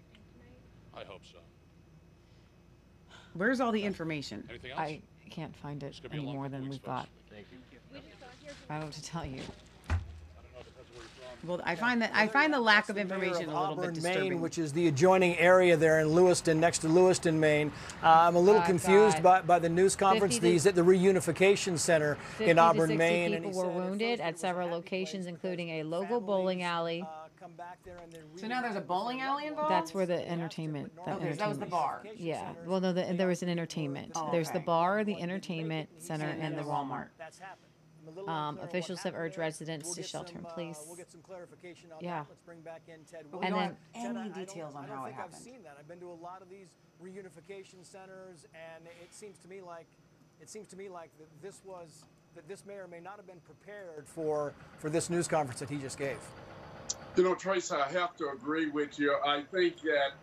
I 0.94 1.06
hope 1.06 1.22
so. 1.24 1.38
Where's 3.32 3.62
all 3.62 3.72
the 3.72 3.82
information? 3.82 4.46
Anything 4.50 4.72
else? 4.72 4.80
I 4.82 5.02
can't 5.30 5.56
find 5.56 5.82
it 5.84 6.02
gonna 6.04 6.12
be 6.12 6.18
a 6.18 6.22
any 6.24 6.34
more 6.34 6.50
than 6.50 6.68
we've 6.68 6.84
got. 6.84 7.08
Thank 7.30 7.46
you. 7.54 7.60
I 8.70 8.74
don't 8.74 8.80
know 8.82 8.86
what 8.88 8.96
to 8.96 9.04
tell 9.04 9.26
you. 9.26 9.40
Well, 11.44 11.60
I 11.64 11.76
find 11.76 12.02
that 12.02 12.12
I 12.14 12.28
find 12.28 12.54
the 12.54 12.60
lack 12.60 12.90
of 12.90 12.96
That's 12.96 13.10
the 13.10 13.18
mayor 13.18 13.26
information 13.30 13.50
of 13.50 13.56
a 13.56 13.60
little 13.60 13.76
bit 13.76 13.82
Auburn, 13.84 13.94
disturbing. 13.96 14.30
Maine, 14.34 14.42
which 14.42 14.58
is 14.58 14.72
the 14.74 14.88
adjoining 14.88 15.38
area 15.38 15.76
there 15.76 16.00
in 16.00 16.10
Lewiston, 16.10 16.60
next 16.60 16.80
to 16.80 16.88
Lewiston, 16.88 17.40
Maine. 17.40 17.72
Uh, 18.04 18.08
I'm 18.28 18.36
a 18.36 18.40
little 18.40 18.62
Uh, 18.62 18.66
confused 18.66 19.18
God. 19.18 19.24
by, 19.24 19.42
by 19.42 19.60
the 19.60 19.70
news 19.70 19.96
conference. 19.96 20.38
These 20.40 20.68
at 20.68 20.76
the 20.76 20.84
reunification 20.84 21.78
center 21.80 22.18
in 22.40 22.60
Auburn, 22.60 22.96
Maine. 22.96 23.34
and 23.34 23.44
he 23.46 23.50
people 23.52 23.64
were 23.66 23.72
wounded 23.72 24.20
at 24.20 24.38
several 24.40 24.70
locations, 24.70 25.26
including 25.26 25.70
a 25.80 25.84
local 25.84 26.22
bowling 26.22 26.62
alley. 26.64 27.02
uh, 27.02 27.28
come 27.40 27.54
back 27.54 27.80
there 27.84 27.98
and 28.04 28.12
they're 28.14 28.22
So 28.36 28.46
now 28.48 28.62
there's 28.62 28.76
a 28.76 28.82
bowling 28.82 29.22
alley 29.22 29.44
loved 29.46 29.54
involved? 29.54 29.72
That's 29.72 29.94
where 29.96 30.06
the 30.06 30.30
entertainment. 30.30 30.92
That 31.06 31.16
Okay, 31.16 31.32
so 31.32 31.38
that 31.38 31.50
was 31.50 31.58
the 31.58 31.66
bar. 31.66 32.04
Yeah. 32.16 32.52
Well, 32.68 32.80
no, 32.80 32.94
the, 32.94 33.14
there 33.18 33.28
was 33.28 33.42
an 33.42 33.50
entertainment. 33.50 34.12
Oh, 34.16 34.30
There's 34.32 34.52
the 34.52 34.60
bar, 34.60 35.04
the 35.04 35.20
entertainment 35.20 35.90
center, 35.98 36.28
and 36.40 36.56
the 36.56 36.62
Walmart. 36.62 37.08
That's 37.18 37.40
happened. 37.40 37.71
I'm 38.12 38.18
a 38.18 38.20
little 38.20 38.30
Um, 38.30 38.36
unclear 38.36 38.48
on 38.50 38.56
what 38.58 38.70
officials 38.70 39.00
have 39.04 39.16
urged 39.16 39.38
residents 39.38 39.86
We'll 39.86 39.96
to 39.96 40.02
get 40.02 40.10
shelter 40.10 40.34
in 40.34 40.42
some, 40.44 40.46
uh, 40.46 40.54
place. 40.54 40.84
We'll 40.86 40.96
get 40.98 41.12
some 41.12 41.22
clarification 41.22 41.92
on 41.94 42.04
Yeah. 42.04 42.20
that. 42.24 42.30
Let's 42.30 42.42
bring 42.42 42.62
back 42.62 42.82
in 42.88 43.06
Ted. 43.06 43.28
But 43.32 43.40
we 43.40 43.46
And 43.46 43.56
don't 43.56 43.60
then- 43.64 43.70
have 43.70 43.94
Ted, 43.94 44.06
any 44.06 44.18
I- 44.18 44.22
I 44.22 44.28
don't- 44.28 44.46
details 44.46 44.76
on 44.76 44.84
I 44.84 44.88
don't 44.88 44.98
how 44.98 45.04
it 45.04 45.08
think 45.08 45.16
happened. 45.18 45.36
I've 45.36 45.42
seen 45.42 45.64
that. 45.64 45.78
I've 45.80 45.88
been 45.88 46.00
to 46.02 46.10
a 46.12 46.20
lot 46.22 46.42
of 46.42 46.50
these 46.50 46.68
reunification 47.02 47.86
centers, 47.86 48.46
and 48.54 48.86
it 49.02 49.14
seems 49.14 49.38
to 49.40 49.48
me 49.48 49.62
like 49.62 49.88
it 50.42 50.50
seems 50.50 50.68
to 50.70 50.76
me 50.76 50.90
like 50.90 51.16
that 51.20 51.28
this 51.42 51.62
was 51.64 52.04
that 52.34 52.48
this 52.48 52.66
mayor 52.66 52.88
may 52.88 53.00
not 53.00 53.18
have 53.18 53.28
been 53.28 53.40
prepared 53.42 54.08
for 54.08 54.54
for 54.80 54.90
this 54.90 55.10
news 55.10 55.28
conference 55.28 55.60
that 55.60 55.70
he 55.70 55.78
just 55.78 55.98
gave. 55.98 56.20
You 57.16 57.24
know, 57.24 57.36
Trace, 57.36 57.72
I 57.72 57.88
have 57.90 58.16
to 58.18 58.30
agree 58.30 58.70
with 58.70 58.98
you. 59.00 59.16
I 59.24 59.44
think 59.44 59.82
that 59.82 60.14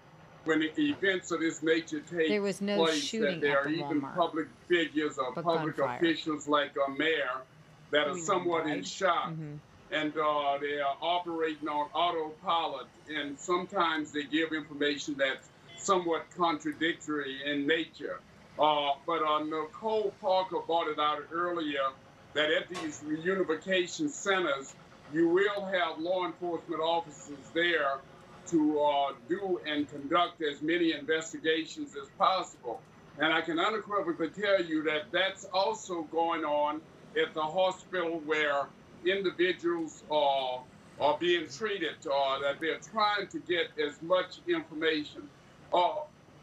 when 0.44 0.62
events 0.78 1.30
of 1.30 1.40
this 1.40 1.62
nature 1.62 2.00
take 2.00 2.28
There 2.28 2.42
was 2.42 2.60
no 2.60 2.76
place, 2.78 3.02
shooting 3.02 3.40
that 3.40 3.46
there 3.46 3.60
at 3.60 3.66
are 3.66 3.70
the 3.70 3.76
even 3.76 4.00
Walmart, 4.02 4.14
public 4.16 4.48
figures 4.66 5.18
or 5.18 5.32
but 5.34 5.44
public 5.44 5.76
gunfire. 5.76 5.96
officials 5.98 6.48
like 6.48 6.72
a 6.76 6.90
mayor 6.90 7.42
that 7.90 8.08
are 8.08 8.18
somewhat 8.18 8.66
in 8.66 8.82
shock. 8.84 9.30
Mm-hmm. 9.30 9.54
And 9.90 10.12
uh, 10.18 10.58
they 10.60 10.80
are 10.80 10.96
operating 11.00 11.66
on 11.68 11.88
autopilot, 11.94 12.88
and 13.08 13.38
sometimes 13.38 14.12
they 14.12 14.24
give 14.24 14.52
information 14.52 15.16
that's 15.18 15.48
somewhat 15.78 16.26
contradictory 16.36 17.40
in 17.46 17.66
nature. 17.66 18.20
Uh, 18.58 18.90
but 19.06 19.22
uh, 19.22 19.42
Nicole 19.44 20.12
Parker 20.20 20.58
brought 20.66 20.88
it 20.88 20.98
out 20.98 21.20
earlier 21.32 21.88
that 22.34 22.50
at 22.50 22.68
these 22.68 23.00
reunification 23.06 24.10
centers, 24.10 24.74
you 25.12 25.28
will 25.28 25.64
have 25.64 25.98
law 25.98 26.26
enforcement 26.26 26.82
officers 26.82 27.38
there 27.54 28.00
to 28.48 28.80
uh, 28.80 29.12
do 29.28 29.60
and 29.66 29.88
conduct 29.90 30.42
as 30.42 30.60
many 30.60 30.92
investigations 30.92 31.94
as 32.00 32.08
possible. 32.18 32.80
And 33.18 33.32
I 33.32 33.40
can 33.40 33.58
unequivocally 33.58 34.30
tell 34.30 34.62
you 34.62 34.82
that 34.84 35.10
that's 35.12 35.44
also 35.52 36.02
going 36.02 36.44
on 36.44 36.80
at 37.16 37.34
the 37.34 37.42
hospital 37.42 38.20
where 38.20 38.70
individuals 39.04 40.04
are, 40.10 40.66
are 40.98 41.18
being 41.18 41.48
treated, 41.48 41.96
uh, 42.06 42.38
that 42.40 42.58
they're 42.60 42.80
trying 42.80 43.28
to 43.28 43.40
get 43.40 43.68
as 43.78 44.00
much 44.02 44.40
information. 44.48 45.30
Uh, 45.72 45.96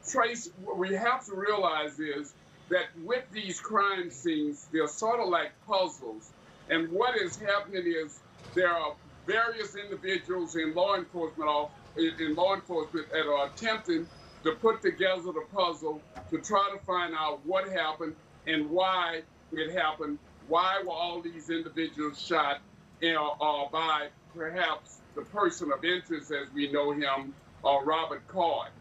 Trace, 0.08 0.50
what 0.56 0.78
we 0.78 0.94
have 0.94 1.26
to 1.26 1.36
realize 1.36 2.00
is 2.00 2.36
that 2.70 2.88
with 2.96 3.26
these 3.32 3.60
crime 3.60 4.12
scenes, 4.12 4.68
they're 4.72 4.88
sort 4.88 5.20
of 5.20 5.30
like 5.30 5.54
puzzles. 5.68 6.34
And 6.70 6.92
what 6.92 7.16
is 7.22 7.38
happening 7.40 7.84
is 7.86 8.22
there 8.56 8.72
are 8.72 8.98
various 9.28 9.76
individuals 9.76 10.56
in 10.56 10.74
law 10.74 10.96
enforcement 10.98 11.50
off, 11.50 11.72
in 11.98 12.36
law 12.36 12.56
enforcement 12.56 13.08
that 13.12 13.28
are 13.28 13.48
attempting 13.52 14.10
to 14.46 14.54
put 14.62 14.82
together 14.82 15.24
the 15.34 15.46
puzzle 15.52 16.06
to 16.32 16.42
try 16.42 16.72
to 16.78 16.84
find 16.86 17.14
out 17.18 17.46
what 17.46 17.70
happened 17.72 18.16
and 18.48 18.70
why 18.70 19.24
it 19.52 19.72
happened. 19.78 20.20
Why 20.48 20.82
were 20.84 20.92
all 20.92 21.22
these 21.22 21.50
individuals 21.50 22.22
shot 22.22 22.62
you 23.02 23.16
uh, 23.42 23.70
by 23.72 24.10
perhaps 24.36 25.02
the 25.16 25.24
person 25.24 25.72
of 25.72 25.84
interest 25.84 26.32
as 26.32 26.52
we 26.54 26.72
know 26.72 26.92
him, 26.92 27.34
uh, 27.64 27.80
Robert 27.84 28.28
Card? 28.28 28.72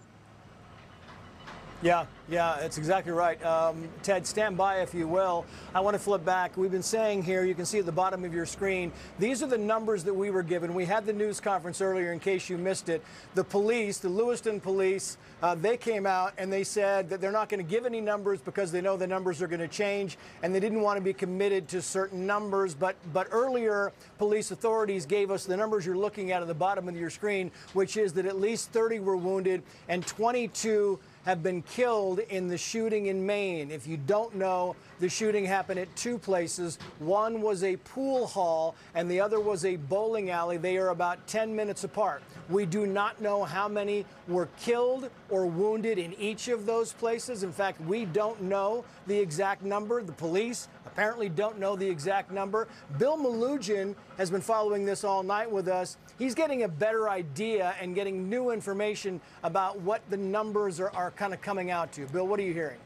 Yeah, 1.84 2.06
yeah, 2.30 2.56
that's 2.58 2.78
exactly 2.78 3.12
right. 3.12 3.44
Um, 3.44 3.90
Ted, 4.02 4.26
stand 4.26 4.56
by 4.56 4.76
if 4.80 4.94
you 4.94 5.06
will. 5.06 5.44
I 5.74 5.80
want 5.80 5.94
to 5.94 5.98
flip 5.98 6.24
back. 6.24 6.56
We've 6.56 6.70
been 6.70 6.82
saying 6.82 7.24
here, 7.24 7.44
you 7.44 7.54
can 7.54 7.66
see 7.66 7.78
at 7.78 7.84
the 7.84 7.92
bottom 7.92 8.24
of 8.24 8.32
your 8.32 8.46
screen, 8.46 8.90
these 9.18 9.42
are 9.42 9.46
the 9.46 9.58
numbers 9.58 10.02
that 10.04 10.14
we 10.14 10.30
were 10.30 10.42
given. 10.42 10.72
We 10.72 10.86
had 10.86 11.04
the 11.04 11.12
news 11.12 11.40
conference 11.40 11.82
earlier 11.82 12.10
in 12.14 12.20
case 12.20 12.48
you 12.48 12.56
missed 12.56 12.88
it. 12.88 13.04
The 13.34 13.44
police, 13.44 13.98
the 13.98 14.08
Lewiston 14.08 14.60
police, 14.60 15.18
uh, 15.42 15.56
they 15.56 15.76
came 15.76 16.06
out 16.06 16.32
and 16.38 16.50
they 16.50 16.64
said 16.64 17.10
that 17.10 17.20
they're 17.20 17.30
not 17.30 17.50
going 17.50 17.62
to 17.62 17.70
give 17.70 17.84
any 17.84 18.00
numbers 18.00 18.40
because 18.40 18.72
they 18.72 18.80
know 18.80 18.96
the 18.96 19.06
numbers 19.06 19.42
are 19.42 19.46
going 19.46 19.60
to 19.60 19.68
change 19.68 20.16
and 20.42 20.54
they 20.54 20.60
didn't 20.60 20.80
want 20.80 20.96
to 20.96 21.04
be 21.04 21.12
committed 21.12 21.68
to 21.68 21.82
certain 21.82 22.26
numbers. 22.26 22.74
But, 22.74 22.96
but 23.12 23.28
earlier, 23.30 23.92
police 24.16 24.52
authorities 24.52 25.04
gave 25.04 25.30
us 25.30 25.44
the 25.44 25.58
numbers 25.58 25.84
you're 25.84 25.98
looking 25.98 26.32
at 26.32 26.40
at 26.40 26.48
the 26.48 26.54
bottom 26.54 26.88
of 26.88 26.96
your 26.96 27.10
screen, 27.10 27.50
which 27.74 27.98
is 27.98 28.14
that 28.14 28.24
at 28.24 28.40
least 28.40 28.70
30 28.70 29.00
were 29.00 29.18
wounded 29.18 29.62
and 29.90 30.06
22 30.06 30.98
have 31.24 31.42
been 31.42 31.62
killed 31.62 32.18
in 32.18 32.48
the 32.48 32.58
shooting 32.58 33.06
in 33.06 33.24
Maine. 33.24 33.70
If 33.70 33.86
you 33.86 33.96
don't 33.96 34.34
know, 34.34 34.76
the 35.04 35.10
shooting 35.10 35.44
happened 35.44 35.78
at 35.78 35.94
two 35.96 36.16
places. 36.16 36.78
One 36.98 37.42
was 37.42 37.62
a 37.62 37.76
pool 37.76 38.26
hall 38.26 38.74
and 38.94 39.10
the 39.10 39.20
other 39.20 39.38
was 39.38 39.66
a 39.66 39.76
bowling 39.76 40.30
alley. 40.30 40.56
They 40.56 40.78
are 40.78 40.88
about 40.88 41.26
10 41.26 41.54
minutes 41.54 41.84
apart. 41.84 42.22
We 42.48 42.64
do 42.64 42.86
not 42.86 43.20
know 43.20 43.44
how 43.44 43.68
many 43.68 44.06
were 44.28 44.48
killed 44.58 45.10
or 45.28 45.44
wounded 45.44 45.98
in 45.98 46.14
each 46.14 46.48
of 46.48 46.64
those 46.64 46.94
places. 46.94 47.42
In 47.42 47.52
fact, 47.52 47.82
we 47.82 48.06
don't 48.06 48.40
know 48.40 48.82
the 49.06 49.18
exact 49.18 49.62
number. 49.62 50.02
The 50.02 50.12
police 50.12 50.68
apparently 50.86 51.28
don't 51.28 51.58
know 51.58 51.76
the 51.76 51.86
exact 51.86 52.30
number. 52.30 52.66
Bill 52.98 53.18
Melugin 53.18 53.94
has 54.16 54.30
been 54.30 54.40
following 54.40 54.86
this 54.86 55.04
all 55.04 55.22
night 55.22 55.50
with 55.50 55.68
us. 55.68 55.98
He's 56.18 56.34
getting 56.34 56.62
a 56.62 56.68
better 56.68 57.10
idea 57.10 57.74
and 57.78 57.94
getting 57.94 58.30
new 58.30 58.52
information 58.52 59.20
about 59.42 59.78
what 59.80 60.00
the 60.08 60.16
numbers 60.16 60.80
are, 60.80 60.88
are 60.94 61.10
kind 61.10 61.34
of 61.34 61.42
coming 61.42 61.70
out 61.70 61.92
to. 61.92 62.06
Bill, 62.06 62.26
what 62.26 62.40
are 62.40 62.44
you 62.44 62.54
hearing? 62.54 62.78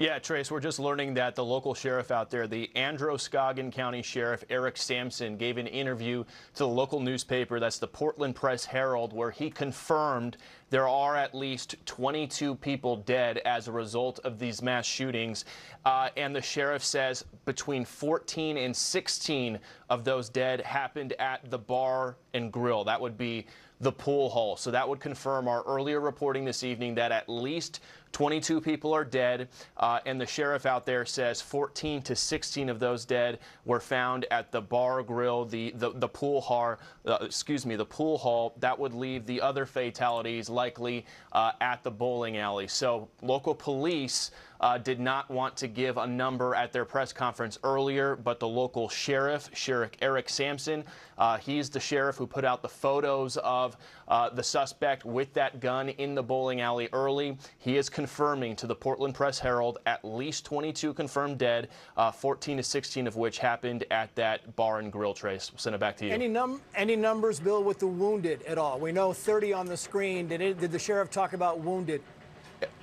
Yeah, 0.00 0.18
Trace, 0.18 0.50
we're 0.50 0.60
just 0.60 0.78
learning 0.78 1.12
that 1.14 1.34
the 1.34 1.44
local 1.44 1.74
sheriff 1.74 2.10
out 2.10 2.30
there, 2.30 2.46
the 2.46 2.70
Androscoggin 2.74 3.70
County 3.70 4.00
Sheriff 4.00 4.42
Eric 4.48 4.78
Samson, 4.78 5.36
gave 5.36 5.58
an 5.58 5.66
interview 5.66 6.24
to 6.54 6.58
the 6.60 6.66
local 6.66 7.00
newspaper, 7.00 7.60
that's 7.60 7.78
the 7.78 7.86
Portland 7.86 8.34
Press 8.34 8.64
Herald, 8.64 9.12
where 9.12 9.30
he 9.30 9.50
confirmed 9.50 10.38
there 10.70 10.88
are 10.88 11.16
at 11.16 11.34
least 11.34 11.74
22 11.84 12.54
people 12.54 12.96
dead 12.96 13.42
as 13.44 13.68
a 13.68 13.72
result 13.72 14.20
of 14.20 14.38
these 14.38 14.62
mass 14.62 14.86
shootings. 14.86 15.44
Uh, 15.84 16.08
and 16.16 16.34
the 16.34 16.40
sheriff 16.40 16.82
says 16.82 17.26
between 17.44 17.84
14 17.84 18.56
and 18.56 18.74
16 18.74 19.58
of 19.90 20.04
those 20.04 20.30
dead 20.30 20.62
happened 20.62 21.12
at 21.18 21.50
the 21.50 21.58
bar 21.58 22.16
and 22.32 22.50
grill. 22.50 22.84
That 22.84 23.02
would 23.02 23.18
be 23.18 23.46
the 23.80 23.92
pool 23.92 24.28
hall. 24.28 24.56
So 24.56 24.70
that 24.70 24.88
would 24.88 25.00
confirm 25.00 25.48
our 25.48 25.62
earlier 25.62 26.00
reporting 26.00 26.44
this 26.44 26.62
evening 26.62 26.94
that 26.96 27.12
at 27.12 27.28
least 27.28 27.80
22 28.12 28.60
people 28.60 28.92
are 28.92 29.04
dead, 29.04 29.48
uh, 29.76 30.00
and 30.04 30.20
the 30.20 30.26
sheriff 30.26 30.66
out 30.66 30.84
there 30.84 31.06
says 31.06 31.40
14 31.40 32.02
to 32.02 32.16
16 32.16 32.68
of 32.68 32.80
those 32.80 33.04
dead 33.04 33.38
were 33.64 33.80
found 33.80 34.26
at 34.30 34.50
the 34.50 34.60
bar 34.60 35.02
grill, 35.02 35.44
the 35.44 35.70
the, 35.76 35.92
the 35.94 36.08
pool 36.08 36.40
hall, 36.40 36.76
uh, 37.06 37.18
excuse 37.20 37.64
me, 37.64 37.76
the 37.76 37.84
pool 37.84 38.18
hall. 38.18 38.54
That 38.58 38.78
would 38.78 38.94
leave 38.94 39.26
the 39.26 39.40
other 39.40 39.64
fatalities 39.64 40.50
likely 40.50 41.06
uh, 41.32 41.52
at 41.60 41.82
the 41.84 41.90
bowling 41.90 42.36
alley. 42.36 42.68
So 42.68 43.08
local 43.22 43.54
police 43.54 44.32
uh, 44.60 44.78
did 44.78 45.00
not 45.00 45.30
want 45.30 45.56
to 45.56 45.68
give 45.68 45.96
a 45.96 46.06
number 46.06 46.54
at 46.54 46.72
their 46.72 46.84
press 46.84 47.12
conference 47.12 47.58
earlier, 47.64 48.16
but 48.16 48.38
the 48.38 48.48
local 48.48 48.88
sheriff, 48.88 49.48
Sheriff 49.52 49.90
Eric 50.02 50.28
Samson, 50.28 50.84
uh, 51.18 51.38
he's 51.38 51.68
the 51.68 51.80
sheriff 51.80 52.16
who 52.16 52.26
put 52.26 52.44
out 52.44 52.62
the 52.62 52.68
photos 52.68 53.36
of 53.38 53.76
uh, 54.08 54.30
the 54.30 54.42
suspect 54.42 55.04
with 55.04 55.32
that 55.34 55.60
gun 55.60 55.88
in 55.90 56.14
the 56.14 56.22
bowling 56.22 56.60
alley 56.60 56.88
early. 56.92 57.36
He 57.58 57.76
is 57.76 57.88
confirming 57.88 58.56
to 58.56 58.66
the 58.66 58.74
Portland 58.74 59.14
Press 59.14 59.38
Herald 59.38 59.78
at 59.86 60.04
least 60.04 60.44
22 60.44 60.94
confirmed 60.94 61.38
dead, 61.38 61.68
uh, 61.96 62.10
14 62.10 62.56
to 62.58 62.62
16 62.62 63.06
of 63.06 63.16
which 63.16 63.38
happened 63.38 63.84
at 63.90 64.14
that 64.16 64.56
bar 64.56 64.78
and 64.78 64.92
grill 64.92 65.14
trace. 65.14 65.50
We'll 65.52 65.58
Send 65.58 65.74
it 65.74 65.78
back 65.78 65.96
to 65.98 66.06
you. 66.06 66.12
Any 66.12 66.28
num 66.28 66.60
any 66.74 66.96
numbers, 66.96 67.38
Bill, 67.38 67.62
with 67.62 67.78
the 67.78 67.86
wounded 67.86 68.42
at 68.42 68.58
all? 68.58 68.78
We 68.78 68.92
know 68.92 69.12
30 69.12 69.52
on 69.52 69.66
the 69.66 69.76
screen. 69.76 70.28
Did 70.28 70.40
it, 70.40 70.58
did 70.60 70.72
the 70.72 70.78
sheriff 70.78 71.10
talk 71.10 71.32
about 71.32 71.60
wounded? 71.60 72.02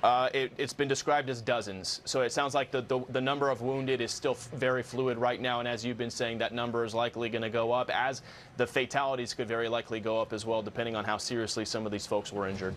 Uh, 0.02 0.28
it, 0.32 0.52
has 0.58 0.72
been 0.72 0.88
described 0.88 1.28
as 1.28 1.40
dozens. 1.40 2.00
So 2.04 2.22
it 2.22 2.32
sounds 2.32 2.54
like 2.54 2.70
the, 2.70 2.82
the, 2.82 3.00
the 3.10 3.20
number 3.20 3.50
of 3.50 3.62
wounded 3.62 4.00
is 4.00 4.10
still 4.10 4.34
very 4.54 4.82
fluid 4.82 5.18
right 5.18 5.40
now. 5.40 5.58
And 5.60 5.68
as 5.68 5.84
you've 5.84 5.98
been 5.98 6.10
saying, 6.10 6.38
that 6.38 6.52
number 6.52 6.84
is 6.84 6.94
likely 6.94 7.28
going 7.28 7.42
to 7.42 7.50
go 7.50 7.72
up, 7.72 7.90
as 7.90 8.22
the 8.56 8.66
fatalities 8.66 9.34
could 9.34 9.48
very 9.48 9.68
likely 9.68 10.00
go 10.00 10.20
up 10.20 10.32
as 10.32 10.44
well, 10.46 10.62
depending 10.62 10.94
on 10.96 11.04
how 11.04 11.16
seriously 11.16 11.64
some 11.64 11.84
of 11.86 11.92
these 11.92 12.06
folks 12.06 12.32
were 12.32 12.48
injured. 12.48 12.74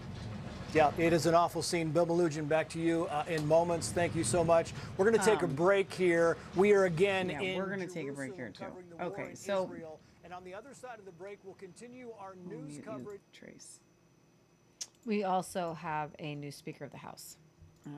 Yeah, 0.73 0.91
it 0.97 1.11
is 1.11 1.25
an 1.25 1.35
awful 1.35 1.61
scene. 1.61 1.91
Bill 1.91 2.05
Melugin, 2.05 2.47
back 2.47 2.69
to 2.69 2.79
you 2.79 3.05
uh, 3.07 3.25
in 3.27 3.45
moments. 3.45 3.91
Thank 3.91 4.15
you 4.15 4.23
so 4.23 4.43
much. 4.43 4.71
We're 4.95 5.05
going 5.09 5.19
to 5.19 5.25
take 5.25 5.43
Um, 5.43 5.49
a 5.49 5.53
break 5.53 5.91
here. 5.93 6.37
We 6.55 6.71
are 6.73 6.85
again 6.85 7.29
Yeah, 7.29 7.41
in 7.41 7.57
we're 7.57 7.65
gonna 7.69 7.87
take 7.87 8.07
a 8.07 8.13
break 8.13 8.35
here 8.35 8.49
too. 8.49 8.63
covering 8.63 8.89
the 8.89 8.95
war 8.95 9.05
Okay, 9.07 9.35
so 9.35 9.65
Israel. 9.65 9.99
And 10.23 10.33
on 10.33 10.45
the 10.45 10.53
other 10.53 10.73
side 10.73 10.97
of 10.97 11.03
the 11.03 11.11
break, 11.11 11.39
we'll 11.43 11.55
continue 11.55 12.11
our 12.17 12.35
news 12.47 12.79
coverage. 12.85 13.19
Trace. 13.33 13.81
We 15.05 15.23
also 15.23 15.73
have 15.73 16.11
a 16.19 16.35
new 16.35 16.51
Speaker 16.51 16.85
of 16.85 16.91
the 16.91 16.97
House. 16.97 17.37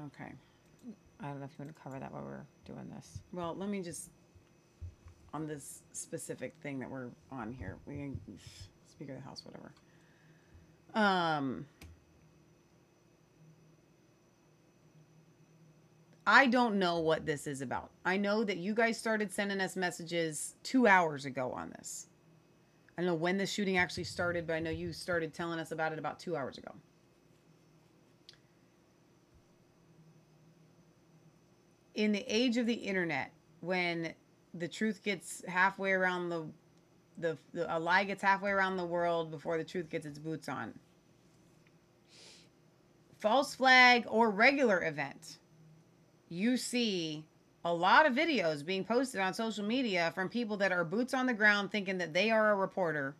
Okay. 0.07 0.31
I 1.19 1.27
don't 1.27 1.39
know 1.39 1.45
if 1.45 1.51
you 1.57 1.65
want 1.65 1.75
to 1.75 1.81
cover 1.81 1.99
that 1.99 2.11
while 2.11 2.23
we're 2.23 2.45
doing 2.65 2.89
this. 2.95 3.19
Well, 3.31 3.55
let 3.57 3.69
me 3.69 3.81
just 3.81 4.09
on 5.33 5.47
this 5.47 5.81
specific 5.93 6.53
thing 6.61 6.79
that 6.79 6.89
we're 6.89 7.09
on 7.31 7.51
here. 7.51 7.77
We 7.85 7.95
can 7.95 8.19
Speaker 8.89 9.13
of 9.13 9.19
the 9.19 9.23
House, 9.23 9.43
whatever. 9.43 9.71
Um, 10.93 11.65
I 16.25 16.45
don't 16.47 16.77
know 16.77 16.99
what 16.99 17.25
this 17.25 17.47
is 17.47 17.61
about. 17.61 17.89
I 18.05 18.17
know 18.17 18.43
that 18.43 18.57
you 18.57 18.73
guys 18.73 18.97
started 18.97 19.31
sending 19.31 19.59
us 19.59 19.75
messages 19.75 20.55
two 20.63 20.87
hours 20.87 21.25
ago 21.25 21.51
on 21.51 21.71
this. 21.71 22.07
I 22.97 23.01
don't 23.01 23.07
know 23.07 23.15
when 23.15 23.37
the 23.37 23.45
shooting 23.45 23.77
actually 23.77 24.03
started, 24.03 24.45
but 24.45 24.53
I 24.53 24.59
know 24.59 24.69
you 24.69 24.93
started 24.93 25.33
telling 25.33 25.59
us 25.59 25.71
about 25.71 25.91
it 25.93 25.99
about 25.99 26.19
two 26.19 26.35
hours 26.35 26.57
ago. 26.57 26.71
In 31.95 32.11
the 32.11 32.23
age 32.27 32.57
of 32.57 32.65
the 32.65 32.73
internet 32.73 33.31
when 33.61 34.13
the 34.53 34.67
truth 34.67 35.03
gets 35.03 35.43
halfway 35.47 35.91
around 35.91 36.29
the 36.29 36.45
the, 37.19 37.37
the 37.53 37.75
a 37.75 37.77
lie 37.77 38.03
gets 38.03 38.23
halfway 38.23 38.49
around 38.49 38.75
the 38.75 38.85
world 38.85 39.29
before 39.29 39.57
the 39.57 39.63
truth 39.63 39.89
gets 39.89 40.05
its 40.05 40.17
boots 40.17 40.49
on. 40.49 40.73
False 43.19 43.53
flag 43.53 44.05
or 44.07 44.31
regular 44.31 44.83
event 44.83 45.37
you 46.33 46.57
see 46.57 47.23
a 47.63 47.73
lot 47.73 48.05
of 48.05 48.13
videos 48.13 48.65
being 48.65 48.83
posted 48.83 49.21
on 49.21 49.33
social 49.33 49.63
media 49.63 50.11
from 50.15 50.27
people 50.27 50.57
that 50.57 50.71
are 50.71 50.83
boots 50.83 51.13
on 51.13 51.27
the 51.27 51.33
ground 51.33 51.71
thinking 51.71 51.97
that 51.99 52.13
they 52.13 52.31
are 52.31 52.51
a 52.51 52.55
reporter 52.55 53.15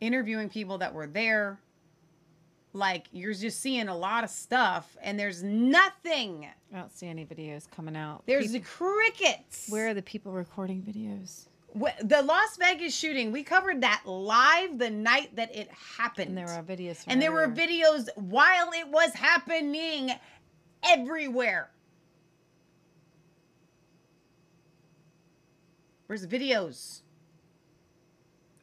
interviewing 0.00 0.48
people 0.48 0.78
that 0.78 0.92
were 0.92 1.06
there 1.06 1.58
like 2.72 3.06
you're 3.12 3.34
just 3.34 3.60
seeing 3.60 3.88
a 3.88 3.96
lot 3.96 4.24
of 4.24 4.30
stuff 4.30 4.96
and 5.02 5.18
there's 5.18 5.42
nothing 5.42 6.46
I 6.72 6.78
don't 6.78 6.92
see 6.92 7.06
any 7.06 7.24
videos 7.24 7.70
coming 7.70 7.96
out. 7.96 8.22
there's 8.26 8.52
Peop- 8.52 8.62
the 8.62 8.68
crickets 8.68 9.66
Where 9.68 9.88
are 9.88 9.94
the 9.94 10.02
people 10.02 10.32
recording 10.32 10.82
videos? 10.82 11.46
The 12.02 12.22
Las 12.22 12.56
Vegas 12.58 12.96
shooting, 12.96 13.30
we 13.30 13.42
covered 13.42 13.82
that 13.82 14.02
live 14.06 14.78
the 14.78 14.88
night 14.90 15.36
that 15.36 15.54
it 15.54 15.68
happened. 15.98 16.28
And 16.28 16.38
there 16.38 16.48
are 16.48 16.62
videos. 16.62 17.04
And 17.06 17.20
there 17.20 17.30
were 17.30 17.46
videos 17.46 18.08
while 18.16 18.70
it 18.72 18.88
was 18.88 19.12
happening 19.12 20.12
everywhere. 20.82 21.70
Where's 26.06 26.26
the 26.26 26.38
videos? 26.38 27.02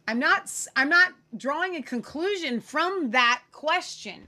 I'm 0.07 0.19
not 0.19 0.51
I'm 0.75 0.89
not 0.89 1.13
drawing 1.35 1.75
a 1.75 1.81
conclusion 1.81 2.61
from 2.61 3.11
that 3.11 3.41
question. 3.51 4.27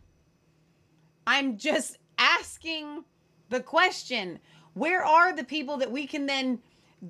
I'm 1.25 1.57
just 1.57 1.97
asking 2.17 3.03
the 3.49 3.59
question. 3.59 4.39
Where 4.73 5.03
are 5.03 5.35
the 5.35 5.43
people 5.43 5.77
that 5.77 5.91
we 5.91 6.07
can 6.07 6.25
then 6.25 6.59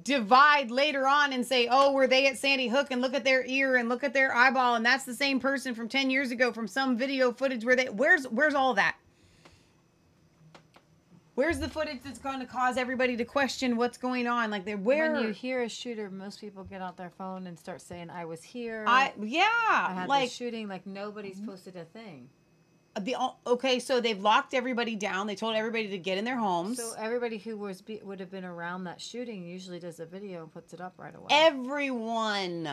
divide 0.03 0.70
later 0.70 1.07
on 1.07 1.32
and 1.32 1.45
say, 1.45 1.68
"Oh, 1.72 1.93
were 1.93 2.07
they 2.07 2.28
at 2.28 2.38
Sandy 2.38 2.68
Hook 2.68 2.88
and 2.91 3.01
look 3.01 3.13
at 3.13 3.24
their 3.24 3.45
ear 3.45 3.78
and 3.78 3.88
look 3.88 4.03
at 4.03 4.13
their 4.13 4.36
eyeball 4.36 4.76
and 4.76 4.86
that's 4.86 5.05
the 5.05 5.13
same 5.13 5.39
person 5.39 5.74
from 5.74 5.88
10 5.88 6.09
years 6.09 6.32
ago 6.32 6.51
from 6.51 6.68
some 6.68 6.97
video 6.97 7.32
footage 7.32 7.63
where 7.63 7.76
they 7.76 7.86
Where's 7.86 8.26
where's 8.26 8.53
all 8.53 8.74
that? 8.74 8.97
Where's 11.38 11.59
the 11.59 11.69
footage 11.69 11.99
that's 12.03 12.17
going 12.17 12.39
to 12.39 12.47
cause 12.47 12.77
everybody 12.77 13.15
to 13.15 13.23
question 13.23 13.77
what's 13.77 13.99
going 13.99 14.25
on? 14.25 14.49
Like, 14.49 14.65
they 14.65 14.73
where 14.73 15.13
When 15.13 15.21
you 15.21 15.29
hear 15.29 15.61
a 15.61 15.69
shooter, 15.69 16.09
most 16.09 16.41
people 16.41 16.63
get 16.63 16.81
out 16.81 16.97
their 16.97 17.11
phone 17.11 17.45
and 17.45 17.59
start 17.59 17.79
saying, 17.79 18.09
"I 18.09 18.25
was 18.25 18.41
here." 18.41 18.83
I 18.88 19.13
yeah, 19.21 19.43
I 19.43 19.93
had 19.93 20.09
like 20.09 20.31
shooting. 20.31 20.67
Like 20.67 20.88
nobody's 20.88 21.39
posted 21.39 21.75
a 21.75 21.85
thing. 21.85 22.27
the 23.01 23.15
okay, 23.45 23.77
so 23.77 24.01
they've 24.01 24.19
locked 24.19 24.55
everybody 24.55 24.95
down. 24.95 25.27
They 25.27 25.35
told 25.35 25.55
everybody 25.55 25.89
to 25.89 25.99
get 25.99 26.17
in 26.17 26.25
their 26.25 26.38
homes. 26.38 26.79
So 26.79 26.93
everybody 26.97 27.38
who 27.38 27.55
was 27.55 27.83
be, 27.83 28.01
would 28.03 28.19
have 28.19 28.31
been 28.31 28.43
around 28.43 28.85
that 28.85 28.99
shooting 28.99 29.43
usually 29.43 29.77
does 29.77 29.99
a 29.99 30.07
video 30.07 30.41
and 30.41 30.51
puts 30.51 30.73
it 30.73 30.81
up 30.81 30.95
right 30.97 31.13
away. 31.13 31.27
Everyone. 31.29 32.67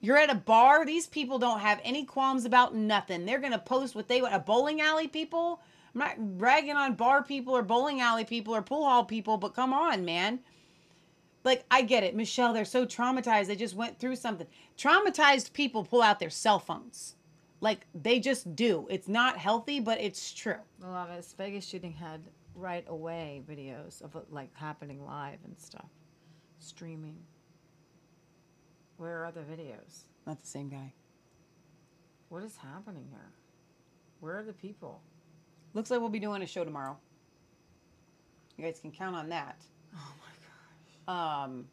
You're 0.00 0.16
at 0.16 0.30
a 0.30 0.36
bar. 0.36 0.86
These 0.86 1.06
people 1.06 1.38
don't 1.38 1.60
have 1.60 1.82
any 1.84 2.06
qualms 2.06 2.46
about 2.46 2.74
nothing. 2.74 3.26
They're 3.26 3.40
gonna 3.40 3.58
post 3.58 3.94
what 3.94 4.08
they 4.08 4.22
want. 4.22 4.34
A 4.34 4.38
bowling 4.38 4.80
alley 4.80 5.06
people. 5.06 5.60
I'm 5.94 5.98
not 6.00 6.38
bragging 6.38 6.76
on 6.76 6.94
bar 6.94 7.22
people 7.22 7.56
or 7.56 7.62
bowling 7.62 8.00
alley 8.00 8.24
people 8.24 8.54
or 8.54 8.62
pool 8.62 8.84
hall 8.84 9.04
people, 9.04 9.36
but 9.36 9.54
come 9.54 9.72
on, 9.72 10.04
man. 10.04 10.40
Like 11.44 11.64
I 11.70 11.82
get 11.82 12.04
it, 12.04 12.14
Michelle. 12.14 12.52
They're 12.52 12.64
so 12.64 12.84
traumatized. 12.84 13.46
They 13.46 13.56
just 13.56 13.74
went 13.74 13.98
through 13.98 14.16
something. 14.16 14.46
Traumatized 14.76 15.52
people 15.52 15.84
pull 15.84 16.02
out 16.02 16.20
their 16.20 16.30
cell 16.30 16.58
phones. 16.58 17.14
Like 17.60 17.86
they 17.94 18.20
just 18.20 18.54
do. 18.54 18.86
It's 18.90 19.08
not 19.08 19.38
healthy, 19.38 19.80
but 19.80 20.00
it's 20.00 20.32
true. 20.32 20.60
A 20.82 20.88
lot 20.88 21.10
of 21.10 21.16
this 21.16 21.34
Vegas 21.36 21.66
shooting 21.66 21.92
had 21.92 22.20
right 22.54 22.84
away 22.88 23.42
videos 23.48 24.02
of 24.02 24.14
it 24.16 24.26
like 24.30 24.54
happening 24.54 25.04
live 25.04 25.38
and 25.44 25.58
stuff, 25.58 25.88
streaming. 26.58 27.16
Where 28.96 29.24
are 29.24 29.32
the 29.32 29.40
videos? 29.40 30.02
Not 30.26 30.40
the 30.40 30.46
same 30.46 30.68
guy. 30.68 30.92
What 32.28 32.42
is 32.42 32.56
happening 32.56 33.06
here? 33.10 33.32
Where 34.20 34.38
are 34.38 34.42
the 34.42 34.52
people? 34.52 35.00
Looks 35.74 35.90
like 35.90 36.00
we'll 36.00 36.08
be 36.08 36.18
doing 36.18 36.42
a 36.42 36.46
show 36.46 36.64
tomorrow. 36.64 36.96
You 38.56 38.64
guys 38.64 38.80
can 38.80 38.90
count 38.90 39.14
on 39.14 39.28
that. 39.28 39.62
Oh 39.94 40.14
my 40.18 41.12
gosh. 41.12 41.44
Um, 41.44 41.66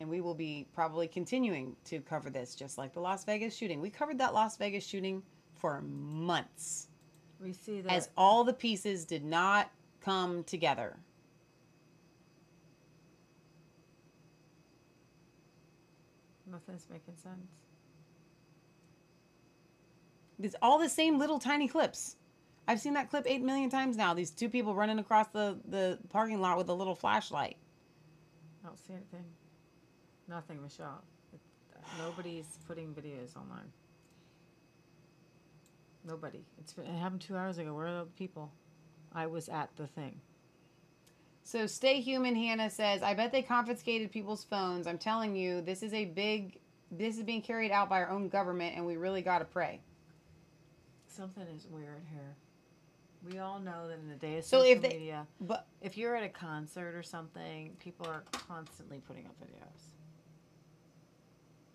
and 0.00 0.08
we 0.08 0.20
will 0.20 0.34
be 0.34 0.66
probably 0.74 1.06
continuing 1.06 1.76
to 1.84 2.00
cover 2.00 2.30
this, 2.30 2.54
just 2.54 2.78
like 2.78 2.92
the 2.92 3.00
Las 3.00 3.24
Vegas 3.24 3.56
shooting. 3.56 3.80
We 3.80 3.90
covered 3.90 4.18
that 4.18 4.34
Las 4.34 4.56
Vegas 4.56 4.84
shooting 4.84 5.22
for 5.54 5.80
months, 5.82 6.88
We 7.42 7.52
see 7.52 7.80
that 7.80 7.92
as 7.92 8.10
all 8.16 8.44
the 8.44 8.52
pieces 8.52 9.04
did 9.04 9.24
not 9.24 9.70
come 10.00 10.44
together. 10.44 10.96
nothing's 16.48 16.86
making 16.90 17.16
sense. 17.16 17.50
It's 20.40 20.56
all 20.62 20.78
the 20.78 20.88
same 20.88 21.18
little 21.18 21.38
tiny 21.38 21.68
clips. 21.68 22.16
I've 22.68 22.80
seen 22.80 22.94
that 22.94 23.10
clip 23.10 23.24
eight 23.26 23.42
million 23.42 23.70
times 23.70 23.96
now. 23.96 24.14
These 24.14 24.30
two 24.30 24.48
people 24.48 24.74
running 24.74 24.98
across 24.98 25.28
the, 25.28 25.58
the 25.68 25.98
parking 26.08 26.40
lot 26.40 26.58
with 26.58 26.68
a 26.68 26.74
little 26.74 26.94
flashlight. 26.94 27.56
I 28.64 28.68
don't 28.68 28.78
see 28.78 28.92
anything. 28.92 29.24
Nothing, 30.28 30.60
Michelle. 30.60 31.04
It, 31.32 31.40
nobody's 31.98 32.58
putting 32.66 32.92
videos 32.92 33.36
online. 33.36 33.70
Nobody. 36.04 36.44
It's 36.58 36.72
been, 36.72 36.86
it 36.86 36.98
happened 36.98 37.20
two 37.20 37.36
hours 37.36 37.58
ago. 37.58 37.74
Where 37.74 37.86
are 37.86 38.00
the 38.00 38.06
people? 38.16 38.52
I 39.14 39.26
was 39.26 39.48
at 39.48 39.70
the 39.76 39.86
thing. 39.86 40.20
So 41.44 41.68
stay 41.68 42.00
human, 42.00 42.34
Hannah 42.34 42.70
says. 42.70 43.02
I 43.02 43.14
bet 43.14 43.30
they 43.30 43.42
confiscated 43.42 44.10
people's 44.10 44.42
phones. 44.42 44.88
I'm 44.88 44.98
telling 44.98 45.36
you, 45.36 45.60
this 45.60 45.84
is 45.84 45.94
a 45.94 46.04
big. 46.04 46.58
This 46.90 47.16
is 47.16 47.22
being 47.22 47.42
carried 47.42 47.70
out 47.70 47.88
by 47.88 48.00
our 48.00 48.10
own 48.10 48.28
government, 48.28 48.76
and 48.76 48.84
we 48.84 48.96
really 48.96 49.22
got 49.22 49.38
to 49.38 49.44
pray. 49.44 49.80
Something 51.06 51.46
is 51.54 51.66
weird 51.70 52.02
here. 52.12 52.36
We 53.24 53.38
all 53.38 53.58
know 53.58 53.88
that 53.88 53.98
in 53.98 54.08
the 54.08 54.14
day 54.14 54.38
of 54.38 54.44
So 54.44 54.58
social 54.58 54.72
if 54.76 54.82
they- 54.82 54.88
media, 54.98 55.26
But 55.40 55.66
if 55.80 55.96
you're 55.96 56.14
at 56.16 56.22
a 56.22 56.28
concert 56.28 56.94
or 56.94 57.02
something, 57.02 57.76
people 57.80 58.06
are 58.06 58.22
constantly 58.32 59.00
putting 59.00 59.26
up 59.26 59.34
videos. 59.40 59.90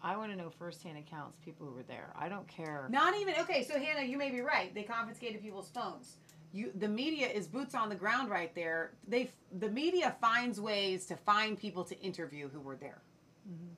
I 0.03 0.17
want 0.17 0.31
to 0.31 0.37
know 0.37 0.49
firsthand 0.49 0.97
accounts, 0.97 1.37
people 1.45 1.67
who 1.67 1.73
were 1.73 1.83
there. 1.83 2.11
I 2.17 2.27
don't 2.29 2.47
care. 2.47 2.87
not 2.89 3.15
even 3.19 3.35
okay. 3.39 3.63
So 3.63 3.77
Hannah, 3.79 4.01
you 4.05 4.17
may 4.17 4.31
be 4.31 4.41
right. 4.41 4.73
They 4.73 4.83
confiscated 4.83 5.41
people's 5.41 5.69
phones. 5.69 6.17
you 6.53 6.71
the 6.75 6.87
media 6.87 7.27
is 7.27 7.47
boots 7.47 7.75
on 7.75 7.87
the 7.89 7.95
ground 7.95 8.29
right 8.29 8.53
there. 8.55 8.93
They 9.07 9.29
the 9.59 9.69
media 9.69 10.15
finds 10.19 10.59
ways 10.59 11.05
to 11.07 11.15
find 11.15 11.57
people 11.59 11.83
to 11.85 11.99
interview 11.99 12.49
who 12.49 12.59
were 12.59 12.75
there. 12.75 13.01
Mm-hmm. 13.47 13.73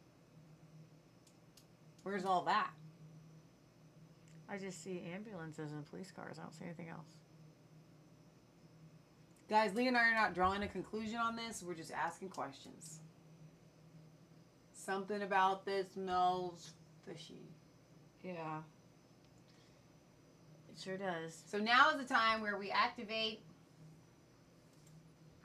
Where's 2.04 2.26
all 2.26 2.44
that? 2.46 2.72
I 4.50 4.58
just 4.58 4.82
see 4.84 5.04
ambulances 5.14 5.72
and 5.72 5.86
police 5.90 6.12
cars. 6.12 6.38
I 6.40 6.44
don't 6.44 6.54
see 6.54 6.66
anything 6.66 6.90
else. 6.90 7.08
Guys, 9.54 9.76
Lee 9.76 9.88
and 9.88 9.96
I 9.96 10.10
are 10.10 10.16
not 10.16 10.34
drawing 10.34 10.64
a 10.64 10.68
conclusion 10.68 11.18
on 11.18 11.36
this. 11.36 11.62
We're 11.62 11.76
just 11.76 11.92
asking 11.92 12.30
questions. 12.30 13.02
Something 14.74 15.22
about 15.22 15.64
this 15.64 15.92
smells 15.94 16.72
fishy. 17.06 17.52
Yeah. 18.24 18.62
It 20.70 20.82
sure 20.84 20.98
does. 20.98 21.44
So 21.46 21.60
now 21.60 21.92
is 21.92 21.98
the 21.98 22.12
time 22.12 22.42
where 22.42 22.58
we 22.58 22.72
activate 22.72 23.42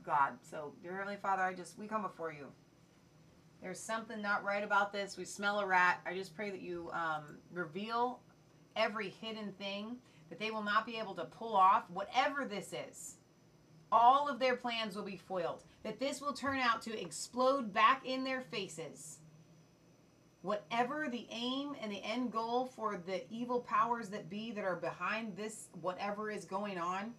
God. 0.06 0.38
So, 0.40 0.72
dear 0.82 0.96
Heavenly 0.96 1.18
Father, 1.20 1.42
I 1.42 1.52
just, 1.52 1.78
we 1.78 1.86
come 1.86 2.00
before 2.00 2.32
you. 2.32 2.46
There's 3.60 3.78
something 3.78 4.22
not 4.22 4.42
right 4.42 4.64
about 4.64 4.90
this. 4.90 5.18
We 5.18 5.26
smell 5.26 5.60
a 5.60 5.66
rat. 5.66 6.00
I 6.06 6.14
just 6.14 6.34
pray 6.34 6.48
that 6.48 6.62
you 6.62 6.90
um, 6.94 7.36
reveal 7.52 8.20
every 8.74 9.10
hidden 9.20 9.52
thing, 9.58 9.96
that 10.30 10.38
they 10.38 10.50
will 10.50 10.64
not 10.64 10.86
be 10.86 10.96
able 10.96 11.14
to 11.16 11.26
pull 11.26 11.54
off 11.54 11.84
whatever 11.90 12.46
this 12.46 12.72
is. 12.72 13.17
All 13.90 14.28
of 14.28 14.38
their 14.38 14.56
plans 14.56 14.96
will 14.96 15.04
be 15.04 15.16
foiled. 15.16 15.62
That 15.82 16.00
this 16.00 16.20
will 16.20 16.32
turn 16.32 16.58
out 16.58 16.82
to 16.82 17.00
explode 17.00 17.72
back 17.72 18.04
in 18.04 18.24
their 18.24 18.42
faces. 18.42 19.18
Whatever 20.42 21.08
the 21.10 21.26
aim 21.30 21.74
and 21.80 21.90
the 21.90 22.04
end 22.04 22.32
goal 22.32 22.66
for 22.66 23.00
the 23.04 23.22
evil 23.30 23.60
powers 23.60 24.08
that 24.10 24.30
be 24.30 24.52
that 24.52 24.64
are 24.64 24.76
behind 24.76 25.36
this, 25.36 25.68
whatever 25.80 26.30
is 26.30 26.44
going 26.44 26.78
on, 26.78 27.14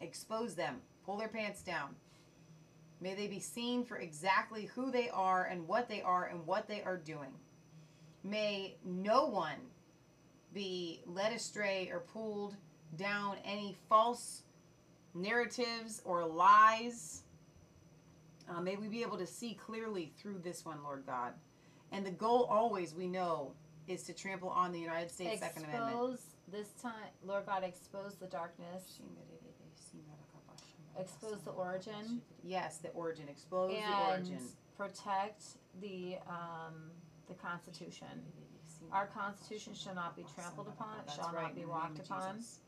expose 0.00 0.54
them. 0.54 0.76
Pull 1.04 1.18
their 1.18 1.28
pants 1.28 1.62
down. 1.62 1.94
May 3.00 3.14
they 3.14 3.26
be 3.26 3.40
seen 3.40 3.84
for 3.84 3.96
exactly 3.96 4.66
who 4.66 4.90
they 4.90 5.08
are 5.10 5.44
and 5.44 5.66
what 5.66 5.88
they 5.88 6.02
are 6.02 6.26
and 6.26 6.46
what 6.46 6.68
they 6.68 6.82
are 6.82 6.98
doing. 6.98 7.32
May 8.22 8.76
no 8.84 9.26
one 9.26 9.56
be 10.52 11.00
led 11.06 11.32
astray 11.32 11.88
or 11.90 12.00
pulled 12.00 12.56
down 12.96 13.36
any 13.44 13.76
false 13.88 14.42
narratives 15.14 16.02
or 16.04 16.24
lies. 16.24 17.22
Uh, 18.48 18.60
may 18.60 18.76
we 18.76 18.88
be 18.88 19.02
able 19.02 19.18
to 19.18 19.26
see 19.26 19.54
clearly 19.54 20.12
through 20.20 20.38
this 20.42 20.64
one, 20.64 20.82
Lord 20.82 21.04
God. 21.06 21.32
And 21.92 22.04
the 22.04 22.10
goal 22.10 22.44
always, 22.50 22.94
we 22.94 23.06
know, 23.06 23.52
is 23.88 24.04
to 24.04 24.12
trample 24.12 24.48
on 24.48 24.72
the 24.72 24.78
United 24.78 25.10
States 25.10 25.40
Second 25.40 25.64
Amendment. 25.64 25.92
Expose 25.92 26.20
this 26.50 26.68
time, 26.80 26.92
Lord 27.24 27.46
God, 27.46 27.64
expose 27.64 28.14
the 28.14 28.26
darkness. 28.26 29.00
Expose 30.98 31.40
the 31.42 31.50
origin. 31.52 32.20
Yes, 32.44 32.78
the 32.78 32.88
origin. 32.90 33.26
Expose 33.28 33.72
the 33.72 34.08
origin. 34.08 34.38
protect 34.76 35.44
the 35.80 36.16
um, 36.28 36.90
the 37.28 37.34
Constitution. 37.34 38.08
Our 38.92 39.06
Constitution 39.06 39.74
shall 39.74 39.94
not 39.94 40.16
be 40.16 40.24
trampled 40.34 40.68
upon. 40.68 40.98
It 41.06 41.12
shall 41.14 41.32
not 41.32 41.54
be 41.54 41.64
walked 41.64 42.00
upon. 42.00 42.36
Jesus. 42.36 42.60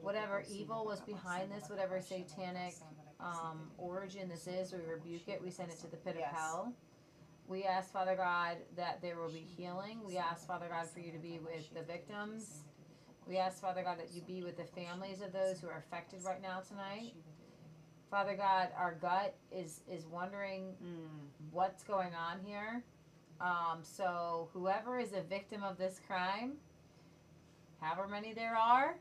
Whatever 0.00 0.44
evil 0.50 0.84
was 0.84 1.00
behind 1.00 1.50
this, 1.50 1.68
whatever 1.68 2.00
satanic 2.00 2.74
um, 3.20 3.70
origin 3.78 4.28
this 4.28 4.46
is, 4.46 4.72
we 4.72 4.80
rebuke 4.88 5.28
it. 5.28 5.42
We 5.42 5.50
send 5.50 5.70
it 5.70 5.80
to 5.80 5.90
the 5.90 5.96
pit 5.96 6.16
of 6.16 6.36
hell. 6.36 6.72
We 7.46 7.64
ask, 7.64 7.92
Father 7.92 8.16
God, 8.16 8.56
that 8.76 9.02
there 9.02 9.18
will 9.18 9.30
be 9.30 9.46
healing. 9.56 10.00
We 10.04 10.16
ask, 10.16 10.46
Father 10.46 10.66
God, 10.70 10.88
for 10.88 11.00
you 11.00 11.12
to 11.12 11.18
be 11.18 11.38
with 11.38 11.72
the 11.74 11.82
victims. 11.82 12.64
We 13.26 13.36
ask, 13.38 13.60
Father 13.60 13.82
God, 13.82 13.98
that 13.98 14.12
you 14.12 14.22
be 14.22 14.42
with 14.42 14.56
the 14.56 14.64
families 14.64 15.20
of 15.20 15.32
those 15.32 15.60
who 15.60 15.68
are 15.68 15.78
affected 15.78 16.24
right 16.24 16.40
now 16.40 16.60
tonight. 16.60 17.14
Father 18.10 18.36
God, 18.36 18.68
our 18.78 18.94
gut 18.94 19.34
is 19.50 19.80
is 19.90 20.06
wondering 20.06 20.74
what's 21.50 21.82
going 21.82 22.14
on 22.14 22.38
here. 22.44 22.84
Um, 23.40 23.78
so 23.82 24.48
whoever 24.52 24.98
is 24.98 25.12
a 25.12 25.22
victim 25.22 25.62
of 25.62 25.76
this 25.78 26.00
crime, 26.06 26.52
however 27.80 28.06
many 28.06 28.32
there 28.32 28.56
are, 28.56 28.96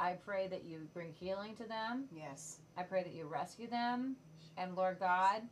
I 0.00 0.12
pray 0.12 0.46
that 0.48 0.64
you 0.64 0.88
bring 0.94 1.12
healing 1.12 1.56
to 1.56 1.64
them. 1.64 2.04
Yes. 2.14 2.58
I 2.76 2.82
pray 2.82 3.02
that 3.02 3.14
you 3.14 3.26
rescue 3.26 3.68
them. 3.68 4.16
And 4.56 4.76
Lord 4.76 4.98
God, 5.00 5.42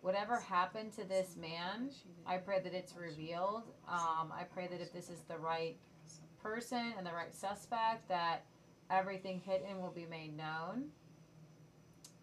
whatever 0.00 0.38
happened 0.38 0.92
to 0.94 1.04
this 1.04 1.36
man, 1.36 1.90
I 2.26 2.38
pray 2.38 2.60
that 2.60 2.74
it's 2.74 2.94
revealed. 2.96 3.64
Um, 3.88 4.32
I 4.32 4.44
pray 4.52 4.66
that 4.68 4.80
if 4.80 4.92
this 4.92 5.08
is 5.08 5.20
the 5.28 5.38
right 5.38 5.76
person 6.42 6.94
and 6.96 7.06
the 7.06 7.12
right 7.12 7.34
suspect, 7.34 8.08
that 8.08 8.44
everything 8.90 9.40
hidden 9.44 9.80
will 9.80 9.90
be 9.90 10.06
made 10.06 10.36
known. 10.36 10.86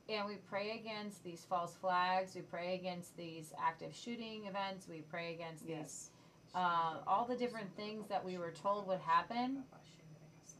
And 0.07 0.27
we 0.27 0.35
pray 0.35 0.79
against 0.79 1.23
these 1.23 1.45
false 1.49 1.73
flags. 1.75 2.35
We 2.35 2.41
pray 2.41 2.75
against 2.75 3.17
these 3.17 3.53
active 3.61 3.95
shooting 3.95 4.45
events. 4.45 4.87
We 4.87 5.01
pray 5.01 5.33
against 5.33 5.65
these, 5.65 6.11
uh, 6.53 6.97
all 7.07 7.25
the 7.25 7.35
different 7.35 7.75
things 7.75 8.07
that 8.07 8.23
we 8.23 8.37
were 8.37 8.51
told 8.51 8.87
would 8.87 8.99
happen. 8.99 9.63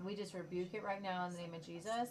We 0.03 0.15
just 0.15 0.33
rebuke 0.33 0.73
it 0.73 0.83
right 0.83 1.01
now 1.01 1.25
in 1.25 1.33
the 1.33 1.39
name 1.39 1.53
of 1.53 1.65
Jesus. 1.65 2.09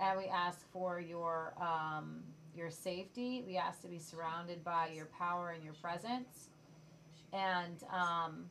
And 0.00 0.18
we 0.18 0.26
ask 0.26 0.60
for 0.72 1.00
your 1.00 1.54
um, 1.60 2.22
your 2.54 2.70
safety. 2.70 3.44
We 3.46 3.56
ask 3.56 3.82
to 3.82 3.88
be 3.88 3.98
surrounded 3.98 4.64
by 4.64 4.90
your 4.94 5.06
power 5.06 5.50
and 5.50 5.62
your 5.62 5.74
presence. 5.74 6.48
And 7.32 7.82
um, 7.92 8.44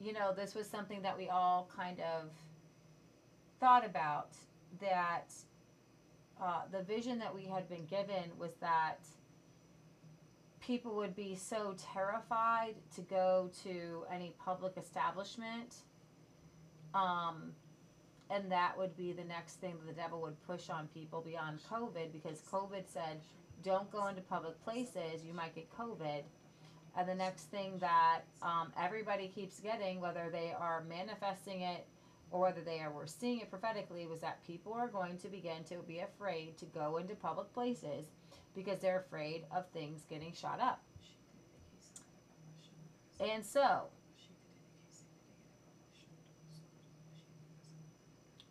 you 0.00 0.12
know, 0.12 0.32
this 0.34 0.54
was 0.54 0.66
something 0.66 1.02
that 1.02 1.16
we 1.16 1.28
all 1.28 1.70
kind 1.74 2.00
of 2.00 2.30
thought 3.60 3.84
about 3.84 4.32
that 4.80 5.32
uh, 6.42 6.62
the 6.70 6.82
vision 6.82 7.18
that 7.18 7.34
we 7.34 7.44
had 7.44 7.68
been 7.68 7.86
given 7.86 8.30
was 8.38 8.52
that 8.60 8.98
people 10.60 10.94
would 10.96 11.14
be 11.14 11.34
so 11.34 11.74
terrified 11.94 12.74
to 12.94 13.00
go 13.02 13.50
to 13.62 14.04
any 14.12 14.34
public 14.44 14.76
establishment 14.76 15.76
um, 16.96 17.52
and 18.30 18.50
that 18.50 18.76
would 18.76 18.96
be 18.96 19.12
the 19.12 19.24
next 19.24 19.60
thing 19.60 19.74
that 19.78 19.94
the 19.94 20.00
devil 20.00 20.20
would 20.22 20.40
push 20.46 20.70
on 20.70 20.88
people 20.88 21.20
beyond 21.20 21.60
covid 21.70 22.12
because 22.12 22.40
covid 22.50 22.84
said 22.86 23.20
don't 23.62 23.90
go 23.90 24.06
into 24.06 24.22
public 24.22 24.62
places 24.64 25.24
you 25.24 25.34
might 25.34 25.54
get 25.54 25.68
covid. 25.76 26.22
And 26.96 27.08
the 27.08 27.14
next 27.14 27.50
thing 27.50 27.78
that 27.78 28.20
um, 28.42 28.72
everybody 28.80 29.28
keeps 29.28 29.60
getting 29.60 30.00
whether 30.00 30.30
they 30.32 30.54
are 30.58 30.82
manifesting 30.88 31.60
it 31.60 31.86
or 32.30 32.40
whether 32.40 32.62
they 32.62 32.80
are 32.80 32.90
were 32.90 33.06
seeing 33.06 33.40
it 33.40 33.50
prophetically 33.50 34.06
was 34.06 34.20
that 34.20 34.44
people 34.46 34.72
are 34.72 34.88
going 34.88 35.18
to 35.18 35.28
begin 35.28 35.62
to 35.68 35.76
be 35.86 35.98
afraid 35.98 36.56
to 36.58 36.64
go 36.66 36.96
into 36.96 37.14
public 37.14 37.52
places 37.52 38.06
because 38.54 38.78
they're 38.80 39.00
afraid 39.00 39.44
of 39.54 39.66
things 39.68 40.06
getting 40.08 40.32
shot 40.32 40.58
up. 40.58 40.82
And 43.20 43.44
so 43.44 43.88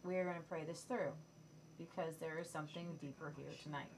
we 0.06 0.16
are 0.18 0.24
going 0.24 0.38
to 0.38 0.44
pray 0.44 0.64
this 0.64 0.82
through 0.82 1.12
because 1.78 2.16
there 2.18 2.38
is 2.40 2.50
something 2.50 2.88
deeper 3.02 3.34
here 3.36 3.52
tonight 3.64 3.90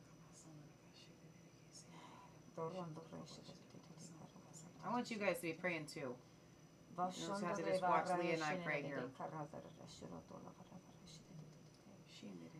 I 4.85 4.89
want 4.91 5.11
you 5.11 5.17
guys 5.17 5.35
to 5.37 5.41
be 5.43 5.53
praying 5.53 5.85
too. 5.85 6.15
You 7.21 7.27
don't 7.27 7.43
have 7.43 7.57
to 7.57 7.63
just 7.63 7.81
watch 7.83 8.07
Leah 8.19 8.33
and 8.33 8.43
I 8.43 8.55
pray 8.65 8.81
here. 8.81 9.03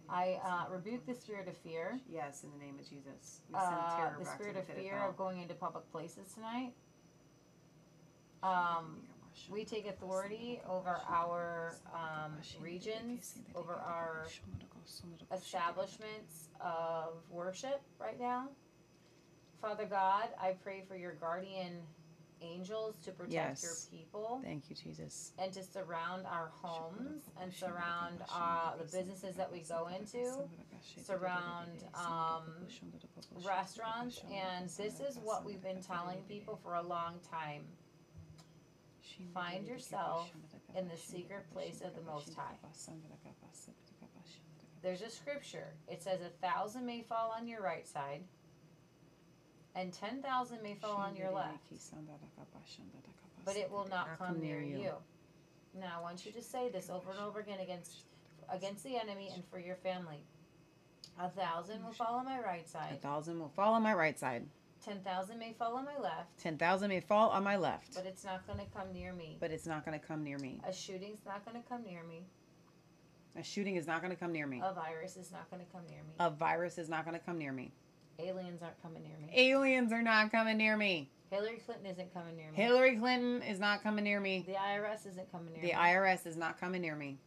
I 0.10 0.40
uh, 0.46 0.66
rebuke 0.72 1.06
the 1.06 1.16
spirit 1.16 1.48
of 1.48 1.58
fear. 1.58 2.00
Yes, 2.08 2.44
in 2.44 2.52
the 2.52 2.64
name 2.64 2.76
of 2.80 2.88
Jesus. 2.88 3.42
We 3.50 3.60
send 3.60 3.76
Uh, 3.76 4.10
the 4.20 4.26
spirit 4.26 4.56
of 4.56 4.68
fear 4.68 4.98
of 5.10 5.18
going 5.18 5.42
into 5.42 5.54
public 5.56 5.90
places 5.92 6.34
tonight. 6.34 6.74
Um, 8.44 9.02
we 9.50 9.64
take 9.66 9.88
authority 9.88 10.60
over 10.68 11.02
our 11.10 11.76
um, 11.94 12.34
regions, 12.62 13.40
over 13.56 13.74
our 13.74 14.28
establishments 15.32 16.50
of 16.62 17.14
worship 17.30 17.82
right 18.00 18.20
now. 18.20 18.50
Father 19.62 19.86
God, 19.86 20.30
I 20.42 20.52
pray 20.64 20.84
for 20.88 20.96
your 20.96 21.14
guardian 21.14 21.82
angels 22.42 22.96
to 23.04 23.12
protect 23.12 23.34
Yes. 23.34 23.64
your 23.92 24.00
people 24.00 24.40
Thank 24.44 24.70
you, 24.70 24.76
Jesus. 24.76 25.32
and 25.40 25.52
to 25.54 25.64
surround 25.64 26.26
our 26.28 26.52
homes 26.62 27.24
and 27.42 27.52
surround 27.52 28.22
uh, 28.32 28.76
the 28.78 28.84
businesses 28.84 29.36
that 29.36 29.52
we 29.52 29.62
go 29.62 29.88
into, 29.88 30.48
surround 31.04 31.84
um, 31.96 32.44
restaurants. 33.44 34.22
And 34.32 34.70
this 34.70 35.00
is 35.00 35.18
what 35.24 35.46
we've 35.46 35.62
been 35.64 35.82
telling 35.82 36.20
people 36.28 36.60
for 36.62 36.76
a 36.76 36.82
long 36.84 37.16
time. 37.32 37.64
Find 39.34 39.68
yourself 39.68 40.30
in 40.76 40.88
the 40.88 40.98
secret 40.98 41.46
place 41.54 41.82
of 41.82 41.96
the 41.96 42.02
Most 42.12 42.34
High. 42.36 42.56
There's 44.84 45.02
a 45.02 45.10
scripture. 45.10 45.68
It 45.88 46.02
says, 46.04 46.20
A 46.22 46.30
thousand 46.46 46.86
may 46.86 47.02
fall 47.02 47.34
on 47.38 47.48
your 47.48 47.62
right 47.62 47.88
side, 47.88 48.24
and 49.76 49.92
ten 49.94 50.22
thousand 50.22 50.62
may 50.64 50.76
fall 50.76 50.98
on 50.98 51.16
your 51.16 51.32
left, 51.32 51.60
but 53.46 53.56
it 53.58 53.70
will 53.72 53.88
not 53.90 54.18
come 54.18 54.40
near 54.42 54.62
you. 54.62 54.78
Now, 55.80 55.98
I 56.00 56.02
want 56.02 56.26
you 56.26 56.32
to 56.34 56.42
say 56.42 56.70
this 56.70 56.90
over 56.90 57.12
and 57.12 57.20
over 57.20 57.40
again 57.40 57.60
against 57.60 58.04
against 58.50 58.84
the 58.84 58.96
enemy 58.98 59.30
and 59.34 59.44
for 59.52 59.60
your 59.60 59.76
family. 59.76 60.24
A 61.20 61.30
thousand 61.30 61.84
will 61.84 61.92
fall 61.92 62.16
on 62.16 62.26
my 62.26 62.40
right 62.40 62.68
side. 62.70 62.94
A 62.94 62.96
thousand 62.98 63.40
will 63.40 63.50
fall 63.50 63.74
on 63.74 63.82
my 63.84 63.94
right 63.94 64.18
side. 64.18 64.46
Ten 64.84 65.00
thousand 65.02 65.40
may 65.40 65.54
fall 65.54 65.76
on 65.76 65.86
my 65.86 65.98
left. 66.02 66.38
Ten 66.40 66.58
thousand 66.58 66.90
may 66.90 67.00
fall 67.02 67.30
on 67.30 67.44
my 67.44 67.58
left. 67.58 67.96
But 67.96 68.06
it's 68.06 68.24
not 68.24 68.46
going 68.48 68.60
to 68.60 68.66
come 68.76 68.92
near 68.94 69.14
me. 69.14 69.38
But 69.40 69.52
it's 69.52 69.66
not 69.66 69.86
going 69.86 70.00
to 70.00 70.06
come 70.06 70.24
near 70.24 70.38
me. 70.38 70.60
A 70.68 70.74
shooting's 70.74 71.26
not 71.26 71.46
going 71.46 71.62
to 71.62 71.68
come 71.68 71.84
near 71.84 72.04
me. 72.04 72.26
A 73.38 73.44
shooting 73.44 73.76
is 73.76 73.86
not 73.86 74.02
going 74.02 74.12
to 74.12 74.20
come 74.20 74.32
near 74.32 74.48
me. 74.48 74.62
A 74.64 74.74
virus 74.74 75.16
is 75.16 75.32
not 75.32 75.50
going 75.52 75.64
to 75.64 75.72
come 75.72 75.84
near 75.90 76.02
me. 76.02 76.14
A 76.20 76.30
virus 76.30 76.78
is 76.78 76.90
not 76.90 77.06
going 77.06 77.18
to 77.18 77.24
come 77.24 77.38
near 77.38 77.52
me. 77.52 77.72
Aliens 78.20 78.64
aren't 78.64 78.82
coming 78.82 79.04
near 79.04 79.16
me. 79.22 79.32
Aliens 79.36 79.92
are 79.92 80.02
not 80.02 80.32
coming 80.32 80.58
near 80.58 80.76
me. 80.76 81.12
Hillary 81.30 81.62
Clinton 81.64 81.86
isn't 81.86 82.14
coming 82.14 82.36
near 82.36 82.50
me. 82.50 82.58
Hillary 82.58 82.96
Clinton 82.96 83.42
is 83.44 83.60
not 83.60 83.84
coming 83.84 84.04
near 84.04 84.20
me. 84.20 84.44
The 84.48 84.54
IRS 84.54 85.06
isn't 85.08 85.32
coming 85.32 85.54
near 85.54 85.62
me. 85.62 85.70
The 85.70 85.76
me. 85.76 85.80
IRS 85.80 86.26
is 86.26 86.38
not 86.38 86.60
coming 86.60 86.82
near 86.82 86.96
me. 86.96 87.20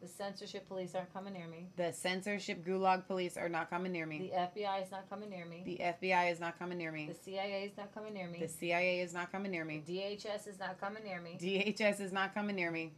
The 0.00 0.08
censorship 0.08 0.66
police 0.66 0.94
aren't 0.94 1.12
coming 1.12 1.34
near 1.34 1.46
me. 1.46 1.68
The 1.76 1.92
censorship 1.92 2.64
gulag 2.64 3.06
police 3.06 3.36
are 3.36 3.50
not 3.50 3.68
coming 3.68 3.92
near 3.92 4.06
me. 4.06 4.18
The 4.18 4.30
FBI 4.62 4.82
is 4.82 4.90
not 4.90 5.08
coming 5.10 5.28
near 5.28 5.44
me. 5.44 5.62
The 5.66 5.76
FBI 6.08 6.32
is 6.32 6.40
not 6.40 6.58
coming 6.58 6.78
near 6.78 6.90
me. 6.90 7.06
The 7.08 7.14
CIA 7.14 7.64
is 7.64 7.76
not 7.76 7.92
coming 7.92 8.14
near 8.14 8.26
me. 8.26 8.38
The 8.40 8.48
CIA 8.48 9.00
is 9.00 9.12
not 9.12 9.30
coming 9.30 9.52
near 9.52 9.64
me. 9.64 9.82
DHS 9.86 10.46
is 10.48 10.58
not 10.58 10.80
coming 10.80 11.02
near 11.04 11.20
me. 11.20 11.36
DHS 11.38 12.00
is 12.00 12.12
not 12.12 12.32
coming 12.32 12.56
near 12.56 12.70
me. 12.70 12.92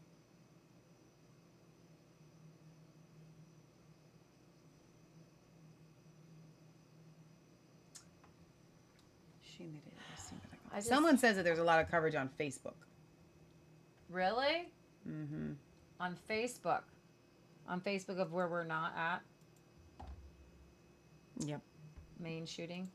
She 9.43 9.65
made 9.65 9.83
it. 9.87 9.93
Let's 10.11 10.29
see 10.29 10.37
what 10.37 10.45
I 10.53 10.57
got. 10.71 10.77
Just- 10.77 10.89
Someone 10.89 11.19
says 11.19 11.37
that 11.37 11.45
there's 11.45 11.59
a 11.59 11.65
lot 11.65 11.81
of 11.81 11.91
coverage 11.91 12.15
on 12.15 12.31
Facebook. 12.39 12.75
Really? 14.09 14.69
Mm-hmm. 15.09 15.53
On 16.01 16.17
Facebook. 16.29 16.83
On 17.69 17.81
Facebook 17.81 18.19
of 18.19 18.33
where 18.33 18.49
we're 18.49 18.65
not 18.65 18.93
at. 18.97 19.23
Yep. 21.47 21.61
Maine 22.21 22.47
shooting. 22.47 22.89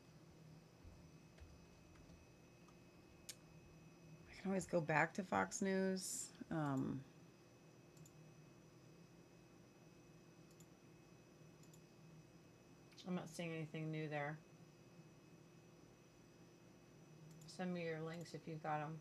I 4.30 4.42
can 4.42 4.52
always 4.52 4.66
go 4.66 4.80
back 4.80 5.14
to 5.16 5.24
Fox 5.24 5.62
News. 5.62 6.28
Um, 6.52 7.00
I'm 13.08 13.16
not 13.16 13.30
seeing 13.30 13.54
anything 13.54 13.90
new 13.90 14.10
there. 14.10 14.38
Send 17.48 17.74
me 17.74 17.84
your 17.84 18.02
links 18.02 18.34
if 18.34 18.42
you've 18.46 18.62
got 18.62 18.80
them. 18.80 18.98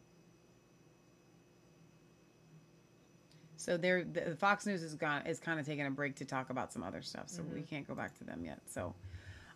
So 3.66 3.76
they're 3.76 4.04
the, 4.04 4.36
Fox 4.36 4.64
News 4.64 4.84
is 4.84 4.94
gone 4.94 5.26
is 5.26 5.40
kind 5.40 5.58
of 5.58 5.66
taking 5.66 5.84
a 5.86 5.90
break 5.90 6.14
to 6.16 6.24
talk 6.24 6.50
about 6.50 6.72
some 6.72 6.84
other 6.84 7.02
stuff, 7.02 7.28
so 7.28 7.42
we 7.42 7.62
Mhm. 7.62 7.68
can't 7.68 7.88
go 7.88 7.96
back 7.96 8.16
to 8.18 8.24
them 8.24 8.44
yet. 8.44 8.60
So, 8.66 8.94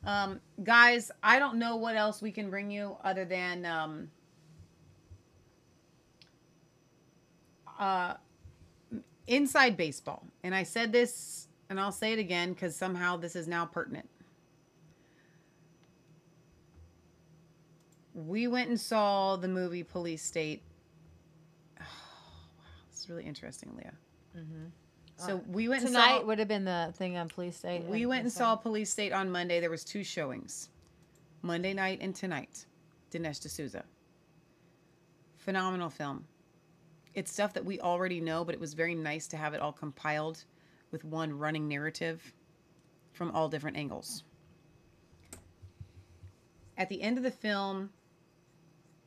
um, 0.04 0.40
guys, 0.64 1.12
I 1.22 1.38
don't 1.38 1.60
know 1.60 1.76
what 1.76 1.94
else 1.94 2.20
we 2.20 2.32
can 2.32 2.50
bring 2.50 2.72
you 2.72 2.96
other 3.04 3.24
than 3.24 3.64
um, 3.64 4.10
uh, 7.78 8.14
inside 9.28 9.76
baseball. 9.76 10.26
And 10.42 10.56
I 10.56 10.64
said 10.64 10.90
this, 10.90 11.46
and 11.68 11.78
I'll 11.78 11.92
say 11.92 12.12
it 12.12 12.18
again 12.18 12.52
because 12.52 12.74
somehow 12.74 13.16
this 13.16 13.36
is 13.36 13.46
now 13.46 13.64
pertinent. 13.64 14.10
We 18.12 18.48
went 18.48 18.70
and 18.70 18.80
saw 18.80 19.36
the 19.36 19.46
movie 19.46 19.84
Police 19.84 20.24
State. 20.24 20.64
It's 23.00 23.08
really 23.08 23.24
interesting, 23.24 23.72
Leah. 23.78 23.94
Mm-hmm. 24.36 24.66
So 25.16 25.40
we 25.48 25.68
went 25.68 25.80
and 25.84 25.88
tonight 25.88 26.18
saw. 26.18 26.26
would 26.26 26.38
have 26.38 26.48
been 26.48 26.66
the 26.66 26.92
thing 26.96 27.16
on 27.16 27.30
Police 27.30 27.56
State. 27.56 27.84
We 27.84 28.04
went 28.04 28.24
and 28.24 28.32
saw 28.32 28.56
Police 28.56 28.90
State 28.90 29.14
on 29.14 29.30
Monday. 29.30 29.58
There 29.58 29.70
was 29.70 29.84
two 29.84 30.04
showings, 30.04 30.68
Monday 31.40 31.72
night 31.72 32.00
and 32.02 32.14
tonight. 32.14 32.66
Dinesh 33.10 33.40
D'Souza. 33.40 33.84
Phenomenal 35.38 35.88
film. 35.88 36.26
It's 37.14 37.32
stuff 37.32 37.54
that 37.54 37.64
we 37.64 37.80
already 37.80 38.20
know, 38.20 38.44
but 38.44 38.54
it 38.54 38.60
was 38.60 38.74
very 38.74 38.94
nice 38.94 39.26
to 39.28 39.38
have 39.38 39.54
it 39.54 39.62
all 39.62 39.72
compiled 39.72 40.44
with 40.90 41.02
one 41.02 41.32
running 41.32 41.68
narrative 41.68 42.34
from 43.12 43.30
all 43.30 43.48
different 43.48 43.78
angles. 43.78 44.24
At 46.76 46.90
the 46.90 47.00
end 47.00 47.16
of 47.16 47.24
the 47.24 47.30
film, 47.30 47.88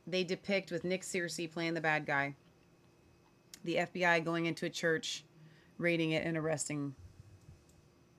they 0.04 0.24
depict 0.24 0.72
with 0.72 0.82
Nick 0.82 1.02
Searcy 1.02 1.48
playing 1.50 1.74
the 1.74 1.80
bad 1.80 2.06
guy, 2.06 2.34
the 3.64 3.76
FBI 3.76 4.24
going 4.24 4.46
into 4.46 4.66
a 4.66 4.70
church, 4.70 5.24
raiding 5.78 6.12
it, 6.12 6.24
and 6.24 6.36
arresting 6.36 6.94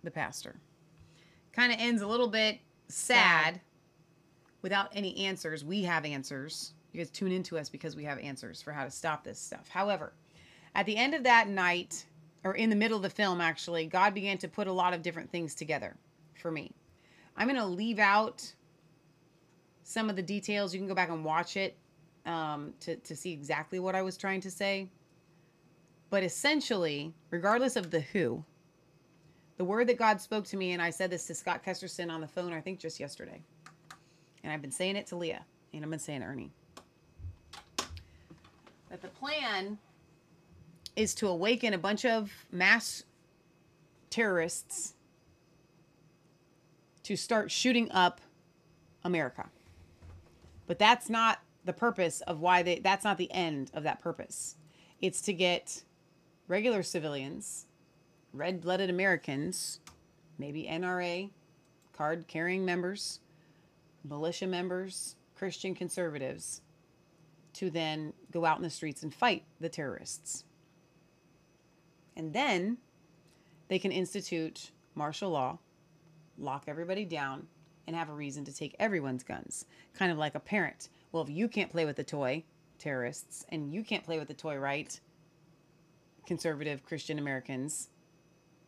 the 0.04 0.12
pastor. 0.12 0.56
Kind 1.54 1.72
of 1.72 1.80
ends 1.80 2.02
a 2.02 2.08
little 2.08 2.28
bit 2.28 2.60
sad 2.88 3.62
without 4.62 4.89
any 4.93 5.26
answers. 5.26 5.64
We 5.64 5.84
have 5.84 6.06
answers. 6.06 6.74
You 6.91 7.00
guys 7.00 7.10
tune 7.10 7.32
into 7.32 7.58
us 7.58 7.70
because 7.70 7.96
we 7.96 8.04
have 8.06 8.20
answers 8.20 8.62
for 8.62 8.72
how 8.72 8.84
to 8.84 8.91
stop 8.91 9.24
this 9.24 9.39
stuff. 9.39 9.68
However, 9.70 10.14
at 10.74 10.86
the 10.86 10.98
end 10.98 11.14
of 11.14 11.24
that 11.24 11.48
night, 11.48 12.06
or 12.43 12.54
in 12.54 12.70
the 12.70 12.76
middle 12.76 12.98
of 12.98 13.04
the 13.04 13.10
film, 13.10 13.41
actually, 13.41 13.88
God 13.88 14.14
began 14.14 14.38
to 14.39 14.48
put 14.48 14.68
a 14.68 14.72
lot 14.72 14.93
of 14.93 15.02
different 15.02 15.32
things 15.32 15.56
together 15.56 15.96
for 16.36 16.52
me. 16.52 16.72
I'm 17.36 17.48
going 17.48 17.60
to 17.60 17.66
leave 17.66 18.00
out 18.00 18.54
some 19.84 20.10
of 20.10 20.16
the 20.16 20.22
details. 20.22 20.74
You 20.74 20.80
can 20.80 20.88
go 20.88 20.93
back 20.93 21.10
and 21.10 21.26
watch 21.26 21.58
it 21.58 21.76
um, 22.26 22.74
to, 22.82 22.96
to 22.98 23.16
see 23.16 23.32
exactly 23.32 23.80
what 23.80 23.96
I 23.96 24.02
was 24.02 24.18
trying 24.18 24.41
to 24.41 24.52
say. 24.52 24.89
But 26.10 26.24
essentially, 26.24 27.14
regardless 27.30 27.76
of 27.76 27.91
the 27.91 28.01
who, 28.01 28.43
the 29.58 29.66
word 29.66 29.88
that 29.88 29.97
God 29.97 30.20
spoke 30.22 30.45
to 30.47 30.58
me, 30.58 30.72
and 30.74 30.82
I 30.82 30.89
said 30.89 31.10
this 31.10 31.28
to 31.28 31.36
Scott 31.36 31.64
Kesterson 31.64 32.12
on 32.12 32.22
the 32.22 32.28
phone, 32.28 32.53
I 32.53 32.62
think 32.62 32.80
just 32.80 32.99
yesterday. 32.99 33.41
And 34.43 34.51
I've 34.51 34.62
been 34.62 34.72
saying 34.72 34.95
it 34.95 35.08
to 35.08 35.16
Leah, 35.16 35.45
and 35.74 35.84
I've 35.84 35.89
been 35.89 35.99
saying 35.99 36.22
it 36.22 36.26
to 36.26 36.32
Ernie. 36.32 36.51
That 38.89 39.01
the 39.01 39.08
plan 39.08 39.78
is 40.95 41.16
to 41.16 41.28
awaken 41.28 41.74
a 41.74 41.78
bunch 41.78 42.06
of 42.06 42.32
mass 42.51 43.03
terrorists 44.10 44.93
to 47.03 47.16
start 47.16 47.51
shooting 47.51 47.91
up 47.91 48.22
America. 49.03 49.49
But 50.68 50.80
that's 50.80 51.10
not 51.10 51.39
the 51.64 51.74
purpose 51.74 52.22
of 52.22 52.39
why 52.39 52.64
they 52.64 52.80
that's 52.80 53.03
not 53.03 53.18
the 53.18 53.32
end 53.32 53.72
of 53.74 53.84
that 53.84 54.01
purpose. 54.01 54.56
It's 55.01 55.22
to 55.24 55.34
get 55.34 55.84
regular 56.48 56.84
civilians, 56.84 57.66
red-blooded 58.34 58.89
Americans, 58.89 59.80
maybe 60.38 60.68
NRA 60.70 61.30
card 61.93 62.28
carrying 62.28 62.66
members, 62.66 63.20
militia 64.04 64.48
members, 64.48 65.16
Christian 65.36 65.74
conservatives 65.74 66.62
to 67.54 67.70
then 67.70 68.14
go 68.32 68.46
out 68.46 68.58
in 68.58 68.64
the 68.64 68.70
streets 68.70 69.04
and 69.04 69.14
fight 69.14 69.43
the 69.60 69.70
terrorists. 69.70 70.43
And 72.16 72.34
then 72.34 72.78
they 73.68 73.80
can 73.80 73.91
institute 73.91 74.72
martial 74.93 75.32
law, 75.32 75.58
lock 76.38 76.66
everybody 76.68 77.06
down, 77.06 77.48
and 77.88 77.96
have 77.96 78.10
a 78.10 78.14
reason 78.14 78.43
to 78.46 78.54
take 78.54 78.76
everyone's 78.80 79.24
guns. 79.24 79.66
Kind 79.93 80.12
of 80.12 80.18
like 80.18 80.36
a 80.36 80.39
parent. 80.39 80.89
Well, 81.12 81.24
if 81.24 81.30
you 81.30 81.48
can't 81.48 81.72
play 81.72 81.86
with 81.86 81.96
the 81.96 82.04
toy, 82.04 82.43
terrorists, 82.78 83.46
and 83.50 83.74
you 83.74 83.84
can't 83.84 84.04
play 84.04 84.20
with 84.20 84.28
the 84.28 84.34
toy 84.34 84.58
right, 84.58 85.00
conservative 86.26 86.84
Christian 86.84 87.20
Americans, 87.20 87.90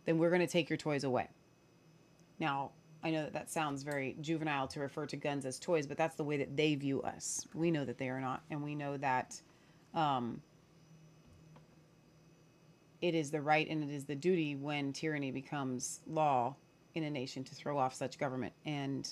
then 0.06 0.18
we're 0.18 0.30
going 0.30 0.42
to 0.42 0.48
take 0.48 0.70
your 0.70 0.78
toys 0.78 1.04
away. 1.04 1.30
Now, 2.40 2.72
I 3.04 3.12
know 3.12 3.24
that 3.24 3.34
that 3.34 3.52
sounds 3.52 3.84
very 3.84 4.18
juvenile 4.22 4.68
to 4.70 4.80
refer 4.80 5.06
to 5.08 5.16
guns 5.16 5.46
as 5.46 5.60
toys, 5.60 5.86
but 5.86 5.98
that's 5.98 6.16
the 6.16 6.24
way 6.24 6.38
that 6.38 6.56
they 6.58 6.76
view 6.76 7.02
us. 7.02 7.48
We 7.54 7.72
know 7.72 7.86
that 7.86 7.98
they 7.98 8.10
are 8.10 8.20
not, 8.20 8.42
and 8.50 8.64
we 8.64 8.76
know 8.76 8.98
that 8.98 9.40
um, 9.94 10.42
it 13.02 13.14
is 13.14 13.32
the 13.32 13.42
right 13.42 13.68
and 13.70 13.84
it 13.84 13.94
is 13.94 14.06
the 14.06 14.16
duty 14.16 14.56
when 14.56 14.94
tyranny 14.94 15.32
becomes 15.32 16.02
law 16.08 16.56
in 16.96 17.04
a 17.04 17.10
nation 17.10 17.44
to 17.44 17.56
throw 17.56 17.78
off 17.78 17.94
such 17.94 18.18
government. 18.18 18.54
And 18.66 19.12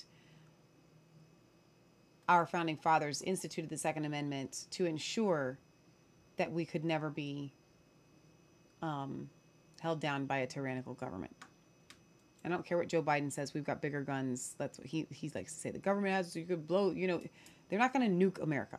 our 2.28 2.46
founding 2.46 2.76
fathers 2.76 3.22
instituted 3.22 3.70
the 3.70 3.78
Second 3.78 4.04
Amendment 4.04 4.66
to 4.72 4.86
ensure 4.86 5.58
that 6.36 6.50
we 6.50 6.64
could 6.64 6.84
never 6.84 7.08
be 7.08 7.52
um, 8.82 9.28
held 9.80 10.00
down 10.00 10.26
by 10.26 10.38
a 10.38 10.46
tyrannical 10.46 10.94
government. 10.94 11.34
I 12.44 12.48
don't 12.48 12.64
care 12.64 12.78
what 12.78 12.86
Joe 12.86 13.02
Biden 13.02 13.32
says. 13.32 13.54
We've 13.54 13.64
got 13.64 13.82
bigger 13.82 14.02
guns. 14.02 14.54
That's 14.56 14.78
what 14.78 14.86
he 14.86 15.06
he 15.10 15.30
likes 15.34 15.52
to 15.54 15.60
say. 15.60 15.70
The 15.70 15.78
government 15.78 16.14
has. 16.14 16.36
You 16.36 16.44
could 16.44 16.66
blow. 16.66 16.92
You 16.92 17.08
know, 17.08 17.20
they're 17.68 17.78
not 17.78 17.92
going 17.92 18.08
to 18.08 18.24
nuke 18.24 18.40
America. 18.40 18.78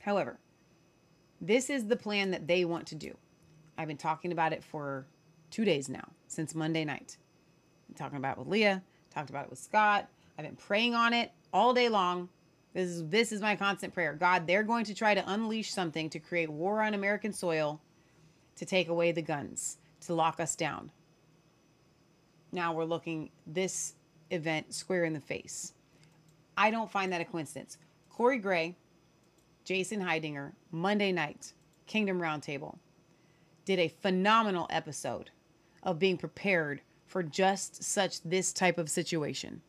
However, 0.00 0.38
this 1.40 1.68
is 1.68 1.86
the 1.86 1.96
plan 1.96 2.30
that 2.30 2.46
they 2.46 2.64
want 2.64 2.86
to 2.88 2.94
do. 2.94 3.14
I've 3.76 3.88
been 3.88 3.98
talking 3.98 4.32
about 4.32 4.52
it 4.54 4.64
for 4.64 5.06
two 5.50 5.64
days 5.64 5.88
now, 5.88 6.08
since 6.28 6.54
Monday 6.54 6.84
night. 6.84 7.18
I'm 7.88 7.94
talking 7.94 8.16
about 8.16 8.36
it 8.36 8.38
with 8.38 8.48
Leah. 8.48 8.82
Talked 9.12 9.30
about 9.30 9.44
it 9.44 9.50
with 9.50 9.58
Scott. 9.58 10.08
I've 10.38 10.44
been 10.44 10.56
praying 10.56 10.94
on 10.94 11.12
it 11.12 11.32
all 11.52 11.74
day 11.74 11.88
long. 11.88 12.28
This 12.72 12.88
is 12.88 13.08
this 13.08 13.32
is 13.32 13.40
my 13.40 13.56
constant 13.56 13.92
prayer. 13.92 14.14
God, 14.14 14.46
they're 14.46 14.62
going 14.62 14.84
to 14.86 14.94
try 14.94 15.14
to 15.14 15.32
unleash 15.32 15.72
something 15.72 16.08
to 16.10 16.18
create 16.18 16.48
war 16.48 16.80
on 16.80 16.94
American 16.94 17.32
soil, 17.32 17.80
to 18.60 18.66
take 18.66 18.88
away 18.88 19.10
the 19.10 19.22
guns, 19.22 19.78
to 20.02 20.12
lock 20.12 20.38
us 20.38 20.54
down. 20.54 20.92
Now 22.52 22.74
we're 22.74 22.84
looking 22.84 23.30
this 23.46 23.94
event 24.30 24.74
square 24.74 25.06
in 25.06 25.14
the 25.14 25.20
face. 25.20 25.72
I 26.58 26.70
don't 26.70 26.90
find 26.90 27.10
that 27.10 27.22
a 27.22 27.24
coincidence. 27.24 27.78
Corey 28.10 28.36
Gray, 28.36 28.76
Jason 29.64 30.02
Heidinger, 30.02 30.52
Monday 30.70 31.10
night, 31.10 31.54
Kingdom 31.86 32.20
Roundtable, 32.20 32.76
did 33.64 33.78
a 33.78 33.88
phenomenal 33.88 34.66
episode 34.68 35.30
of 35.82 35.98
being 35.98 36.18
prepared 36.18 36.82
for 37.06 37.22
just 37.22 37.82
such 37.82 38.20
this 38.20 38.52
type 38.52 38.76
of 38.76 38.90
situation. 38.90 39.62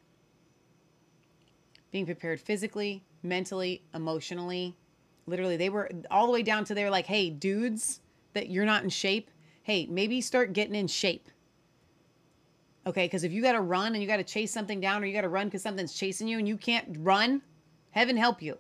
Being 1.93 2.05
prepared 2.05 2.41
physically, 2.41 3.05
mentally, 3.23 3.83
emotionally. 3.93 4.75
Literally, 5.27 5.55
they 5.55 5.69
were 5.69 5.89
all 6.11 6.25
the 6.25 6.33
way 6.33 6.43
down 6.43 6.65
to 6.65 6.75
they're 6.75 6.89
like, 6.89 7.05
hey, 7.05 7.29
dudes, 7.29 8.01
that 8.33 8.49
you're 8.49 8.65
not 8.65 8.83
in 8.83 8.89
shape. 8.89 9.29
Hey, 9.63 9.85
maybe 9.87 10.21
start 10.21 10.53
getting 10.53 10.75
in 10.75 10.87
shape. 10.87 11.29
Okay, 12.87 13.05
because 13.05 13.23
if 13.23 13.31
you 13.31 13.41
got 13.41 13.51
to 13.51 13.61
run 13.61 13.93
and 13.93 14.01
you 14.01 14.07
got 14.07 14.17
to 14.17 14.23
chase 14.23 14.51
something 14.51 14.79
down 14.79 15.03
or 15.03 15.05
you 15.05 15.13
got 15.13 15.21
to 15.21 15.29
run 15.29 15.47
because 15.47 15.61
something's 15.61 15.93
chasing 15.93 16.27
you 16.27 16.39
and 16.39 16.47
you 16.47 16.57
can't 16.57 16.97
run, 16.99 17.41
heaven 17.91 18.17
help 18.17 18.41
you. 18.41 18.57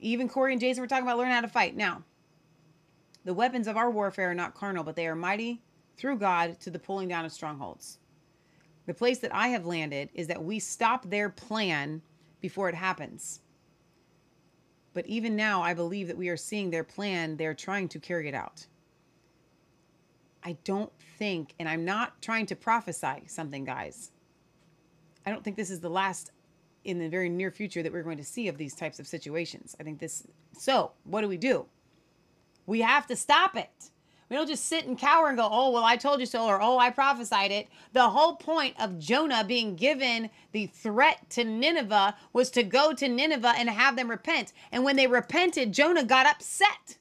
Even 0.00 0.28
Corey 0.28 0.52
and 0.52 0.60
Jason 0.60 0.80
were 0.80 0.88
talking 0.88 1.04
about 1.04 1.18
learning 1.18 1.34
how 1.34 1.40
to 1.40 1.48
fight. 1.48 1.76
Now, 1.76 2.02
the 3.24 3.34
weapons 3.34 3.68
of 3.68 3.76
our 3.76 3.90
warfare 3.90 4.32
are 4.32 4.34
not 4.34 4.54
carnal, 4.54 4.82
but 4.82 4.96
they 4.96 5.06
are 5.06 5.14
mighty 5.14 5.62
through 5.96 6.16
God 6.16 6.58
to 6.60 6.70
the 6.70 6.78
pulling 6.78 7.06
down 7.06 7.24
of 7.24 7.30
strongholds. 7.30 7.98
The 8.86 8.94
place 8.94 9.20
that 9.20 9.32
I 9.32 9.48
have 9.48 9.64
landed 9.64 10.10
is 10.12 10.26
that 10.26 10.42
we 10.42 10.58
stop 10.58 11.08
their 11.08 11.28
plan 11.28 12.02
before 12.40 12.68
it 12.68 12.74
happens. 12.74 13.40
But 14.94 15.06
even 15.06 15.36
now, 15.36 15.62
I 15.62 15.74
believe 15.74 16.08
that 16.08 16.18
we 16.18 16.28
are 16.28 16.36
seeing 16.36 16.70
their 16.70 16.84
plan. 16.84 17.36
They're 17.36 17.54
trying 17.54 17.88
to 17.88 17.98
carry 17.98 18.28
it 18.28 18.34
out. 18.34 18.66
I 20.44 20.56
don't 20.64 20.92
think, 21.18 21.54
and 21.58 21.68
I'm 21.68 21.84
not 21.84 22.20
trying 22.20 22.46
to 22.46 22.56
prophesy 22.56 23.24
something, 23.26 23.64
guys. 23.64 24.10
I 25.24 25.30
don't 25.30 25.44
think 25.44 25.56
this 25.56 25.70
is 25.70 25.80
the 25.80 25.88
last 25.88 26.32
in 26.84 26.98
the 26.98 27.08
very 27.08 27.28
near 27.28 27.50
future 27.50 27.82
that 27.82 27.92
we're 27.92 28.02
going 28.02 28.18
to 28.18 28.24
see 28.24 28.48
of 28.48 28.58
these 28.58 28.74
types 28.74 28.98
of 28.98 29.06
situations. 29.06 29.76
I 29.78 29.84
think 29.84 30.00
this. 30.00 30.26
So, 30.58 30.92
what 31.04 31.20
do 31.20 31.28
we 31.28 31.36
do? 31.36 31.66
We 32.66 32.80
have 32.80 33.06
to 33.06 33.16
stop 33.16 33.56
it. 33.56 33.90
We 34.32 34.38
don't 34.38 34.48
just 34.48 34.64
sit 34.64 34.86
and 34.86 34.98
cower 34.98 35.28
and 35.28 35.36
go, 35.36 35.46
oh, 35.52 35.72
well, 35.72 35.84
I 35.84 35.96
told 35.96 36.18
you 36.18 36.24
so, 36.24 36.46
or 36.46 36.58
oh, 36.58 36.78
I 36.78 36.88
prophesied 36.88 37.50
it. 37.50 37.68
The 37.92 38.08
whole 38.08 38.36
point 38.36 38.74
of 38.80 38.98
Jonah 38.98 39.44
being 39.44 39.76
given 39.76 40.30
the 40.52 40.68
threat 40.68 41.28
to 41.32 41.44
Nineveh 41.44 42.16
was 42.32 42.50
to 42.52 42.62
go 42.62 42.94
to 42.94 43.08
Nineveh 43.08 43.52
and 43.58 43.68
have 43.68 43.94
them 43.94 44.08
repent. 44.08 44.54
And 44.72 44.84
when 44.84 44.96
they 44.96 45.06
repented, 45.06 45.74
Jonah 45.74 46.02
got 46.02 46.26
upset 46.26 46.96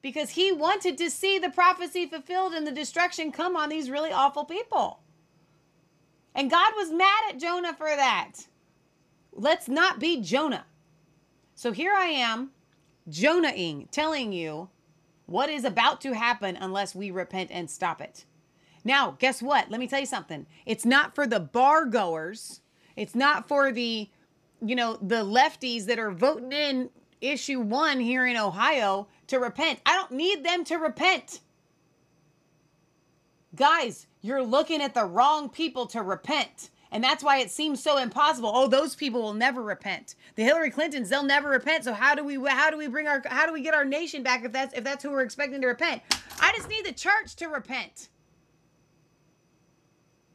because 0.00 0.30
he 0.30 0.52
wanted 0.52 0.96
to 0.96 1.10
see 1.10 1.38
the 1.38 1.50
prophecy 1.50 2.06
fulfilled 2.06 2.54
and 2.54 2.66
the 2.66 2.72
destruction 2.72 3.30
come 3.30 3.56
on 3.56 3.68
these 3.68 3.90
really 3.90 4.10
awful 4.10 4.46
people. 4.46 5.00
And 6.34 6.50
God 6.50 6.72
was 6.78 6.90
mad 6.90 7.24
at 7.28 7.38
Jonah 7.38 7.74
for 7.74 7.88
that. 7.88 8.46
Let's 9.34 9.68
not 9.68 10.00
be 10.00 10.22
Jonah. 10.22 10.64
So 11.54 11.72
here 11.72 11.92
I 11.94 12.06
am, 12.06 12.52
Jonahing, 13.08 13.88
telling 13.90 14.32
you 14.32 14.68
what 15.26 15.50
is 15.50 15.64
about 15.64 16.00
to 16.02 16.14
happen 16.14 16.56
unless 16.56 16.94
we 16.94 17.10
repent 17.10 17.50
and 17.52 17.70
stop 17.70 18.00
it. 18.00 18.24
Now, 18.84 19.16
guess 19.18 19.42
what? 19.42 19.70
Let 19.70 19.80
me 19.80 19.86
tell 19.86 20.00
you 20.00 20.06
something. 20.06 20.46
It's 20.64 20.86
not 20.86 21.14
for 21.14 21.26
the 21.26 21.40
bar 21.40 21.84
goers. 21.84 22.60
It's 22.96 23.14
not 23.14 23.46
for 23.46 23.70
the, 23.70 24.08
you 24.64 24.74
know, 24.74 24.98
the 25.02 25.24
lefties 25.24 25.86
that 25.86 25.98
are 25.98 26.10
voting 26.10 26.52
in 26.52 26.90
issue 27.20 27.60
one 27.60 28.00
here 28.00 28.26
in 28.26 28.36
Ohio 28.36 29.08
to 29.26 29.38
repent. 29.38 29.80
I 29.84 29.94
don't 29.94 30.12
need 30.12 30.44
them 30.44 30.64
to 30.64 30.76
repent. 30.76 31.40
Guys, 33.54 34.06
you're 34.20 34.42
looking 34.42 34.80
at 34.80 34.94
the 34.94 35.04
wrong 35.04 35.48
people 35.48 35.86
to 35.86 36.02
repent. 36.02 36.70
And 36.90 37.04
that's 37.04 37.22
why 37.22 37.38
it 37.38 37.50
seems 37.50 37.82
so 37.82 37.98
impossible. 37.98 38.50
Oh, 38.52 38.66
those 38.66 38.94
people 38.94 39.22
will 39.22 39.34
never 39.34 39.62
repent. 39.62 40.14
The 40.36 40.44
Hillary 40.44 40.70
Clintons, 40.70 41.10
they'll 41.10 41.22
never 41.22 41.50
repent. 41.50 41.84
So 41.84 41.92
how 41.92 42.14
do 42.14 42.24
we 42.24 42.36
how 42.48 42.70
do 42.70 42.78
we 42.78 42.88
bring 42.88 43.06
our 43.06 43.22
how 43.26 43.46
do 43.46 43.52
we 43.52 43.62
get 43.62 43.74
our 43.74 43.84
nation 43.84 44.22
back 44.22 44.44
if 44.44 44.52
that's 44.52 44.74
if 44.74 44.84
that's 44.84 45.02
who 45.02 45.10
we're 45.10 45.22
expecting 45.22 45.60
to 45.60 45.66
repent? 45.66 46.02
I 46.40 46.52
just 46.56 46.68
need 46.68 46.86
the 46.86 46.92
church 46.92 47.36
to 47.36 47.46
repent. 47.46 48.08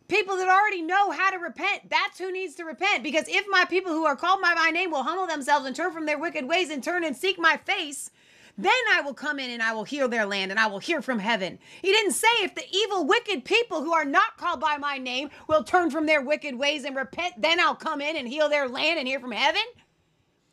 People 0.07 0.37
that 0.37 0.47
already 0.47 0.83
know 0.83 1.09
how 1.09 1.31
to 1.31 1.37
repent, 1.37 1.89
that's 1.89 2.19
who 2.19 2.31
needs 2.31 2.53
to 2.55 2.65
repent. 2.65 3.01
Because 3.01 3.25
if 3.27 3.45
my 3.49 3.65
people 3.65 3.91
who 3.91 4.05
are 4.05 4.15
called 4.15 4.41
by 4.41 4.53
my 4.53 4.69
name 4.69 4.91
will 4.91 5.01
humble 5.01 5.25
themselves 5.25 5.65
and 5.65 5.75
turn 5.75 5.91
from 5.91 6.05
their 6.05 6.19
wicked 6.19 6.47
ways 6.47 6.69
and 6.69 6.83
turn 6.83 7.03
and 7.03 7.17
seek 7.17 7.39
my 7.39 7.57
face, 7.57 8.11
then 8.57 8.71
I 8.93 9.01
will 9.01 9.13
come 9.13 9.39
in 9.39 9.49
and 9.49 9.63
I 9.63 9.73
will 9.73 9.83
heal 9.83 10.07
their 10.07 10.25
land 10.25 10.51
and 10.51 10.59
I 10.59 10.67
will 10.67 10.79
hear 10.79 11.01
from 11.01 11.19
heaven. 11.19 11.59
He 11.81 11.91
didn't 11.91 12.11
say 12.11 12.27
if 12.39 12.55
the 12.55 12.65
evil, 12.71 13.05
wicked 13.05 13.45
people 13.45 13.83
who 13.83 13.93
are 13.93 14.05
not 14.05 14.37
called 14.37 14.59
by 14.59 14.77
my 14.77 14.97
name 14.97 15.29
will 15.47 15.63
turn 15.63 15.89
from 15.89 16.05
their 16.05 16.21
wicked 16.21 16.57
ways 16.57 16.83
and 16.83 16.95
repent, 16.95 17.35
then 17.37 17.59
I'll 17.59 17.75
come 17.75 18.01
in 18.01 18.15
and 18.15 18.27
heal 18.27 18.49
their 18.49 18.69
land 18.69 18.99
and 18.99 19.07
hear 19.07 19.19
from 19.19 19.31
heaven. 19.31 19.63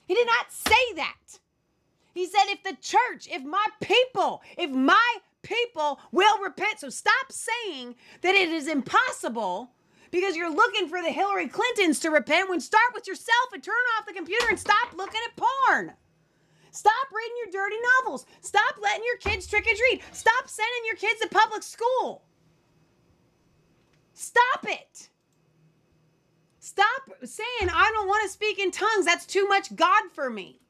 He 0.07 0.15
did 0.15 0.27
not 0.27 0.51
say 0.51 0.95
that. 0.97 1.39
He 2.15 2.27
said, 2.27 2.45
if 2.49 2.63
the 2.63 2.77
church, 2.81 3.29
if 3.31 3.45
my 3.45 3.67
people, 3.81 4.43
if 4.57 4.71
my 4.71 5.19
people 5.43 6.01
will 6.13 6.43
repent. 6.43 6.81
So 6.81 6.89
stop 6.89 7.31
saying 7.31 7.95
that 8.23 8.35
it 8.35 8.49
is 8.49 8.69
impossible 8.69 9.73
because 10.11 10.37
you're 10.37 10.55
looking 10.55 10.89
for 10.89 11.03
the 11.03 11.11
Hillary 11.11 11.49
Clintons 11.49 12.01
to 12.01 12.11
repent 12.11 12.51
when 12.51 12.61
start 12.61 12.93
with 12.95 13.07
yourself 13.07 13.53
and 13.53 13.63
turn 13.63 13.75
off 13.99 14.07
the 14.07 14.13
computer 14.13 14.47
and 14.49 14.59
stop 14.59 14.95
looking 14.97 15.21
at 15.29 15.43
porn. 15.69 15.93
Stop 16.73 17.09
reading 17.13 17.37
your 17.45 17.63
dirty 17.63 17.77
novels. 17.99 18.27
Stop 18.41 18.77
letting 18.81 19.05
your 19.05 19.17
kids 19.19 19.47
trick 19.47 19.67
or 19.67 19.75
treat. 19.75 20.03
Stop 20.13 20.49
sending 20.49 20.83
your 20.87 20.97
kids 20.97 21.21
to 21.21 21.29
public 21.29 21.63
school. 21.63 22.23
Stop 24.15 24.65
it. 24.65 25.09
Stop 26.59 27.03
saying, 27.25 27.71
I 27.73 27.91
don't 27.95 28.07
want 28.07 28.23
to 28.25 28.33
speak 28.33 28.59
in 28.59 28.71
tongues. 28.71 29.05
That's 29.05 29.27
too 29.27 29.49
much 29.49 29.75
God 29.75 30.03
for 30.13 30.31
me. 30.31 30.61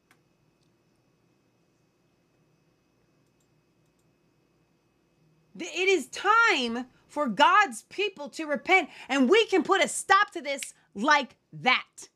It 5.59 5.89
is 5.89 6.07
time 6.07 6.87
for 7.07 7.27
God's 7.27 7.83
people 7.91 8.29
to 8.31 8.47
repent, 8.47 8.89
and 9.09 9.29
we 9.29 9.45
can 9.47 9.63
put 9.63 9.85
a 9.85 9.89
stop 9.89 10.31
to 10.31 10.41
this 10.41 10.75
like 10.95 11.37
that. 11.53 12.09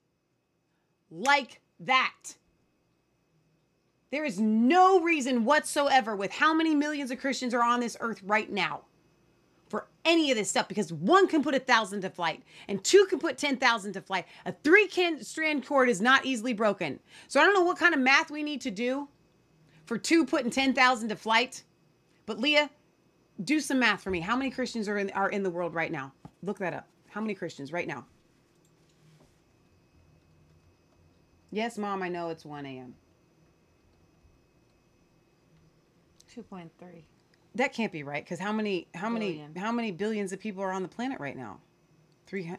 Like 1.10 1.60
that. 1.80 2.36
There 4.14 4.24
is 4.24 4.38
no 4.38 5.00
reason 5.00 5.44
whatsoever 5.44 6.14
with 6.14 6.30
how 6.30 6.54
many 6.54 6.72
millions 6.72 7.10
of 7.10 7.18
Christians 7.18 7.52
are 7.52 7.64
on 7.64 7.80
this 7.80 7.96
earth 7.98 8.22
right 8.22 8.48
now 8.48 8.82
for 9.68 9.88
any 10.04 10.30
of 10.30 10.36
this 10.36 10.48
stuff 10.48 10.68
because 10.68 10.92
one 10.92 11.26
can 11.26 11.42
put 11.42 11.52
a 11.52 11.58
thousand 11.58 12.02
to 12.02 12.10
flight 12.10 12.44
and 12.68 12.84
two 12.84 13.06
can 13.10 13.18
put 13.18 13.38
10,000 13.38 13.92
to 13.92 14.00
flight. 14.00 14.26
A 14.46 14.52
three 14.62 14.88
strand 15.20 15.66
cord 15.66 15.88
is 15.88 16.00
not 16.00 16.24
easily 16.24 16.52
broken. 16.52 17.00
So 17.26 17.40
I 17.40 17.44
don't 17.44 17.54
know 17.54 17.64
what 17.64 17.76
kind 17.76 17.92
of 17.92 17.98
math 17.98 18.30
we 18.30 18.44
need 18.44 18.60
to 18.60 18.70
do 18.70 19.08
for 19.84 19.98
two 19.98 20.24
putting 20.24 20.48
10,000 20.52 21.08
to 21.08 21.16
flight. 21.16 21.64
But 22.24 22.38
Leah, 22.38 22.70
do 23.42 23.58
some 23.58 23.80
math 23.80 24.00
for 24.00 24.10
me. 24.10 24.20
How 24.20 24.36
many 24.36 24.48
Christians 24.52 24.88
are 24.88 24.98
in, 24.98 25.10
are 25.10 25.30
in 25.30 25.42
the 25.42 25.50
world 25.50 25.74
right 25.74 25.90
now? 25.90 26.12
Look 26.44 26.60
that 26.60 26.72
up. 26.72 26.86
How 27.08 27.20
many 27.20 27.34
Christians 27.34 27.72
right 27.72 27.88
now? 27.88 28.06
Yes, 31.50 31.76
mom, 31.76 32.00
I 32.00 32.08
know 32.08 32.28
it's 32.28 32.44
1 32.44 32.64
a.m. 32.64 32.94
2.3. 36.34 36.68
That 37.54 37.72
can't 37.72 37.92
be 37.92 38.02
right 38.02 38.24
because 38.24 38.40
how 38.40 38.52
many 38.52 38.88
how 38.94 39.08
Billion. 39.12 39.52
many 39.52 39.60
how 39.60 39.70
many 39.70 39.92
billions 39.92 40.32
of 40.32 40.40
people 40.40 40.62
are 40.62 40.72
on 40.72 40.82
the 40.82 40.88
planet 40.88 41.20
right 41.20 41.36
now? 41.36 41.60
300 42.26 42.58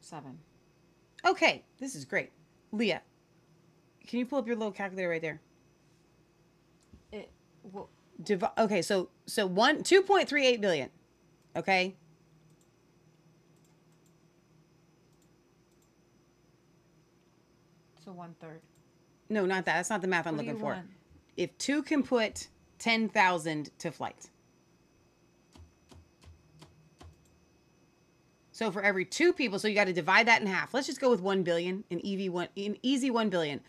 Seven. 0.00 0.38
Okay, 1.24 1.64
this 1.78 1.94
is 1.94 2.04
great. 2.04 2.30
Leah, 2.72 3.02
can 4.06 4.18
you 4.18 4.26
pull 4.26 4.38
up 4.38 4.46
your 4.46 4.56
little 4.56 4.72
calculator 4.72 5.08
right 5.08 5.22
there? 5.22 5.40
It, 7.12 7.30
well, 7.62 7.88
Divi- 8.22 8.46
okay, 8.58 8.82
so 8.82 9.08
so 9.26 9.46
one 9.46 9.82
two 9.82 10.02
point 10.02 10.28
three 10.28 10.46
eight 10.46 10.60
billion. 10.60 10.90
Okay. 11.56 11.96
So 18.04 18.12
one 18.12 18.34
third. 18.40 18.60
No, 19.28 19.46
not 19.46 19.64
that. 19.64 19.76
That's 19.76 19.90
not 19.90 20.02
the 20.02 20.08
math 20.08 20.26
I'm 20.26 20.36
What 20.36 20.44
looking 20.44 20.58
for. 20.58 20.72
want? 20.72 20.86
If 21.36 21.56
two 21.58 21.82
can 21.82 22.02
put 22.02 22.48
ten 22.78 23.08
thousand 23.08 23.70
to 23.78 23.90
flight. 23.90 24.28
So 28.52 28.70
for 28.70 28.82
every 28.82 29.04
two 29.04 29.32
people, 29.32 29.58
so 29.58 29.66
you 29.66 29.74
got 29.74 29.86
to 29.86 29.92
divide 29.92 30.28
that 30.28 30.40
in 30.40 30.46
half. 30.46 30.74
Let's 30.74 30.86
just 30.86 31.00
go 31.00 31.10
with 31.10 31.20
one 31.20 31.42
billion, 31.42 31.84
an 31.90 32.00
EV 32.04 32.30
one, 32.32 32.48
an 32.56 32.76
easy 32.82 33.10
one 33.10 33.30
billion. 33.30 33.60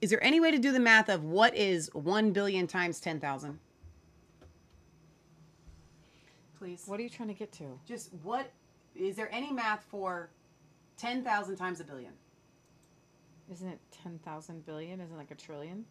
Is 0.00 0.10
there 0.10 0.22
any 0.22 0.40
way 0.40 0.50
to 0.50 0.58
do 0.58 0.72
the 0.72 0.80
math 0.80 1.08
of 1.08 1.24
what 1.24 1.56
is 1.56 1.90
one 1.92 2.32
billion 2.32 2.66
times 2.66 3.00
ten 3.00 3.20
thousand? 3.20 3.58
Please. 6.58 6.84
What 6.86 7.00
are 7.00 7.02
you 7.02 7.10
trying 7.10 7.28
to 7.28 7.34
get 7.34 7.50
to? 7.52 7.78
Just 7.86 8.10
what 8.22 8.52
is 8.94 9.16
there 9.16 9.32
any 9.32 9.50
math 9.50 9.84
for 9.90 10.30
10,000 11.02 11.56
times 11.56 11.80
a 11.80 11.84
billion. 11.84 12.12
Isn't 13.50 13.68
it 13.68 13.78
10,000 14.02 14.64
billion? 14.64 15.00
Isn't 15.00 15.14
it 15.14 15.18
like 15.18 15.30
a 15.30 15.34
trillion? 15.34 15.84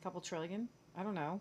A 0.00 0.04
couple 0.04 0.20
trillion? 0.20 0.68
I 0.96 1.02
don't 1.02 1.14
know. 1.14 1.40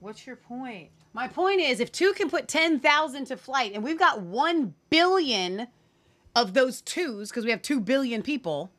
What's 0.00 0.26
your 0.26 0.36
point? 0.36 0.90
My 1.12 1.28
point 1.28 1.60
is 1.60 1.78
if 1.80 1.92
two 1.92 2.12
can 2.14 2.28
put 2.28 2.48
10,000 2.48 3.24
to 3.26 3.36
flight 3.36 3.72
and 3.74 3.84
we've 3.84 3.98
got 3.98 4.20
1 4.22 4.74
billion 4.90 5.68
of 6.34 6.54
those 6.54 6.80
twos 6.80 7.28
because 7.30 7.44
we 7.44 7.50
have 7.50 7.62
2 7.62 7.80
billion 7.80 8.22
people, 8.22 8.70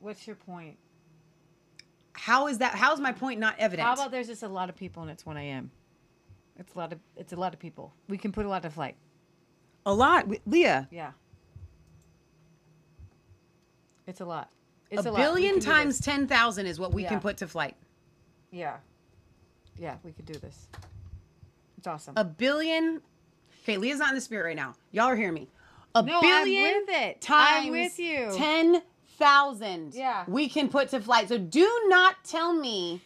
What's 0.00 0.26
your 0.26 0.36
point? 0.36 0.78
how 2.14 2.46
is 2.48 2.58
that 2.58 2.74
how 2.74 2.92
is 2.92 3.00
my 3.00 3.12
point 3.12 3.38
not 3.40 3.54
evident? 3.58 3.86
How 3.86 3.94
about 3.94 4.10
there's 4.10 4.26
just 4.26 4.42
a 4.42 4.48
lot 4.48 4.68
of 4.68 4.76
people 4.76 5.02
and 5.02 5.10
it's 5.10 5.24
1 5.24 5.36
a.m. 5.36 5.70
It's 6.58 6.74
a 6.74 6.78
lot 6.78 6.92
of 6.92 6.98
it's 7.16 7.32
a 7.32 7.36
lot 7.36 7.54
of 7.54 7.60
people. 7.60 7.92
We 8.08 8.18
can 8.18 8.32
put 8.32 8.44
a 8.46 8.48
lot 8.48 8.62
to 8.62 8.70
flight. 8.70 8.96
a 9.86 9.94
lot, 9.94 10.26
We- 10.28 10.40
Leah. 10.46 10.88
Yeah. 10.90 11.12
It's 14.06 14.20
a 14.20 14.24
lot. 14.24 14.50
It's 14.90 15.06
a 15.06 15.10
a. 15.12 15.16
Billion 15.16 15.60
times 15.60 16.00
10,000 16.00 16.66
is 16.66 16.78
what 16.78 16.92
we 16.92 17.02
Yeah. 17.04 17.08
can 17.10 17.20
put 17.20 17.36
to 17.38 17.46
flight. 17.48 17.76
Yeah. 18.50 18.76
Yeah, 19.78 19.96
we 20.02 20.12
could 20.12 20.26
do 20.26 20.34
this. 20.34 20.68
It's 21.78 21.86
awesome. 21.86 22.14
A 22.16 22.24
billion. 22.24 23.00
Okay, 23.62 23.76
Leah's 23.78 23.98
not 23.98 24.10
in 24.10 24.14
the 24.14 24.20
spirit 24.20 24.44
right 24.44 24.56
now. 24.56 24.74
Y'all 24.90 25.06
are 25.06 25.16
hearing 25.16 25.34
me. 25.34 25.48
A 25.94 26.02
No, 26.02 26.16
I'm 26.16 26.20
billion 26.22 26.84
with 26.86 26.88
it. 26.96 27.20
times 27.20 27.66
I'm 27.66 27.72
with 27.72 27.98
you. 27.98 28.30
10,000 28.36 29.94
Yeah. 29.94 30.24
we 30.28 30.48
can 30.48 30.68
put 30.68 30.88
to 30.90 31.00
flight. 31.00 31.28
So 31.28 31.38
do 31.38 31.68
not 31.86 32.16
tell 32.24 32.52
me 32.52 33.02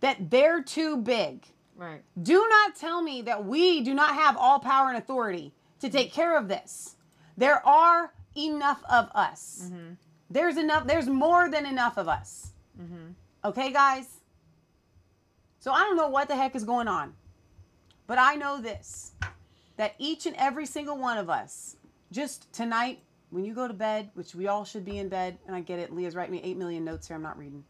that 0.00 0.30
they're 0.30 0.62
too 0.62 0.96
big. 0.98 1.46
right. 1.76 2.02
Do 2.22 2.46
not 2.48 2.76
tell 2.76 3.02
me 3.02 3.22
that 3.22 3.44
we 3.46 3.80
do 3.80 3.94
not 3.94 4.14
have 4.14 4.36
all 4.36 4.60
power 4.60 4.88
and 4.90 4.96
authority 4.96 5.52
to 5.80 5.88
take 5.90 6.12
care 6.12 6.36
of 6.36 6.46
this. 6.48 6.94
There 7.36 7.66
are 7.66 8.14
enough 8.36 8.84
of 8.88 9.10
us. 9.12 9.62
Mm-hmm. 9.72 9.94
There's 10.34 10.56
enough, 10.56 10.88
there's 10.88 11.06
more 11.06 11.48
than 11.48 11.64
enough 11.64 11.96
of 11.96 12.08
us. 12.08 12.50
Mm-hmm. 12.78 13.12
Okay, 13.44 13.72
guys? 13.72 14.20
So 15.60 15.70
I 15.70 15.78
don't 15.84 15.96
know 15.96 16.08
what 16.08 16.26
the 16.26 16.34
heck 16.34 16.56
is 16.56 16.64
going 16.64 16.88
on, 16.88 17.14
but 18.08 18.18
I 18.18 18.34
know 18.34 18.60
this 18.60 19.12
that 19.76 19.94
each 19.98 20.26
and 20.26 20.36
every 20.36 20.66
single 20.66 20.96
one 20.98 21.18
of 21.18 21.30
us, 21.30 21.76
just 22.12 22.52
tonight, 22.52 23.00
when 23.30 23.44
you 23.44 23.54
go 23.54 23.66
to 23.66 23.74
bed, 23.74 24.10
which 24.14 24.34
we 24.34 24.46
all 24.46 24.64
should 24.64 24.84
be 24.84 24.98
in 24.98 25.08
bed, 25.08 25.38
and 25.46 25.54
I 25.54 25.60
get 25.60 25.78
it, 25.78 25.92
Leah's 25.92 26.14
writing 26.14 26.32
me 26.32 26.40
8 26.44 26.56
million 26.56 26.84
notes 26.84 27.08
here, 27.08 27.16
I'm 27.16 27.22
not 27.22 27.38
reading. 27.38 27.64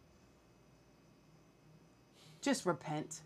Just 2.43 2.67
repent. 2.67 3.21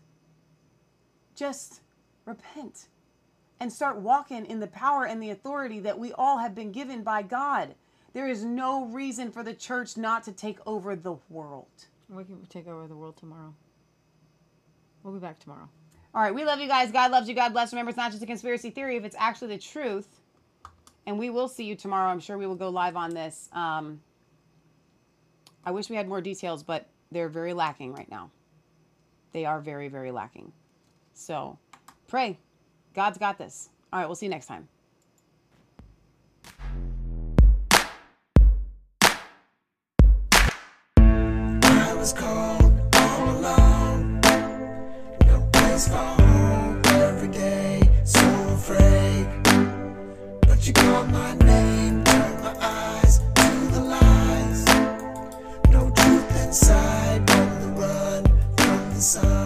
Just 1.35 1.81
repent 2.25 2.87
and 3.59 3.71
start 3.71 3.97
walking 3.97 4.45
in 4.45 4.59
the 4.59 4.67
power 4.67 5.05
and 5.05 5.21
the 5.21 5.31
authority 5.31 5.79
that 5.81 5.99
we 5.99 6.13
all 6.13 6.37
have 6.37 6.55
been 6.55 6.71
given 6.71 7.03
by 7.03 7.21
God. 7.21 7.75
There 8.13 8.27
is 8.27 8.43
no 8.43 8.85
reason 8.85 9.31
for 9.31 9.43
the 9.43 9.53
church 9.53 9.97
not 9.97 10.23
to 10.23 10.31
take 10.31 10.57
over 10.65 10.95
the 10.95 11.15
world. 11.29 11.67
We 12.09 12.23
can 12.23 12.43
take 12.47 12.67
over 12.67 12.87
the 12.87 12.95
world 12.95 13.17
tomorrow. 13.17 13.53
We'll 15.03 15.13
be 15.13 15.19
back 15.19 15.39
tomorrow. 15.39 15.69
All 16.13 16.21
right, 16.21 16.33
we 16.33 16.43
love 16.43 16.59
you 16.59 16.67
guys. 16.67 16.91
God 16.91 17.11
loves 17.11 17.29
you. 17.29 17.35
God 17.35 17.53
bless. 17.53 17.71
Remember, 17.71 17.89
it's 17.89 17.97
not 17.97 18.11
just 18.11 18.23
a 18.23 18.25
conspiracy 18.25 18.71
theory 18.71 18.97
if 18.97 19.05
it's 19.05 19.15
actually 19.19 19.49
the 19.49 19.61
truth. 19.61 20.19
And 21.05 21.19
we 21.19 21.29
will 21.29 21.47
see 21.47 21.63
you 21.63 21.75
tomorrow. 21.75 22.09
I'm 22.09 22.19
sure 22.19 22.37
we 22.37 22.47
will 22.47 22.55
go 22.55 22.69
live 22.69 22.95
on 22.95 23.13
this. 23.13 23.49
Um, 23.53 24.01
I 25.63 25.71
wish 25.71 25.89
we 25.89 25.95
had 25.95 26.07
more 26.07 26.21
details, 26.21 26.63
but 26.63 26.87
they're 27.11 27.29
very 27.29 27.53
lacking 27.53 27.93
right 27.93 28.09
now. 28.09 28.31
They 29.33 29.45
are 29.45 29.59
very, 29.59 29.87
very 29.87 30.11
lacking. 30.11 30.51
So 31.13 31.59
pray. 32.07 32.39
God's 32.95 33.19
got 33.19 33.37
this. 33.37 33.69
All 33.93 33.99
right, 33.99 34.07
we'll 34.07 34.15
see 34.15 34.25
you 34.25 34.31
next 34.31 34.47
time. 34.47 34.67
was 41.99 42.13
cold, 42.13 42.71
all 42.95 43.29
alone. 43.29 44.21
No 45.27 45.45
place 45.51 45.85
for 45.89 45.97
home 45.97 46.81
every 46.85 47.27
day, 47.27 47.81
so 48.05 48.21
afraid. 48.53 49.27
But 50.47 50.65
you 50.65 50.71
called 50.71 51.11
my 51.11 51.33
name, 51.35 52.05
turned 52.05 52.41
my 52.41 52.55
eyes 52.61 53.19
to 53.19 53.49
the 53.73 53.81
lies. 53.81 54.65
No 55.71 55.91
truth 55.93 56.45
inside, 56.45 57.29
on 57.31 57.75
run 57.75 58.23
from 58.55 58.93
the 58.93 59.01
sun. 59.01 59.38